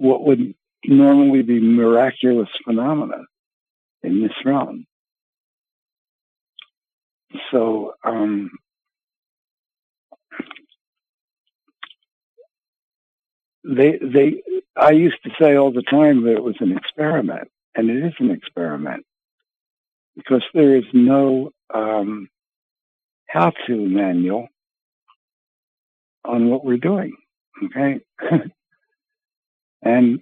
what 0.00 0.24
would 0.24 0.54
normally 0.86 1.42
be 1.42 1.60
miraculous 1.60 2.48
phenomena 2.64 3.18
in 4.02 4.22
this 4.22 4.32
realm. 4.46 4.86
So, 7.52 7.92
um, 8.02 8.50
they, 13.62 13.98
they, 14.02 14.42
I 14.74 14.92
used 14.92 15.22
to 15.24 15.30
say 15.38 15.56
all 15.56 15.70
the 15.70 15.82
time 15.82 16.24
that 16.24 16.32
it 16.32 16.42
was 16.42 16.56
an 16.60 16.74
experiment, 16.76 17.48
and 17.74 17.90
it 17.90 18.02
is 18.02 18.14
an 18.20 18.30
experiment 18.30 19.04
because 20.16 20.42
there 20.54 20.76
is 20.76 20.84
no 20.94 21.50
um, 21.74 22.26
how-to 23.28 23.76
manual 23.76 24.48
on 26.24 26.48
what 26.48 26.64
we're 26.64 26.78
doing. 26.78 27.14
Okay, 27.64 28.00
and 29.82 30.20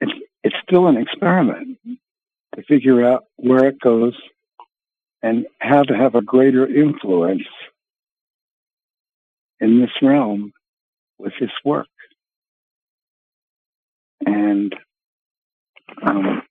it's 0.00 0.12
it's 0.42 0.56
still 0.66 0.88
an 0.88 0.96
experiment 0.96 1.78
to 2.54 2.62
figure 2.64 3.04
out 3.04 3.24
where 3.36 3.66
it 3.66 3.80
goes 3.80 4.14
and 5.22 5.46
how 5.58 5.82
to 5.82 5.96
have 5.96 6.14
a 6.14 6.22
greater 6.22 6.66
influence 6.66 7.46
in 9.60 9.80
this 9.80 9.90
realm 10.02 10.52
with 11.18 11.32
this 11.40 11.50
work. 11.64 11.86
And 14.26 14.74
um, 16.02 16.42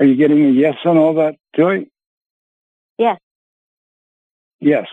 are 0.00 0.06
you 0.06 0.16
getting 0.16 0.44
a 0.44 0.50
yes 0.50 0.76
on 0.84 0.98
all 0.98 1.14
that, 1.14 1.36
Joy? 1.56 1.86
Yes. 2.98 3.18
Yes. 4.60 4.86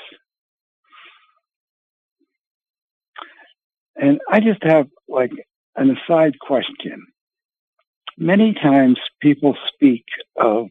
And 3.98 4.20
I 4.30 4.40
just 4.40 4.64
have 4.64 4.88
like 5.08 5.32
an 5.76 5.98
aside 5.98 6.40
question. 6.40 7.08
Many 8.18 8.54
times 8.54 9.00
people 9.22 9.58
speak 9.74 10.06
of 10.36 10.68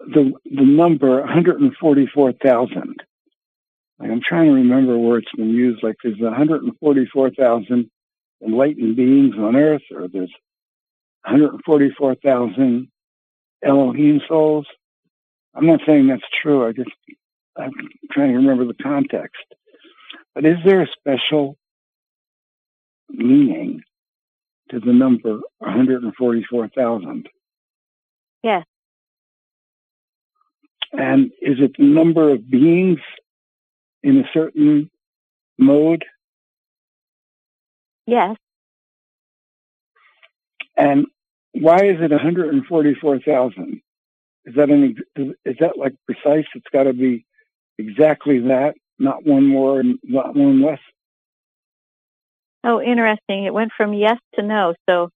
the 0.00 0.32
the 0.44 0.64
number 0.64 1.20
144,000. 1.20 2.96
Like 3.98 4.10
I'm 4.10 4.22
trying 4.22 4.46
to 4.46 4.54
remember 4.54 4.98
where 4.98 5.18
it's 5.18 5.32
been 5.36 5.50
used. 5.50 5.82
Like 5.82 5.96
there's 6.02 6.18
144,000 6.20 7.90
enlightened 8.42 8.96
beings 8.96 9.34
on 9.38 9.56
Earth, 9.56 9.82
or 9.94 10.08
there's 10.08 10.32
144,000 11.24 12.88
Elohim 13.62 14.20
souls. 14.26 14.66
I'm 15.54 15.66
not 15.66 15.80
saying 15.86 16.06
that's 16.06 16.22
true. 16.42 16.66
I 16.66 16.72
just 16.72 16.90
I'm 17.56 17.72
trying 18.12 18.30
to 18.30 18.36
remember 18.36 18.64
the 18.64 18.82
context. 18.82 19.44
But 20.34 20.46
is 20.46 20.58
there 20.64 20.82
a 20.82 20.88
special 20.98 21.56
meaning 23.08 23.82
to 24.70 24.80
the 24.80 24.92
number 24.92 25.40
144,000? 25.58 27.28
Yes. 28.42 28.64
And 30.92 31.30
is 31.40 31.58
it 31.60 31.72
the 31.78 31.84
number 31.84 32.30
of 32.30 32.48
beings 32.50 33.00
in 34.02 34.18
a 34.18 34.24
certain 34.32 34.90
mode? 35.58 36.04
Yes. 38.06 38.36
And 40.76 41.06
why 41.52 41.84
is 41.84 42.00
it 42.00 42.10
144,000? 42.10 43.82
Is 44.46 44.54
that 44.54 44.70
an 44.70 44.96
is 45.16 45.56
that 45.60 45.76
like 45.76 45.94
precise? 46.06 46.46
It's 46.54 46.66
got 46.72 46.84
to 46.84 46.94
be 46.94 47.26
exactly 47.78 48.38
that, 48.40 48.74
not 49.00 49.26
one 49.26 49.46
more 49.46 49.80
and 49.80 49.98
not 50.02 50.36
one 50.36 50.62
less. 50.62 50.78
Oh, 52.62 52.80
interesting. 52.80 53.44
It 53.44 53.54
went 53.54 53.72
from 53.76 53.94
yes 53.94 54.18
to 54.34 54.42
no. 54.42 54.74
So 54.88 55.08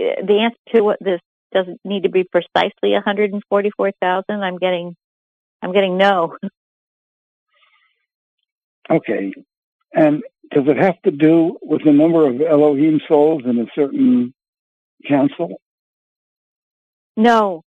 eh, 0.00 0.22
the 0.26 0.40
answer 0.40 0.76
to 0.76 0.82
what 0.82 0.98
this 1.00 1.20
doesn't 1.52 1.80
need 1.84 2.02
to 2.02 2.10
be 2.10 2.24
precisely 2.24 2.92
144,000. 2.92 4.24
I'm 4.28 4.58
getting, 4.58 4.94
I'm 5.62 5.72
getting 5.72 5.96
no. 5.96 6.36
Okay. 8.90 9.34
And 9.92 10.22
does 10.50 10.64
it 10.66 10.78
have 10.78 10.98
to 11.02 11.10
do 11.10 11.58
with 11.60 11.84
the 11.84 11.92
number 11.92 12.26
of 12.26 12.40
Elohim 12.40 13.00
souls 13.06 13.42
in 13.44 13.58
a 13.58 13.66
certain 13.74 14.32
council? 15.06 15.60
No. 17.14 17.64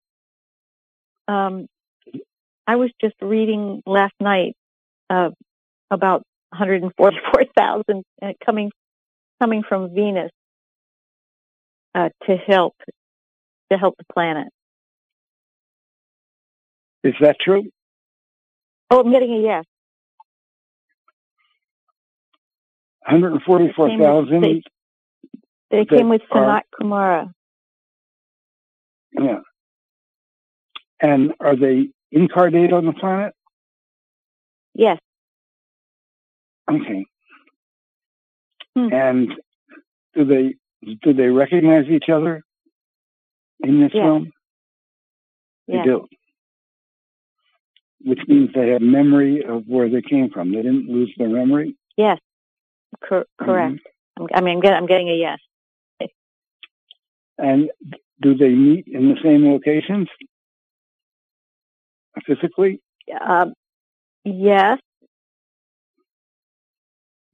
Um, 1.27 1.67
I 2.69 2.77
was 2.77 2.91
just 3.01 3.17
reading 3.21 3.83
last 3.85 4.15
night 4.21 4.55
uh, 5.11 5.31
about 5.91 6.23
144,000 6.51 8.05
uh, 8.23 8.27
coming 8.45 8.71
coming 9.41 9.63
from 9.69 9.95
Venus 9.95 10.31
uh, 11.95 12.09
to 12.27 12.37
help 12.37 12.75
to 13.71 13.79
help 13.79 13.97
the 13.99 14.05
planet. 14.13 14.49
Is 17.05 17.15
that 17.21 17.37
true? 17.41 17.65
Oh, 18.91 19.01
I'm 19.01 19.13
getting 19.13 19.33
a 19.35 19.41
yes. 19.41 19.65
144,000? 23.09 24.43
They, 24.43 24.63
they 25.71 25.85
came 25.85 26.09
with 26.09 26.23
Sanat 26.31 26.63
Kumara. 26.79 27.33
Yeah. 29.13 29.39
And 31.01 31.33
are 31.41 31.57
they 31.57 31.89
incarnate 32.11 32.73
on 32.73 32.85
the 32.85 32.93
planet? 32.93 33.35
Yes. 34.79 34.99
Okay. 36.71 37.05
Hmm. 38.77 38.93
And 38.93 39.35
do 40.15 40.25
they 40.25 40.55
do 41.03 41.13
they 41.13 41.27
recognize 41.27 41.87
each 41.91 42.09
other 42.09 42.43
in 43.61 43.81
this 43.81 43.91
Yes. 43.93 44.05
film? 44.05 44.33
They 45.67 45.75
Yes. 45.75 45.85
do. 45.85 46.07
Which 48.03 48.21
means 48.29 48.51
they 48.55 48.69
have 48.69 48.81
memory 48.81 49.43
of 49.45 49.67
where 49.67 49.89
they 49.91 50.01
came 50.01 50.31
from. 50.31 50.53
They 50.53 50.63
didn't 50.63 50.89
lose 50.89 51.13
their 51.19 51.29
memory. 51.29 51.77
Yes. 51.97 52.21
Cor- 53.07 53.27
correct. 53.39 53.81
I'm, 54.17 54.29
I 54.33 54.41
mean, 54.41 54.55
I'm 54.57 54.61
getting, 54.61 54.77
I'm 54.79 54.87
getting 54.87 55.09
a 55.09 55.15
yes. 55.17 55.39
And 57.39 57.71
do 58.21 58.37
they 58.37 58.51
meet 58.51 58.87
in 58.89 59.09
the 59.09 59.17
same 59.23 59.45
locations 59.51 60.09
physically? 62.27 62.81
Um, 63.21 63.55
yes. 64.25 64.79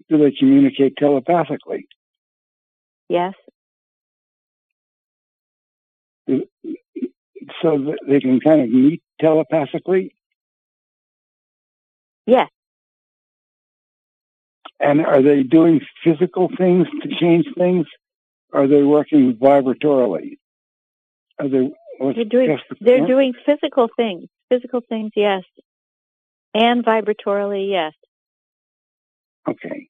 Do 0.09 0.19
they 0.19 0.33
communicate 0.33 0.97
telepathically? 0.97 1.89
Yes. 3.09 3.35
So 6.29 7.79
that 7.79 7.99
they 8.07 8.21
can 8.21 8.41
kind 8.41 8.61
of 8.63 8.71
meet 8.71 9.03
telepathically? 9.21 10.15
Yes. 12.27 12.49
And 14.81 15.05
are 15.05 15.23
they 15.23 15.43
doing 15.43 15.81
physical 16.03 16.51
things 16.59 16.87
to 17.03 17.09
change 17.21 17.47
things? 17.57 17.87
Are 18.53 18.67
they 18.67 18.83
working 18.83 19.35
vibratorily? 19.37 20.39
Are 21.39 21.49
they? 21.49 21.71
They're 22.01 22.25
doing 22.25 22.57
just- 22.57 22.81
they're 22.81 23.07
doing 23.07 23.33
physical 23.47 23.89
things. 23.97 24.29
Physical 24.51 24.81
things, 24.81 25.13
yes. 25.17 25.43
And 26.55 26.85
vibratorily, 26.85 27.69
yes. 27.71 27.93
Okay. 29.49 29.89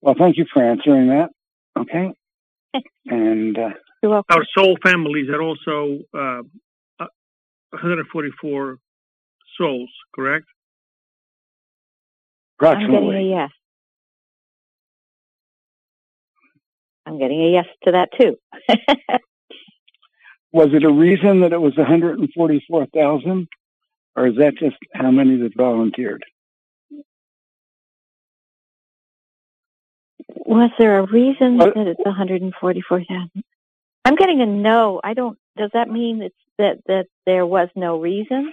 Well, 0.00 0.14
thank 0.16 0.36
you 0.36 0.46
for 0.52 0.62
answering 0.62 1.08
that. 1.08 1.30
Okay. 1.78 2.12
and 3.06 3.58
uh, 3.58 3.70
Our 4.30 4.46
soul 4.56 4.76
families 4.82 5.28
are 5.30 5.42
also 5.42 5.98
uh, 6.14 6.42
uh, 7.00 7.08
144 7.70 8.78
souls, 9.58 9.90
correct? 10.14 10.46
I'm 12.60 12.78
getting 12.78 12.94
a 12.94 12.98
approximately. 12.98 13.30
yes. 13.30 13.50
I'm 17.04 17.18
getting 17.18 17.40
a 17.42 17.50
yes 17.50 17.66
to 17.84 17.92
that 17.92 18.08
too. 18.18 18.36
Was 20.52 20.68
it 20.72 20.84
a 20.84 20.90
reason 20.90 21.40
that 21.40 21.52
it 21.52 21.60
was 21.60 21.76
144,000, 21.76 23.48
or 24.16 24.26
is 24.26 24.36
that 24.36 24.54
just 24.58 24.76
how 24.94 25.10
many 25.10 25.36
that 25.36 25.56
volunteered? 25.56 26.24
Was 30.46 30.70
there 30.78 30.98
a 30.98 31.06
reason 31.06 31.58
that 31.58 31.76
it's 31.76 32.04
144,000? 32.04 33.30
I'm 34.04 34.16
getting 34.16 34.40
a 34.40 34.46
no. 34.46 35.00
I 35.02 35.14
don't. 35.14 35.38
Does 35.58 35.70
that 35.74 35.88
mean 35.88 36.22
it's 36.22 36.36
that 36.58 36.78
that 36.86 37.06
there 37.26 37.44
was 37.46 37.68
no 37.76 38.00
reason? 38.00 38.52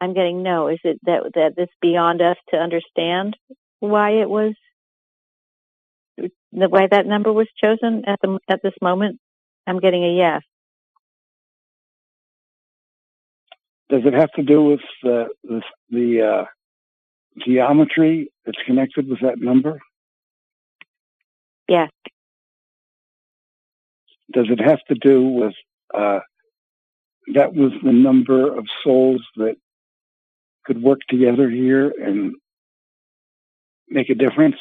I'm 0.00 0.14
getting 0.14 0.42
no. 0.42 0.68
Is 0.68 0.80
it 0.84 1.00
that 1.04 1.32
that 1.34 1.54
it's 1.56 1.72
beyond 1.80 2.20
us 2.20 2.36
to 2.50 2.56
understand 2.56 3.36
why 3.80 4.10
it 4.20 4.28
was 4.28 4.54
the 6.52 6.68
why 6.68 6.86
that 6.90 7.06
number 7.06 7.32
was 7.32 7.48
chosen 7.62 8.04
at 8.06 8.20
the 8.20 8.38
at 8.48 8.60
this 8.62 8.74
moment? 8.82 9.18
I'm 9.66 9.80
getting 9.80 10.04
a 10.04 10.16
yes. 10.16 10.42
Does 13.88 14.02
it 14.04 14.14
have 14.14 14.32
to 14.32 14.42
do 14.42 14.62
with 14.62 14.80
uh, 15.04 15.24
the, 15.44 15.62
the 15.90 16.22
uh, 16.22 16.44
geometry 17.44 18.32
that's 18.44 18.58
connected 18.66 19.08
with 19.08 19.20
that 19.20 19.38
number? 19.38 19.80
Yes. 21.68 21.90
Does 24.32 24.46
it 24.48 24.60
have 24.60 24.80
to 24.88 24.94
do 24.94 25.22
with 25.26 25.54
uh, 25.94 26.20
that 27.34 27.54
was 27.54 27.72
the 27.82 27.92
number 27.92 28.56
of 28.56 28.66
souls 28.82 29.22
that 29.36 29.56
could 30.64 30.82
work 30.82 31.00
together 31.08 31.48
here 31.50 31.92
and 32.02 32.34
make 33.88 34.08
a 34.10 34.14
difference? 34.14 34.56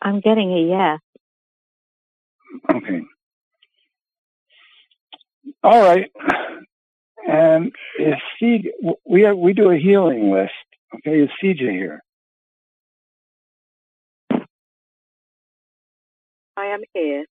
I'm 0.00 0.20
getting 0.20 0.52
a 0.52 0.60
yes. 0.68 1.00
Okay. 2.74 3.02
All 5.62 5.82
right. 5.82 6.10
And 7.26 7.72
is 7.98 8.14
CJ, 8.40 8.64
we 9.04 9.22
have, 9.22 9.36
we 9.36 9.52
do 9.52 9.70
a 9.70 9.78
healing 9.78 10.32
list. 10.32 10.52
Okay, 10.96 11.20
is 11.20 11.30
CJ 11.42 11.70
here? 11.70 12.02
I 16.56 16.66
am 16.66 16.80
here. 16.94 17.24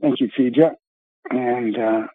Thank 0.00 0.20
you, 0.20 0.30
CJ. 0.38 0.72
And 1.30 1.78
uh, 1.78 2.06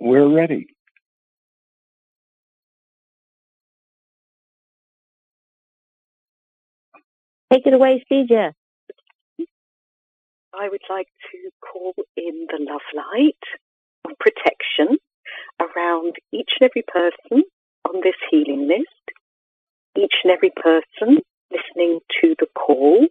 we're 0.00 0.28
ready. 0.28 0.66
Take 7.52 7.66
it 7.66 7.72
away, 7.72 8.04
CJ. 8.10 8.52
I 10.54 10.68
would 10.68 10.82
like 10.88 11.08
to 11.30 11.50
call 11.60 11.94
in 12.16 12.46
the 12.48 12.58
love 12.60 12.80
light 12.94 13.36
of 14.04 14.18
protection 14.18 14.96
around 15.60 16.16
each 16.32 16.52
and 16.60 16.70
every 16.70 16.84
person 16.86 17.44
on 17.86 18.00
this 18.02 18.14
healing 18.30 18.66
list, 18.66 18.86
each 19.96 20.14
and 20.24 20.32
every 20.32 20.50
person 20.56 21.18
listening 21.50 22.00
to 22.20 22.34
the 22.38 22.46
call, 22.54 23.06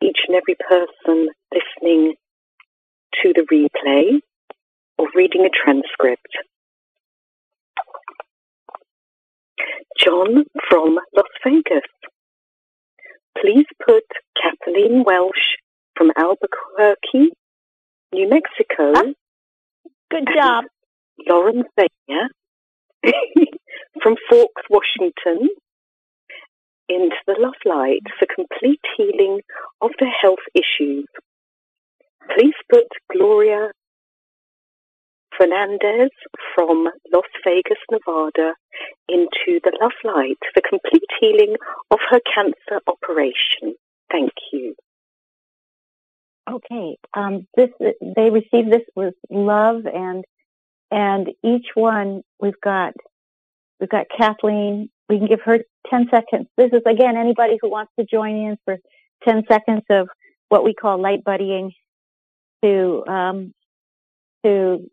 each 0.00 0.20
and 0.28 0.36
every 0.36 0.56
person 0.56 1.28
listening 1.52 2.14
to 3.22 3.32
the 3.34 3.46
replay 3.52 4.20
or 4.98 5.08
reading 5.14 5.44
a 5.44 5.50
transcript. 5.50 6.36
John 9.98 10.44
from 10.68 10.98
Las 11.14 11.26
Vegas. 11.44 11.82
Please 13.36 13.66
put 13.84 14.04
Kathleen 14.40 15.02
Welsh 15.04 15.56
from 16.00 16.12
Albuquerque, 16.16 17.30
New 18.14 18.28
Mexico. 18.30 18.92
Ah, 18.96 19.12
good 20.10 20.26
job. 20.34 20.64
Lauren 21.28 21.64
Vega 21.76 23.12
from 24.02 24.16
Forks, 24.30 24.62
Washington, 24.70 25.50
into 26.88 27.16
the 27.26 27.36
love 27.38 27.52
light 27.66 28.00
for 28.18 28.26
complete 28.34 28.80
healing 28.96 29.40
of 29.82 29.90
their 30.00 30.10
health 30.10 30.38
issues. 30.54 31.06
Please 32.34 32.54
put 32.72 32.86
Gloria 33.14 33.68
Fernandez 35.36 36.10
from 36.54 36.88
Las 37.12 37.24
Vegas, 37.44 37.78
Nevada, 37.90 38.54
into 39.06 39.60
the 39.62 39.76
love 39.82 39.92
light 40.02 40.38
for 40.54 40.62
complete 40.66 41.10
healing 41.20 41.56
of 41.90 41.98
her 42.08 42.20
cancer 42.34 42.80
operation. 42.86 43.74
Thank 44.10 44.32
you. 44.50 44.74
Okay. 46.50 46.96
Um, 47.14 47.46
this 47.56 47.70
they 47.80 48.30
received 48.30 48.72
this 48.72 48.82
with 48.96 49.14
love 49.30 49.86
and 49.86 50.24
and 50.90 51.28
each 51.44 51.66
one 51.74 52.22
we've 52.40 52.60
got 52.62 52.94
we've 53.78 53.88
got 53.88 54.06
Kathleen. 54.16 54.90
We 55.08 55.18
can 55.18 55.28
give 55.28 55.40
her 55.44 55.58
ten 55.88 56.06
seconds. 56.10 56.48
This 56.56 56.70
is 56.72 56.82
again 56.86 57.16
anybody 57.16 57.58
who 57.60 57.70
wants 57.70 57.92
to 57.98 58.04
join 58.04 58.34
in 58.34 58.56
for 58.64 58.78
ten 59.26 59.44
seconds 59.48 59.82
of 59.90 60.08
what 60.48 60.64
we 60.64 60.74
call 60.74 61.00
light 61.00 61.24
buddying 61.24 61.70
to 62.62 63.04
um, 63.06 63.54
to 64.44 64.90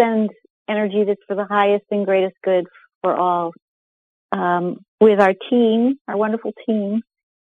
send 0.00 0.30
energy 0.68 1.04
that's 1.04 1.20
for 1.26 1.34
the 1.36 1.44
highest 1.44 1.84
and 1.90 2.06
greatest 2.06 2.36
good 2.44 2.66
for 3.02 3.14
all 3.16 3.52
um, 4.32 4.78
with 5.00 5.20
our 5.20 5.34
team, 5.48 5.98
our 6.06 6.16
wonderful 6.16 6.52
team, 6.66 7.02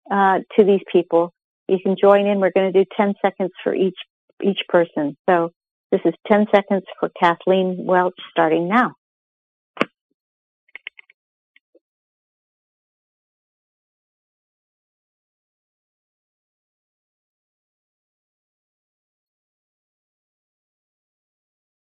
uh, 0.09 0.39
to 0.57 0.63
these 0.63 0.81
people. 0.91 1.33
You 1.71 1.79
can 1.81 1.95
join 1.99 2.27
in. 2.27 2.41
We're 2.41 2.51
going 2.51 2.73
to 2.73 2.83
do 2.83 2.85
10 2.97 3.13
seconds 3.21 3.51
for 3.63 3.73
each 3.73 3.97
each 4.43 4.59
person. 4.67 5.15
So 5.29 5.51
this 5.89 6.01
is 6.03 6.13
10 6.29 6.47
seconds 6.53 6.83
for 6.99 7.09
Kathleen 7.17 7.85
Welch 7.85 8.17
starting 8.29 8.67
now. 8.67 8.93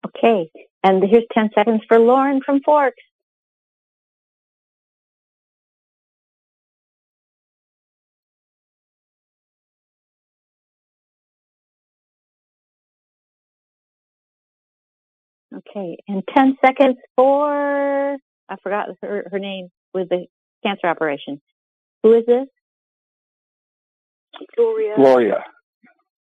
Okay, 0.07 0.49
and 0.83 1.03
here's 1.03 1.25
10 1.33 1.49
seconds 1.53 1.81
for 1.89 1.99
Lauren 1.99 2.41
from 2.45 2.61
Forks. 2.61 3.03
Okay, 15.69 15.97
and 16.07 16.23
10 16.35 16.57
seconds 16.65 16.97
for, 17.15 18.17
I 18.49 18.55
forgot 18.63 18.89
her, 19.01 19.27
her 19.31 19.39
name 19.39 19.69
with 19.93 20.09
the 20.09 20.25
cancer 20.63 20.87
operation. 20.87 21.41
Who 22.03 22.13
is 22.13 22.25
this? 22.25 22.47
Gloria. 24.55 24.95
Gloria. 24.95 25.43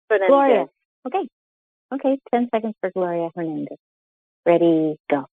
Fernandez. 0.09 0.29
Gloria. 0.29 0.67
Okay. 1.07 1.29
Okay, 1.95 2.19
10 2.35 2.49
seconds 2.55 2.75
for 2.81 2.91
Gloria 2.91 3.31
Hernandez. 3.35 3.79
Ready, 4.47 4.97
go. 5.11 5.27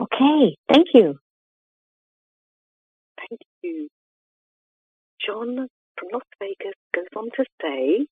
Okay, 0.00 0.56
thank 0.72 0.88
you. 0.94 1.18
You. 3.66 3.88
John 5.26 5.66
from 5.98 6.08
Las 6.12 6.22
Vegas 6.38 6.78
goes 6.94 7.10
on 7.16 7.30
to 7.34 7.44
say, 7.60 8.06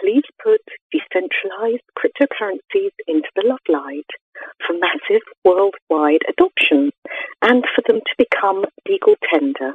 please 0.00 0.24
put 0.42 0.62
decentralized 0.90 1.84
cryptocurrencies 1.98 2.96
into 3.06 3.28
the 3.36 3.44
love 3.44 3.66
light 3.68 4.08
for 4.66 4.72
massive 4.78 5.20
worldwide 5.44 6.22
adoption 6.26 6.90
and 7.42 7.64
for 7.74 7.82
them 7.86 8.00
to 8.00 8.14
become 8.16 8.64
legal 8.88 9.14
tender. 9.30 9.74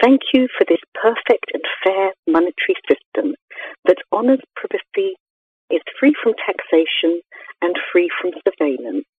Thank 0.00 0.20
you 0.32 0.46
for 0.56 0.64
this 0.68 0.78
perfect 0.94 1.50
and 1.52 1.64
fair 1.82 2.12
monetary 2.28 2.76
system 2.86 3.34
that 3.86 3.98
honors 4.12 4.40
privacy, 4.54 5.16
is 5.70 5.82
free 5.98 6.14
from 6.22 6.34
taxation, 6.46 7.20
and 7.62 7.74
free 7.90 8.10
from 8.20 8.30
surveillance. 8.46 9.09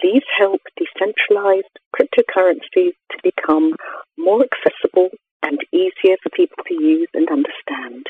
Please 0.00 0.22
help 0.38 0.60
decentralized 0.76 1.78
cryptocurrencies 1.94 2.94
to 3.10 3.18
become 3.22 3.74
more 4.16 4.42
accessible 4.42 5.10
and 5.42 5.58
easier 5.72 6.16
for 6.22 6.30
people 6.34 6.62
to 6.68 6.74
use 6.74 7.08
and 7.14 7.28
understand. 7.28 8.06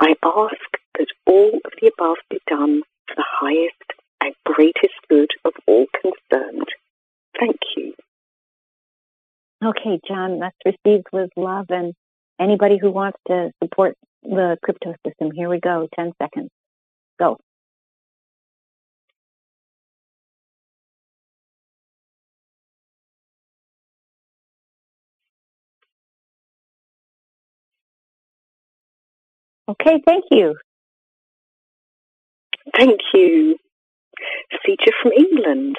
I 0.00 0.14
ask 0.22 0.56
that 0.98 1.06
all 1.26 1.60
of 1.64 1.72
the 1.80 1.90
above 1.98 2.16
be 2.30 2.38
done 2.48 2.82
for 3.08 3.14
the 3.16 3.24
highest 3.26 3.92
and 4.20 4.34
greatest 4.44 4.94
good 5.08 5.30
of 5.44 5.52
all 5.66 5.86
concerned. 6.00 6.68
Thank 7.38 7.56
you. 7.76 7.94
Okay, 9.64 10.00
John, 10.06 10.40
that's 10.40 10.56
received 10.64 11.06
with 11.12 11.30
love. 11.36 11.66
And 11.70 11.94
anybody 12.40 12.78
who 12.80 12.90
wants 12.90 13.18
to 13.28 13.50
support 13.62 13.96
the 14.22 14.56
crypto 14.62 14.94
system, 15.06 15.30
here 15.34 15.48
we 15.48 15.58
go. 15.58 15.88
10 15.96 16.12
seconds. 16.20 16.50
Go. 17.18 17.38
Okay, 29.68 30.02
thank 30.06 30.24
you. 30.30 30.56
Thank 32.76 33.00
you. 33.14 33.56
Feature 34.64 34.92
from 35.02 35.12
England. 35.12 35.76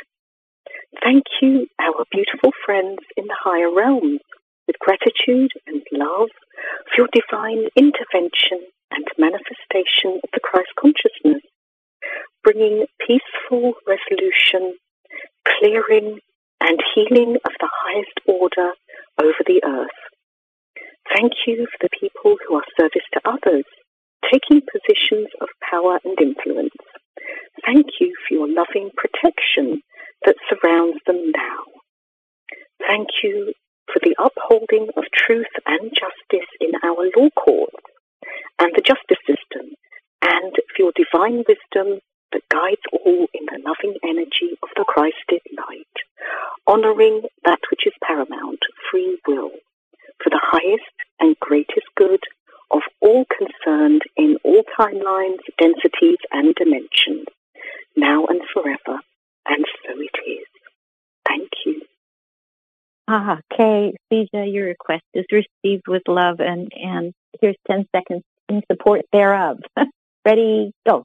Thank 1.04 1.24
you, 1.42 1.68
our 1.80 2.06
beautiful 2.12 2.52
friends 2.66 2.98
in 3.18 3.26
the 3.26 3.36
higher 3.38 3.74
realms, 3.74 4.22
with 4.68 4.80
gratitude 4.80 5.52
and 5.68 5.82
love 5.92 6.30
for 6.88 6.98
your 6.98 7.08
divine 7.14 7.68
intervention 7.76 8.66
and 8.92 9.06
manifestation 9.18 10.20
of 10.24 10.30
the 10.34 10.40
Christ 10.42 10.70
consciousness, 10.80 11.44
bringing 12.44 12.86
peaceful 13.06 13.74
resolution, 13.88 14.76
clearing, 15.48 16.20
and 16.62 16.80
healing 16.96 17.36
of 17.46 17.52
the 17.60 17.70
highest 17.72 18.20
order 18.26 18.72
over 19.22 19.44
the 19.46 19.62
earth. 19.66 20.05
Thank 21.14 21.34
you 21.48 21.68
for 21.72 21.78
the 21.82 21.90
people 22.00 22.38
who 22.48 22.56
are 22.56 22.64
service 22.80 23.06
to 23.14 23.22
others, 23.26 23.66
taking 24.32 24.62
positions 24.72 25.28
of 25.42 25.50
power 25.70 26.00
and 26.04 26.18
influence. 26.22 26.74
Thank 27.66 27.86
you 28.00 28.14
for 28.28 28.34
your 28.36 28.48
loving 28.48 28.92
protection 28.98 29.82
that 30.26 30.36
surrounds 30.50 30.98
them 31.06 31.32
now. 31.32 31.64
Thank 32.88 33.10
you 33.24 33.54
for 33.92 34.00
the 34.04 34.16
upholding 34.20 34.90
of 34.98 35.04
truth 35.14 35.52
and 35.66 35.92
justice 35.92 36.50
in 36.60 36.72
our 36.84 37.10
law 37.16 37.30
courts 37.38 37.76
and 38.60 38.72
the 38.76 38.82
justice 38.82 39.22
system, 39.28 39.74
and 40.22 40.54
for 40.54 40.80
your 40.80 40.92
divine 40.96 41.44
wisdom 41.48 42.00
that 42.32 42.42
guides 42.52 42.82
all 42.92 43.28
in 43.34 43.46
the 43.46 43.62
loving 43.66 43.98
energy 44.04 44.58
of 44.64 44.70
the 44.76 44.86
Christed 44.86 45.42
light, 45.58 45.96
honoring 46.68 47.24
that 47.46 47.60
which 47.72 47.88
is 47.88 47.94
paramount, 48.04 48.60
free 48.92 49.20
will, 49.28 49.52
for 50.24 50.30
the 50.30 50.42
highest 50.42 50.84
and 51.20 51.40
greatest 51.40 51.88
good 51.96 52.22
of 52.72 52.82
all 53.02 53.26
concerned 53.26 54.02
in 54.18 54.38
all 54.44 54.64
timelines, 54.78 55.40
densities, 55.60 56.18
and 56.32 56.56
dimensions, 56.56 57.26
now 57.96 58.26
and 58.26 58.42
forever. 58.54 59.00
And 59.48 59.66
so 59.86 59.94
it 60.00 60.30
is. 60.30 60.48
Thank 61.28 61.50
you. 61.66 61.82
Ah, 63.08 63.40
Kay, 63.56 63.94
Sija, 64.12 64.52
your 64.52 64.66
request 64.66 65.04
is 65.14 65.26
received 65.32 65.88
with 65.88 66.02
love, 66.08 66.40
and, 66.40 66.72
and 66.76 67.14
here's 67.40 67.56
10 67.70 67.86
seconds 67.96 68.24
in 68.50 68.64
support 68.72 69.02
thereof. 69.14 69.60
Ready, 70.26 70.72
go. 70.88 71.04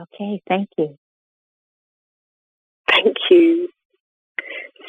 Okay, 0.00 0.40
thank 0.48 0.68
you. 0.78 0.96
Thank 2.90 3.16
you. 3.30 3.68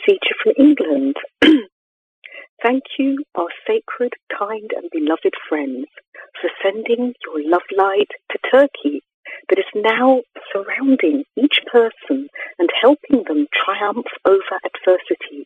Feature 0.06 0.36
from 0.44 0.54
England. 0.58 1.16
Thank 2.62 2.84
you, 2.98 3.24
our 3.36 3.48
sacred, 3.66 4.14
kind, 4.38 4.70
and 4.76 4.90
beloved 4.92 5.34
friends, 5.48 5.88
for 6.42 6.50
sending 6.62 7.14
your 7.26 7.50
love 7.50 7.64
light 7.78 8.10
to 8.32 8.38
Turkey 8.52 9.02
that 9.50 9.60
is 9.60 9.66
now 9.76 10.22
surrounding 10.52 11.24
each 11.38 11.62
person 11.72 12.28
and 12.58 12.70
helping 12.82 13.24
them 13.28 13.48
triumph 13.54 14.08
over 14.26 14.60
adversity. 14.66 15.46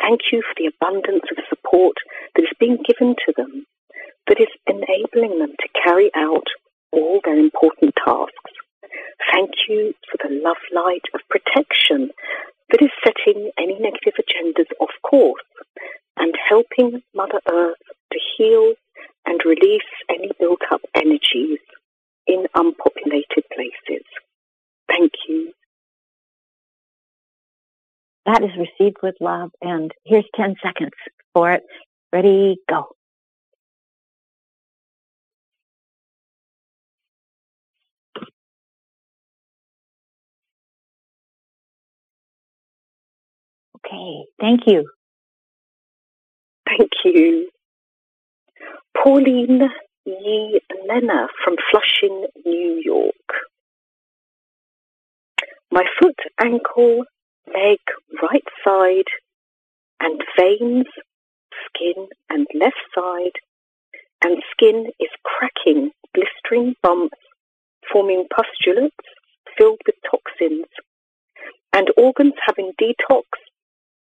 Thank 0.00 0.20
you 0.32 0.42
for 0.42 0.54
the 0.56 0.70
abundance 0.70 1.24
of 1.30 1.44
support 1.48 1.96
that 2.36 2.42
is 2.42 2.56
being 2.60 2.78
given 2.86 3.16
to 3.26 3.32
them, 3.36 3.66
that 4.28 4.40
is 4.40 4.48
enabling 4.66 5.40
them 5.40 5.54
to 5.58 5.80
carry 5.82 6.10
out 6.14 6.46
all 6.92 7.20
their 7.24 7.38
important 7.38 7.94
tasks. 8.04 8.52
Thank 9.32 9.50
you 9.68 9.94
for 10.10 10.18
the 10.28 10.34
love 10.42 10.56
light 10.74 11.04
of 11.14 11.20
protection 11.28 12.10
that 12.70 12.82
is 12.82 12.90
setting 13.04 13.50
any 13.58 13.78
negative 13.78 14.14
agendas 14.18 14.70
off 14.80 14.90
course 15.02 15.42
and 16.16 16.34
helping 16.48 17.02
Mother 17.14 17.40
Earth 17.50 17.76
to 18.12 18.18
heal 18.36 18.74
and 19.26 19.40
release 19.44 19.82
any 20.08 20.30
built 20.38 20.60
up 20.70 20.80
energies 20.94 21.58
in 22.26 22.46
unpopulated 22.54 23.44
places. 23.54 24.04
Thank 24.88 25.12
you. 25.28 25.52
That 28.26 28.42
is 28.42 28.50
received 28.58 28.98
with 29.02 29.14
love, 29.20 29.50
and 29.62 29.90
here's 30.04 30.26
10 30.36 30.56
seconds 30.62 30.92
for 31.32 31.52
it. 31.52 31.62
Ready, 32.12 32.56
go. 32.68 32.88
Okay, 43.88 44.24
thank 44.40 44.60
you. 44.66 44.88
Thank 46.68 46.90
you. 47.04 47.48
Pauline 48.96 49.68
Yee 50.04 50.60
Lena 50.86 51.28
from 51.42 51.56
Flushing, 51.70 52.26
New 52.44 52.82
York. 52.84 53.14
My 55.70 55.84
foot, 56.00 56.18
ankle, 56.40 57.04
leg, 57.46 57.78
right 58.22 58.44
side, 58.64 59.08
and 60.00 60.20
veins, 60.38 60.86
skin, 61.66 62.08
and 62.28 62.46
left 62.54 62.76
side, 62.94 63.32
and 64.22 64.42
skin 64.52 64.86
is 65.00 65.10
cracking, 65.24 65.90
blistering 66.12 66.74
bumps, 66.82 67.16
forming 67.90 68.26
pustulates 68.32 68.90
filled 69.56 69.80
with 69.86 69.96
toxins, 70.10 70.66
and 71.72 71.90
organs 71.96 72.34
having 72.46 72.72
detox 72.80 73.24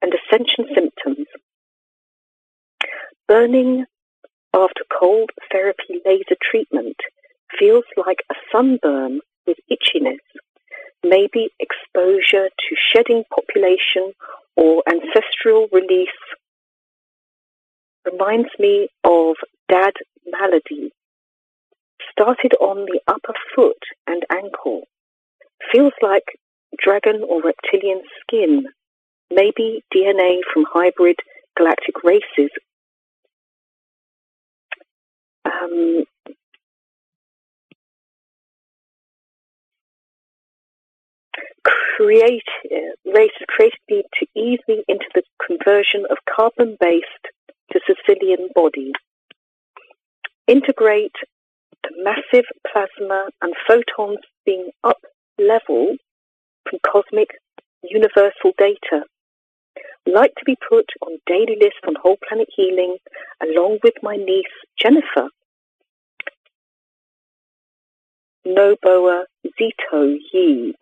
and 0.02 0.14
ascension 0.14 0.66
symptoms. 0.74 1.28
Burning 3.28 3.86
after 4.54 4.84
cold 5.00 5.30
therapy 5.52 6.02
laser 6.06 6.36
treatment 6.42 6.98
feels 7.58 7.86
like 7.96 8.20
a 8.30 8.36
sunburn 8.52 9.22
with 9.48 9.58
itchiness, 9.72 10.20
maybe 11.04 11.50
exposure 11.60 12.50
to 12.50 12.76
shedding 12.76 13.24
population 13.34 14.14
or 14.56 14.84
ancestral 14.88 15.68
release. 15.72 16.10
Reminds 18.12 18.50
me 18.60 18.90
of 19.04 19.36
dad 19.70 19.94
malady. 20.26 20.92
Started 22.12 22.54
on 22.60 22.86
the 22.86 23.00
upper 23.08 23.34
foot 23.56 23.78
and 24.08 24.24
ankle. 24.30 24.84
Feels 25.72 25.94
like 26.02 26.26
dragon 26.78 27.24
or 27.28 27.42
reptilian 27.42 28.02
skin, 28.22 28.66
maybe 29.32 29.84
DNA 29.94 30.40
from 30.54 30.66
hybrid 30.72 31.18
galactic 31.58 32.04
races. 32.04 32.50
Um, 35.46 36.06
create, 41.64 42.44
uh, 42.72 43.12
races 43.14 43.46
created 43.48 43.80
me 43.90 44.04
to 44.20 44.26
ease 44.36 44.60
me 44.68 44.84
into 44.88 45.06
the 45.14 45.24
conversion 45.46 46.06
of 46.10 46.18
carbon-based 46.30 47.26
to 47.72 47.80
Sicilian 47.86 48.50
body. 48.56 48.92
Integrate 50.48 51.16
the 51.84 51.92
massive 52.04 52.46
plasma 52.72 53.26
and 53.42 53.54
photons 53.68 54.20
being 54.46 54.70
up 54.84 55.00
level 55.40 55.96
from 56.70 56.80
cosmic 56.86 57.30
universal 57.84 58.52
data. 58.58 59.06
Like 60.06 60.34
to 60.36 60.46
be 60.46 60.58
put 60.68 60.86
on 61.06 61.18
daily 61.28 61.58
list 61.60 61.78
on 61.88 61.96
whole 62.02 62.18
planet 62.28 62.48
healing 62.56 62.98
along 63.42 63.80
with 63.84 63.94
my 64.02 64.16
niece 64.16 64.46
Jennifer. 64.80 65.30
Noboa 68.46 69.26
Zito 69.60 70.18
Yi 70.34 70.74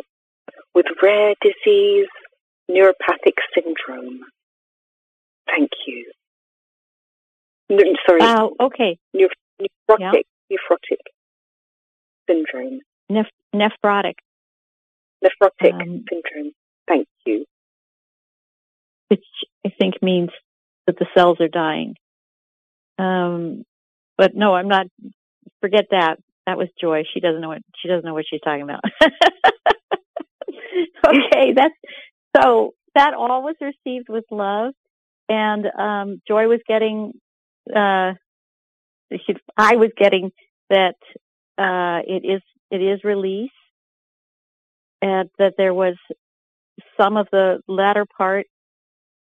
with 0.74 0.86
rare 1.02 1.34
disease 1.42 2.08
neuropathic 2.70 3.36
syndrome. 3.54 4.22
Thank 5.48 5.70
you. 5.86 6.12
No, 7.70 7.84
sorry. 8.08 8.22
Wow. 8.22 8.54
Okay. 8.60 8.98
Neur- 9.16 9.30
nephrotic, 9.62 10.24
nephrotic 10.52 11.02
syndrome. 12.28 12.80
Neph- 13.12 13.28
nephrotic. 13.54 14.16
Nephrotic 15.24 15.74
Um, 15.74 16.06
syndrome. 16.10 16.52
Thank 16.88 17.08
you. 17.26 17.46
Which 19.10 19.26
I 19.66 19.70
think 19.80 20.02
means 20.02 20.30
that 20.88 20.98
the 20.98 21.08
cells 21.16 21.40
are 21.42 21.48
dying. 21.48 21.96
Um, 22.98 23.64
but 24.18 24.36
no, 24.36 24.56
I'm 24.56 24.68
not. 24.68 24.88
Forget 25.62 25.86
that. 25.92 26.18
That 26.46 26.58
was 26.58 26.68
Joy. 26.80 27.04
She 27.14 27.20
doesn't 27.20 27.42
know 27.42 27.50
what 27.50 27.62
she 27.82 27.88
doesn't 27.88 28.06
know 28.06 28.14
what 28.14 28.26
she's 28.30 28.42
talking 28.42 28.64
about. 28.64 28.82
okay, 31.08 31.54
that's 31.54 31.76
so. 32.36 32.74
That 32.96 33.14
all 33.14 33.44
was 33.44 33.56
received 33.62 34.10
with 34.10 34.26
love, 34.32 34.74
and 35.30 35.66
um, 35.78 36.22
Joy 36.28 36.48
was 36.48 36.60
getting. 36.68 37.14
Uh, 37.74 38.14
she, 39.12 39.36
I 39.56 39.76
was 39.76 39.92
getting 39.98 40.32
that 40.70 40.96
uh, 41.58 42.02
it 42.06 42.26
is 42.26 42.42
it 42.72 42.82
is 42.82 43.04
release, 43.04 43.52
and 45.02 45.30
that 45.38 45.54
there 45.58 45.74
was 45.74 45.96
some 47.00 47.18
of 47.18 47.28
the 47.32 47.60
latter 47.68 48.06
part 48.18 48.48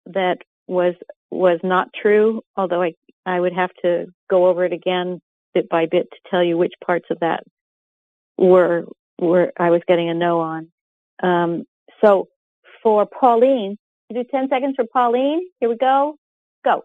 that 0.08 0.40
was 0.68 0.96
was 1.32 1.60
not 1.64 1.90
true, 2.00 2.42
although 2.56 2.82
I 2.82 2.94
I 3.26 3.40
would 3.40 3.54
have 3.54 3.72
to 3.84 4.08
go 4.30 4.48
over 4.48 4.66
it 4.66 4.74
again 4.74 5.22
bit 5.54 5.70
by 5.70 5.86
bit 5.86 6.10
to 6.12 6.30
tell 6.30 6.44
you 6.44 6.58
which 6.58 6.74
parts 6.86 7.06
of 7.10 7.20
that 7.20 7.44
were 8.38 8.86
were 9.20 9.52
I 9.58 9.70
was 9.70 9.82
getting 9.88 10.10
a 10.10 10.14
no 10.14 10.40
on. 10.40 10.72
Um, 11.22 11.64
so 12.04 12.28
for 12.82 13.06
Pauline, 13.06 13.78
do 14.14 14.24
ten 14.30 14.50
seconds 14.50 14.76
for 14.76 14.86
Pauline. 14.86 15.42
Here 15.60 15.70
we 15.70 15.78
go. 15.78 16.18
Go. 16.64 16.84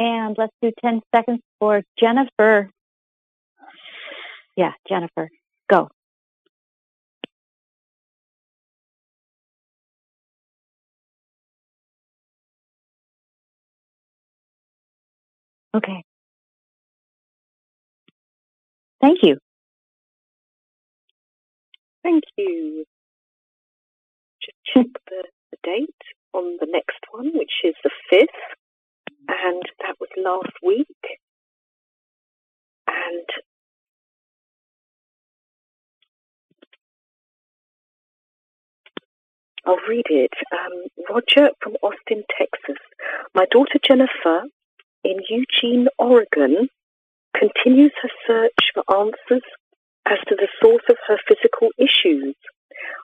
And 0.00 0.34
let's 0.38 0.54
do 0.62 0.72
10 0.82 1.02
seconds 1.14 1.40
for 1.58 1.82
Jennifer. 1.98 2.70
Yeah, 4.56 4.72
Jennifer, 4.88 5.28
go. 5.70 5.88
Okay. 15.74 16.02
Thank 19.02 19.18
you. 19.22 19.36
Thank 22.02 22.24
you. 22.38 22.86
Just 24.42 24.56
check 24.74 24.86
the, 25.10 25.24
the 25.50 25.58
date 25.62 25.90
on 26.32 26.56
the 26.58 26.66
next 26.70 27.00
one, 27.10 27.32
which 27.34 27.52
is 27.64 27.74
the 27.84 27.90
5th, 28.10 28.26
and 29.30 29.62
that 29.80 29.96
was 30.00 30.10
last 30.16 30.52
week. 30.62 30.86
And 32.88 33.26
I'll 39.66 39.76
read 39.88 40.06
it. 40.08 40.32
Um, 40.52 41.04
Roger 41.08 41.50
from 41.62 41.74
Austin, 41.82 42.24
Texas. 42.36 42.82
My 43.34 43.46
daughter 43.50 43.78
Jennifer 43.86 44.42
in 45.04 45.16
Eugene, 45.28 45.88
Oregon, 45.98 46.68
continues 47.36 47.92
her 48.02 48.10
search 48.26 48.72
for 48.74 48.84
answers 48.98 49.42
as 50.06 50.18
to 50.28 50.36
the 50.36 50.48
source 50.62 50.82
of 50.88 50.96
her 51.06 51.18
physical 51.28 51.70
issues. 51.78 52.34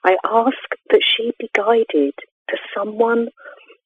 I 0.03 0.17
ask 0.25 0.57
that 0.89 1.01
she 1.03 1.31
be 1.39 1.49
guided 1.55 2.13
to 2.49 2.57
someone 2.75 3.29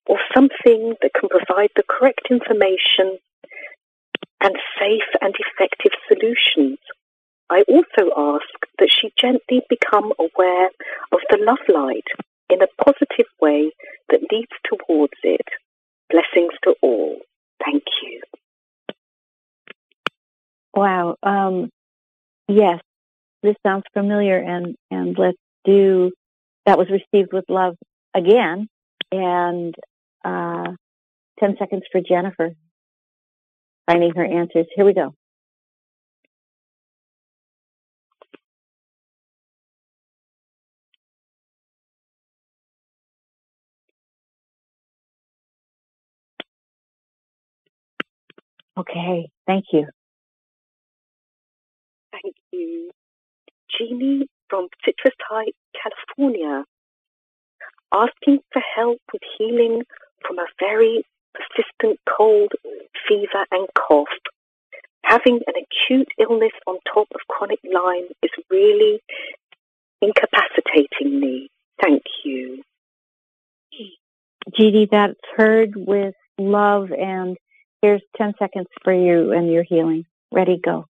or 0.06 0.18
something 0.34 0.96
that 1.02 1.12
can 1.14 1.30
provide 1.30 1.70
the 1.76 1.84
correct 1.88 2.28
information 2.30 3.18
and 4.42 4.56
safe 4.80 5.10
and 5.22 5.36
effective 5.38 5.92
solutions. 6.08 6.80
I 7.50 7.64
also 7.68 8.12
ask 8.18 8.48
that 8.80 8.90
she 8.90 9.12
gently 9.20 9.62
become 9.70 10.14
aware 10.18 10.70
of 11.12 11.20
the 11.30 11.38
love 11.42 11.60
light 11.68 12.08
in 12.50 12.62
a 12.62 12.84
positive 12.84 13.28
way 13.42 13.72
that 14.10 14.22
leads 14.32 14.52
towards 14.66 15.14
it. 15.24 15.46
Blessings 16.10 16.54
to 16.64 16.76
all. 16.82 17.18
Thank 17.64 17.84
you. 18.04 18.22
Wow. 20.76 21.16
Um, 21.24 21.70
yes, 22.48 22.80
this 23.44 23.56
sounds 23.66 23.84
familiar, 23.94 24.38
and 24.38 24.76
and 24.90 25.18
let's 25.18 25.38
do. 25.66 26.12
That 26.66 26.78
was 26.78 26.88
received 26.90 27.34
with 27.34 27.46
love 27.50 27.76
again, 28.14 28.68
and 29.12 29.76
uh, 30.24 30.72
ten 31.40 31.56
seconds 31.60 31.84
for 31.92 32.02
Jennifer. 32.02 32.52
Finding 33.90 34.14
her 34.16 34.26
answers. 34.26 34.68
Here 34.76 34.86
we 34.86 34.94
go. 34.94 35.14
Okay, 48.78 49.30
thank 49.46 49.66
you. 49.74 49.88
Thank 52.12 52.36
you. 52.52 52.90
Jeannie 53.78 54.28
from 54.50 54.68
Citrus 54.84 55.16
Heights, 55.30 55.58
California, 55.82 56.64
asking 57.94 58.40
for 58.52 58.62
help 58.76 59.00
with 59.12 59.22
healing 59.38 59.84
from 60.26 60.40
a 60.40 60.46
very 60.60 61.04
persistent 61.34 62.00
cold, 62.18 62.52
fever, 63.08 63.46
and 63.52 63.68
cough. 63.78 64.08
having 65.04 65.40
an 65.48 65.54
acute 65.56 66.08
illness 66.20 66.52
on 66.68 66.78
top 66.94 67.08
of 67.14 67.22
chronic 67.28 67.60
Lyme 67.74 68.08
is 68.24 68.32
really 68.50 69.02
incapacitating 70.02 71.20
me. 71.20 71.50
Thank 71.82 72.04
you. 72.24 72.64
Judy, 74.56 74.88
that's 74.92 75.20
heard 75.36 75.74
with 75.76 76.16
love, 76.38 76.92
and 76.92 77.38
here's 77.82 78.02
10 78.18 78.34
seconds 78.40 78.68
for 78.84 78.94
you 78.94 79.32
and 79.32 79.52
your 79.52 79.64
healing. 79.64 80.06
Ready, 80.32 80.60
go. 80.64 80.86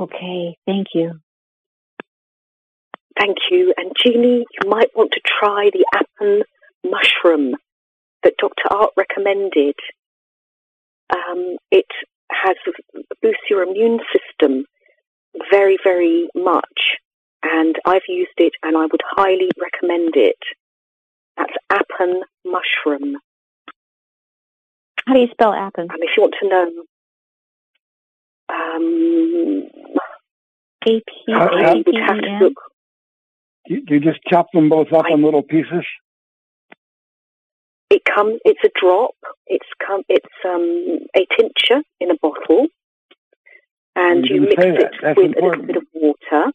Okay, 0.00 0.56
thank 0.66 0.88
you. 0.94 1.20
Thank 3.18 3.36
you. 3.50 3.72
And 3.76 3.92
Jeannie, 3.96 4.44
you 4.50 4.68
might 4.68 4.90
want 4.96 5.12
to 5.12 5.20
try 5.24 5.70
the 5.72 5.86
Appen 5.94 6.42
mushroom 6.84 7.54
that 8.22 8.34
Dr. 8.38 8.64
Art 8.70 8.90
recommended. 8.96 9.74
Um, 11.10 11.56
it 11.70 11.86
has 12.32 12.56
boosts 13.22 13.42
your 13.48 13.62
immune 13.62 14.00
system 14.12 14.64
very, 15.50 15.78
very 15.82 16.28
much. 16.34 16.96
And 17.42 17.76
I've 17.84 18.02
used 18.08 18.38
it 18.38 18.54
and 18.62 18.76
I 18.76 18.86
would 18.86 19.02
highly 19.04 19.50
recommend 19.60 20.16
it. 20.16 20.38
That's 21.36 21.52
Appen 21.70 22.22
mushroom. 22.44 23.16
How 25.06 25.14
do 25.14 25.20
you 25.20 25.28
spell 25.30 25.52
Appen? 25.52 25.88
And 25.90 26.02
if 26.02 26.10
you 26.16 26.22
want 26.22 26.34
to 26.40 26.48
know, 26.48 26.70
um, 28.54 29.68
A 30.86 31.00
P 31.00 31.02
A 31.28 31.34
I 31.34 31.74
P 31.74 31.82
would 31.86 31.96
have 31.96 32.20
to 32.20 32.38
look. 32.40 32.54
You, 33.66 33.82
you 33.88 34.00
just 34.00 34.20
chop 34.30 34.46
them 34.52 34.68
both 34.68 34.92
up 34.92 35.06
in 35.10 35.22
little 35.22 35.42
pieces. 35.42 35.84
It 37.90 38.02
comes. 38.04 38.40
It's 38.44 38.60
a 38.64 38.70
drop. 38.80 39.14
It's 39.46 39.66
come. 39.86 40.02
It's 40.08 40.26
um, 40.44 40.98
a 41.16 41.26
tincture 41.36 41.82
in 42.00 42.10
a 42.10 42.14
bottle, 42.20 42.66
and 43.96 44.26
You 44.26 44.36
you, 44.36 44.40
mix 44.42 44.54
it 44.64 44.78
that. 44.80 44.92
That's 45.02 45.16
with 45.16 45.36
a 45.36 45.44
little 45.44 45.64
bit 45.64 45.76
of 45.76 45.84
water. 45.94 46.52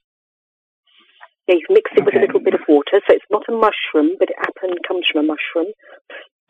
Yeah, 1.48 1.56
you 1.56 1.66
mix 1.70 1.90
it 1.96 2.06
with 2.06 2.16
a 2.16 2.20
little 2.20 2.42
bit 2.42 2.54
of 2.54 2.62
water, 2.68 3.02
so 3.08 3.14
it's 3.16 3.26
not 3.32 3.44
a 3.50 3.52
mushroom, 3.52 4.16
but 4.20 4.30
it 4.30 4.36
Appen 4.40 4.76
comes 4.88 5.06
from 5.12 5.26
a 5.26 5.28
mushroom. 5.34 5.74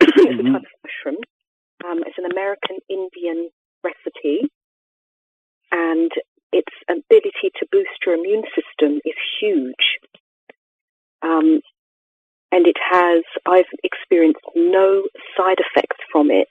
it's 0.00 0.16
a 0.16 0.28
Mhm. 0.28 0.52
type 0.52 0.62
of 0.62 0.80
mushroom. 0.84 1.20
Um, 1.86 2.02
it's 2.06 2.18
an 2.18 2.26
American 2.30 2.76
Indian 2.90 3.48
recipe, 3.82 4.50
and 5.72 6.10
its 6.52 6.72
ability 6.88 7.50
to 7.58 7.66
boost 7.70 7.90
your 8.04 8.16
immune 8.16 8.44
system 8.54 9.00
is 9.04 9.14
huge. 9.40 9.98
Um, 11.22 11.60
and 12.52 12.66
it 12.66 12.76
has, 12.90 13.22
I've 13.46 13.70
experienced 13.84 14.40
no 14.56 15.04
side 15.36 15.58
effects 15.58 15.98
from 16.10 16.30
it. 16.30 16.48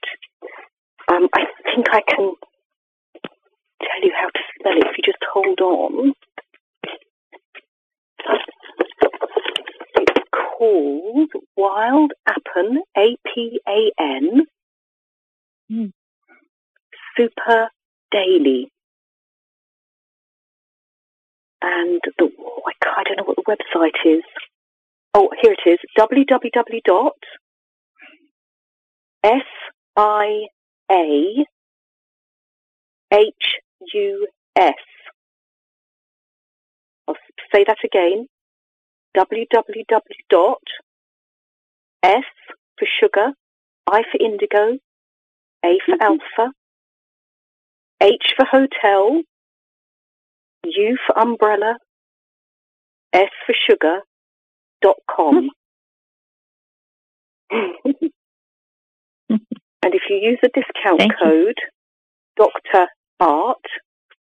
Um, 1.11 1.27
I 1.35 1.45
think 1.65 1.87
I 1.91 2.01
can 2.07 2.33
tell 3.81 4.03
you 4.03 4.13
how 4.15 4.27
to 4.27 4.39
spell 4.59 4.77
it 4.77 4.87
if 4.87 4.97
you 4.97 5.03
just 5.03 5.23
hold 5.33 5.59
on. 5.59 6.13
It's 9.95 10.29
called 10.31 11.31
Wild 11.57 12.13
Appen, 12.27 12.83
A-P-A-N, 12.97 14.45
Mm. 15.71 15.91
Super 17.15 17.69
Daily. 18.11 18.71
And 21.61 22.01
the, 22.17 22.29
I, 22.85 23.03
don't 23.03 23.17
know 23.17 23.23
what 23.23 23.37
the 23.37 23.75
website 23.75 24.17
is. 24.17 24.23
Oh, 25.13 25.29
here 25.41 25.53
it 25.53 25.69
is. 25.69 25.79
www 25.97 27.09
S 29.23 29.41
I 29.97 30.45
A 30.89 31.45
H 33.11 33.33
U 33.93 34.27
S. 34.55 34.73
I'll 37.07 37.15
say 37.53 37.65
that 37.67 37.77
again. 37.83 38.27
www 39.17 40.55
S 42.03 42.23
for 42.77 42.87
sugar, 43.01 43.33
I 43.87 44.03
for 44.09 44.23
indigo, 44.23 44.77
A 45.65 45.79
for 45.85 45.95
alpha, 46.01 46.53
H 48.01 48.33
for 48.37 48.45
hotel, 48.45 49.21
U 50.63 50.97
for 51.05 51.17
umbrella, 51.17 51.75
S 53.13 53.29
for 53.45 53.55
sugar, 53.67 53.99
dot 54.81 54.97
com. 55.09 55.49
and 57.51 57.81
if 59.83 60.01
you 60.09 60.17
use 60.17 60.39
the 60.41 60.49
discount 60.53 60.99
Thank 60.99 61.13
code 61.21 61.57
Dr. 62.37 62.87
Art, 63.19 63.57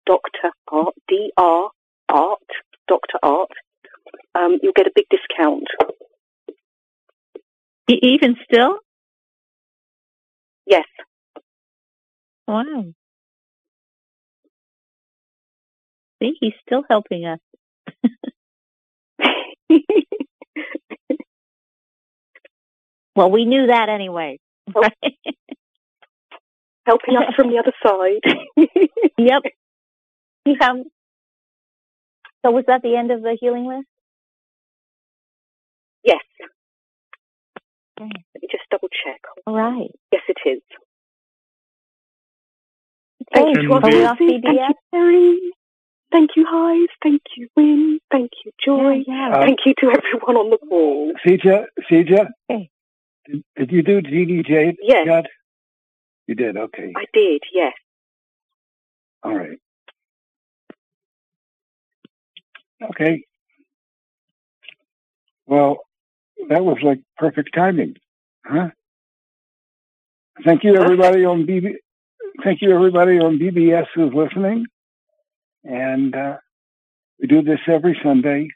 Dr. 0.07 0.51
Art, 0.69 0.95
D 1.09 1.31
R 1.37 1.71
Art, 2.09 2.39
Dr. 2.89 3.19
Art, 3.23 3.51
um, 4.35 4.59
you'll 4.63 4.73
get 4.75 4.87
a 4.87 4.93
big 4.95 5.07
discount. 5.11 5.67
Even 7.89 8.37
still? 8.45 8.79
Yes. 10.67 10.85
Wow. 12.49 12.93
See, 16.25 16.37
he's 16.41 16.55
still 16.67 16.85
helping 16.89 17.27
us. 17.27 17.39
Well, 23.17 23.31
we 23.31 23.45
knew 23.45 23.69
that 23.69 23.89
anyway. 23.89 24.41
Oh. 24.75 24.89
Helping 26.85 27.17
us 27.17 27.33
from 27.37 27.49
the 27.49 27.59
other 27.59 27.73
side. 27.81 28.21
yep. 29.19 29.43
Yeah. 30.45 30.83
So 32.45 32.51
was 32.51 32.65
that 32.67 32.83
the 32.83 32.97
end 32.97 33.11
of 33.11 33.23
the 33.23 33.39
healing 33.41 33.67
list? 33.67 33.87
yes. 36.03 36.21
Okay. 38.01 38.11
Let 38.35 38.43
me 38.43 38.49
just 38.51 38.65
double 38.71 38.89
check. 38.89 39.21
All 39.47 39.55
right. 39.55 39.91
Yes, 40.13 40.23
it 40.29 40.49
is. 40.49 40.63
Thank 43.33 43.63
you, 43.63 43.73
Are 43.73 43.81
we 43.81 44.05
off 44.05 44.19
Obviously. 44.21 44.41
Thank 44.43 44.59
you, 44.59 44.75
Terry. 44.93 45.53
Thank 46.15 46.31
you, 46.37 46.47
Highs. 46.49 46.89
Thank 47.03 47.23
you, 47.37 47.49
Win. 47.57 47.99
Thank 48.13 48.31
you, 48.45 48.53
Joy. 48.65 49.03
Yeah, 49.05 49.31
yeah. 49.31 49.41
Thank 49.41 49.59
you 49.67 49.75
to 49.81 49.87
everyone 49.87 50.37
on 50.37 50.51
the 50.51 50.59
call. 50.59 51.13
Sija, 51.27 51.65
Sija, 51.91 52.29
Hey. 52.47 52.71
did, 53.27 53.43
did 53.57 53.73
you 53.73 53.83
do 53.83 54.01
jade 54.01 54.77
Yes. 54.81 55.07
yet? 55.07 55.25
You 56.29 56.37
did. 56.37 56.57
Okay. 56.57 56.93
I 56.97 57.05
did, 57.13 57.43
yes. 57.53 57.73
All 59.25 59.35
right. 59.37 59.59
Okay. 62.91 63.25
Well, 65.47 65.79
that 66.49 66.65
was 66.65 66.79
like 66.85 67.01
perfect 67.17 67.51
timing, 67.57 67.97
huh? 68.47 68.69
Thank 70.45 70.63
you, 70.63 70.77
everybody 70.77 71.25
on 71.25 71.45
BB. 71.45 71.75
Thank 72.45 72.63
you, 72.63 72.73
everybody 72.73 73.19
on 73.19 73.37
BBS 73.37 73.87
who's 73.97 74.15
listening. 74.15 74.67
And 75.65 76.15
uh, 76.15 76.37
we 77.21 77.27
do 77.27 77.43
this 77.43 77.61
every 77.67 77.99
Sunday. 78.03 78.49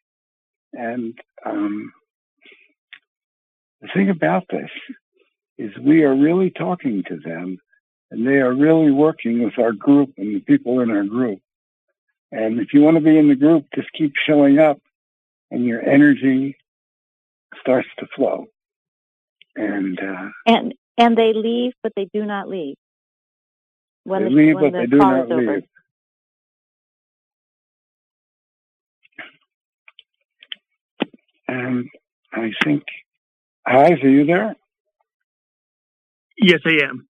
And 0.72 1.18
um, 1.44 1.92
the 3.80 3.88
thing 3.94 4.10
about 4.10 4.44
this 4.50 4.70
is 5.56 5.76
we 5.78 6.04
are 6.04 6.14
really 6.14 6.50
talking 6.50 7.02
to 7.08 7.16
them, 7.16 7.58
and 8.10 8.26
they 8.26 8.36
are 8.36 8.52
really 8.52 8.90
working 8.90 9.42
with 9.42 9.58
our 9.58 9.72
group 9.72 10.12
and 10.16 10.36
the 10.36 10.40
people 10.40 10.80
in 10.80 10.90
our 10.90 11.04
group. 11.04 11.40
And 12.30 12.60
if 12.60 12.74
you 12.74 12.82
want 12.82 12.96
to 12.96 13.02
be 13.02 13.16
in 13.16 13.28
the 13.28 13.34
group, 13.34 13.66
just 13.74 13.88
keep 13.92 14.12
showing 14.26 14.58
up, 14.58 14.78
and 15.50 15.64
your 15.64 15.82
energy 15.82 16.56
starts 17.60 17.88
to 17.98 18.06
flow. 18.14 18.46
And 19.56 19.98
uh, 19.98 20.28
And 20.46 20.74
and 20.98 21.16
they 21.16 21.32
leave, 21.32 21.72
but 21.82 21.92
they 21.96 22.08
do 22.12 22.24
not 22.24 22.48
leave. 22.48 22.76
When 24.04 24.24
they 24.24 24.28
the, 24.30 24.34
leave, 24.34 24.54
but 24.54 24.72
the 24.72 24.78
they 24.78 24.86
do 24.86 24.96
not 24.98 25.24
is 25.24 25.30
over. 25.30 25.54
leave. 25.54 25.64
And 31.48 31.88
I 32.32 32.50
think, 32.64 32.84
Highs, 33.66 33.98
are 34.02 34.08
you 34.08 34.24
there? 34.26 34.54
Yes, 36.40 36.60
I 36.66 36.84
am. 36.84 37.08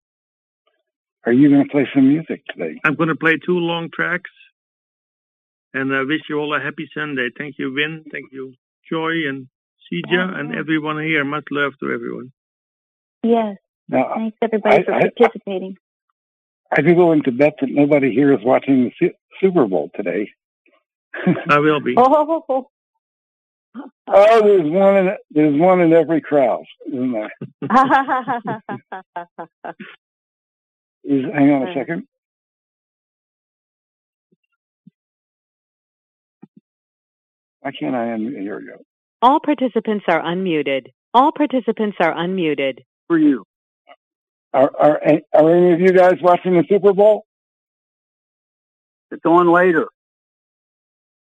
Are 1.25 1.33
you 1.33 1.49
going 1.49 1.63
to 1.63 1.69
play 1.69 1.87
some 1.93 2.07
music 2.07 2.43
today? 2.47 2.79
I'm 2.83 2.95
going 2.95 3.09
to 3.09 3.15
play 3.15 3.33
two 3.43 3.57
long 3.57 3.89
tracks. 3.93 4.29
And 5.73 5.93
I 5.93 6.01
wish 6.03 6.21
you 6.29 6.37
all 6.39 6.55
a 6.55 6.59
happy 6.61 6.87
Sunday. 6.95 7.29
Thank 7.37 7.55
you, 7.57 7.73
Vin. 7.73 8.05
Thank 8.11 8.31
you, 8.31 8.53
Joy 8.89 9.27
and 9.27 9.47
Sija 9.91 10.39
and 10.39 10.55
everyone 10.55 11.03
here. 11.03 11.25
Much 11.25 11.45
love 11.51 11.73
to 11.81 11.91
everyone. 11.91 12.31
Yes. 13.23 13.57
Now, 13.89 14.13
Thanks 14.15 14.37
everybody 14.41 14.77
I- 14.77 14.83
for 14.83 14.93
I- 14.93 15.09
participating. 15.17 15.77
I'd 16.75 16.85
be 16.85 16.93
willing 16.93 17.21
to 17.23 17.31
bet 17.31 17.53
that 17.61 17.69
nobody 17.69 18.11
here 18.11 18.33
is 18.33 18.39
watching 18.43 18.91
the 18.99 19.11
Super 19.39 19.65
Bowl 19.67 19.91
today. 19.95 20.29
I 21.49 21.59
will 21.59 21.79
be. 21.79 21.93
Oh, 21.97 22.67
Oh, 24.07 24.41
there's 24.41 24.69
one 24.69 24.97
in 24.97 25.09
there's 25.31 25.59
one 25.59 25.81
in 25.81 25.91
every 25.93 26.21
crowd, 26.21 26.63
isn't 26.87 27.11
there? 27.11 27.31
Is, 31.03 31.23
hang 31.33 31.51
on 31.51 31.67
a 31.67 31.71
uh. 31.71 31.73
second. 31.73 32.07
Why 37.61 37.71
can't 37.71 37.95
I 37.95 38.05
unmute? 38.05 38.39
Here 38.41 38.59
we 38.59 38.67
go. 38.67 38.77
All 39.21 39.39
participants 39.39 40.05
are 40.07 40.21
unmuted. 40.21 40.87
All 41.13 41.31
participants 41.31 41.97
are 41.99 42.13
unmuted. 42.13 42.79
For 43.07 43.17
you. 43.17 43.43
Are, 44.53 44.71
are 44.79 45.01
are 45.33 45.55
any 45.55 45.73
of 45.73 45.81
you 45.81 45.91
guys 45.91 46.15
watching 46.21 46.53
the 46.53 46.63
Super 46.69 46.93
Bowl? 46.93 47.25
It's 49.11 49.25
on 49.25 49.51
later. 49.51 49.87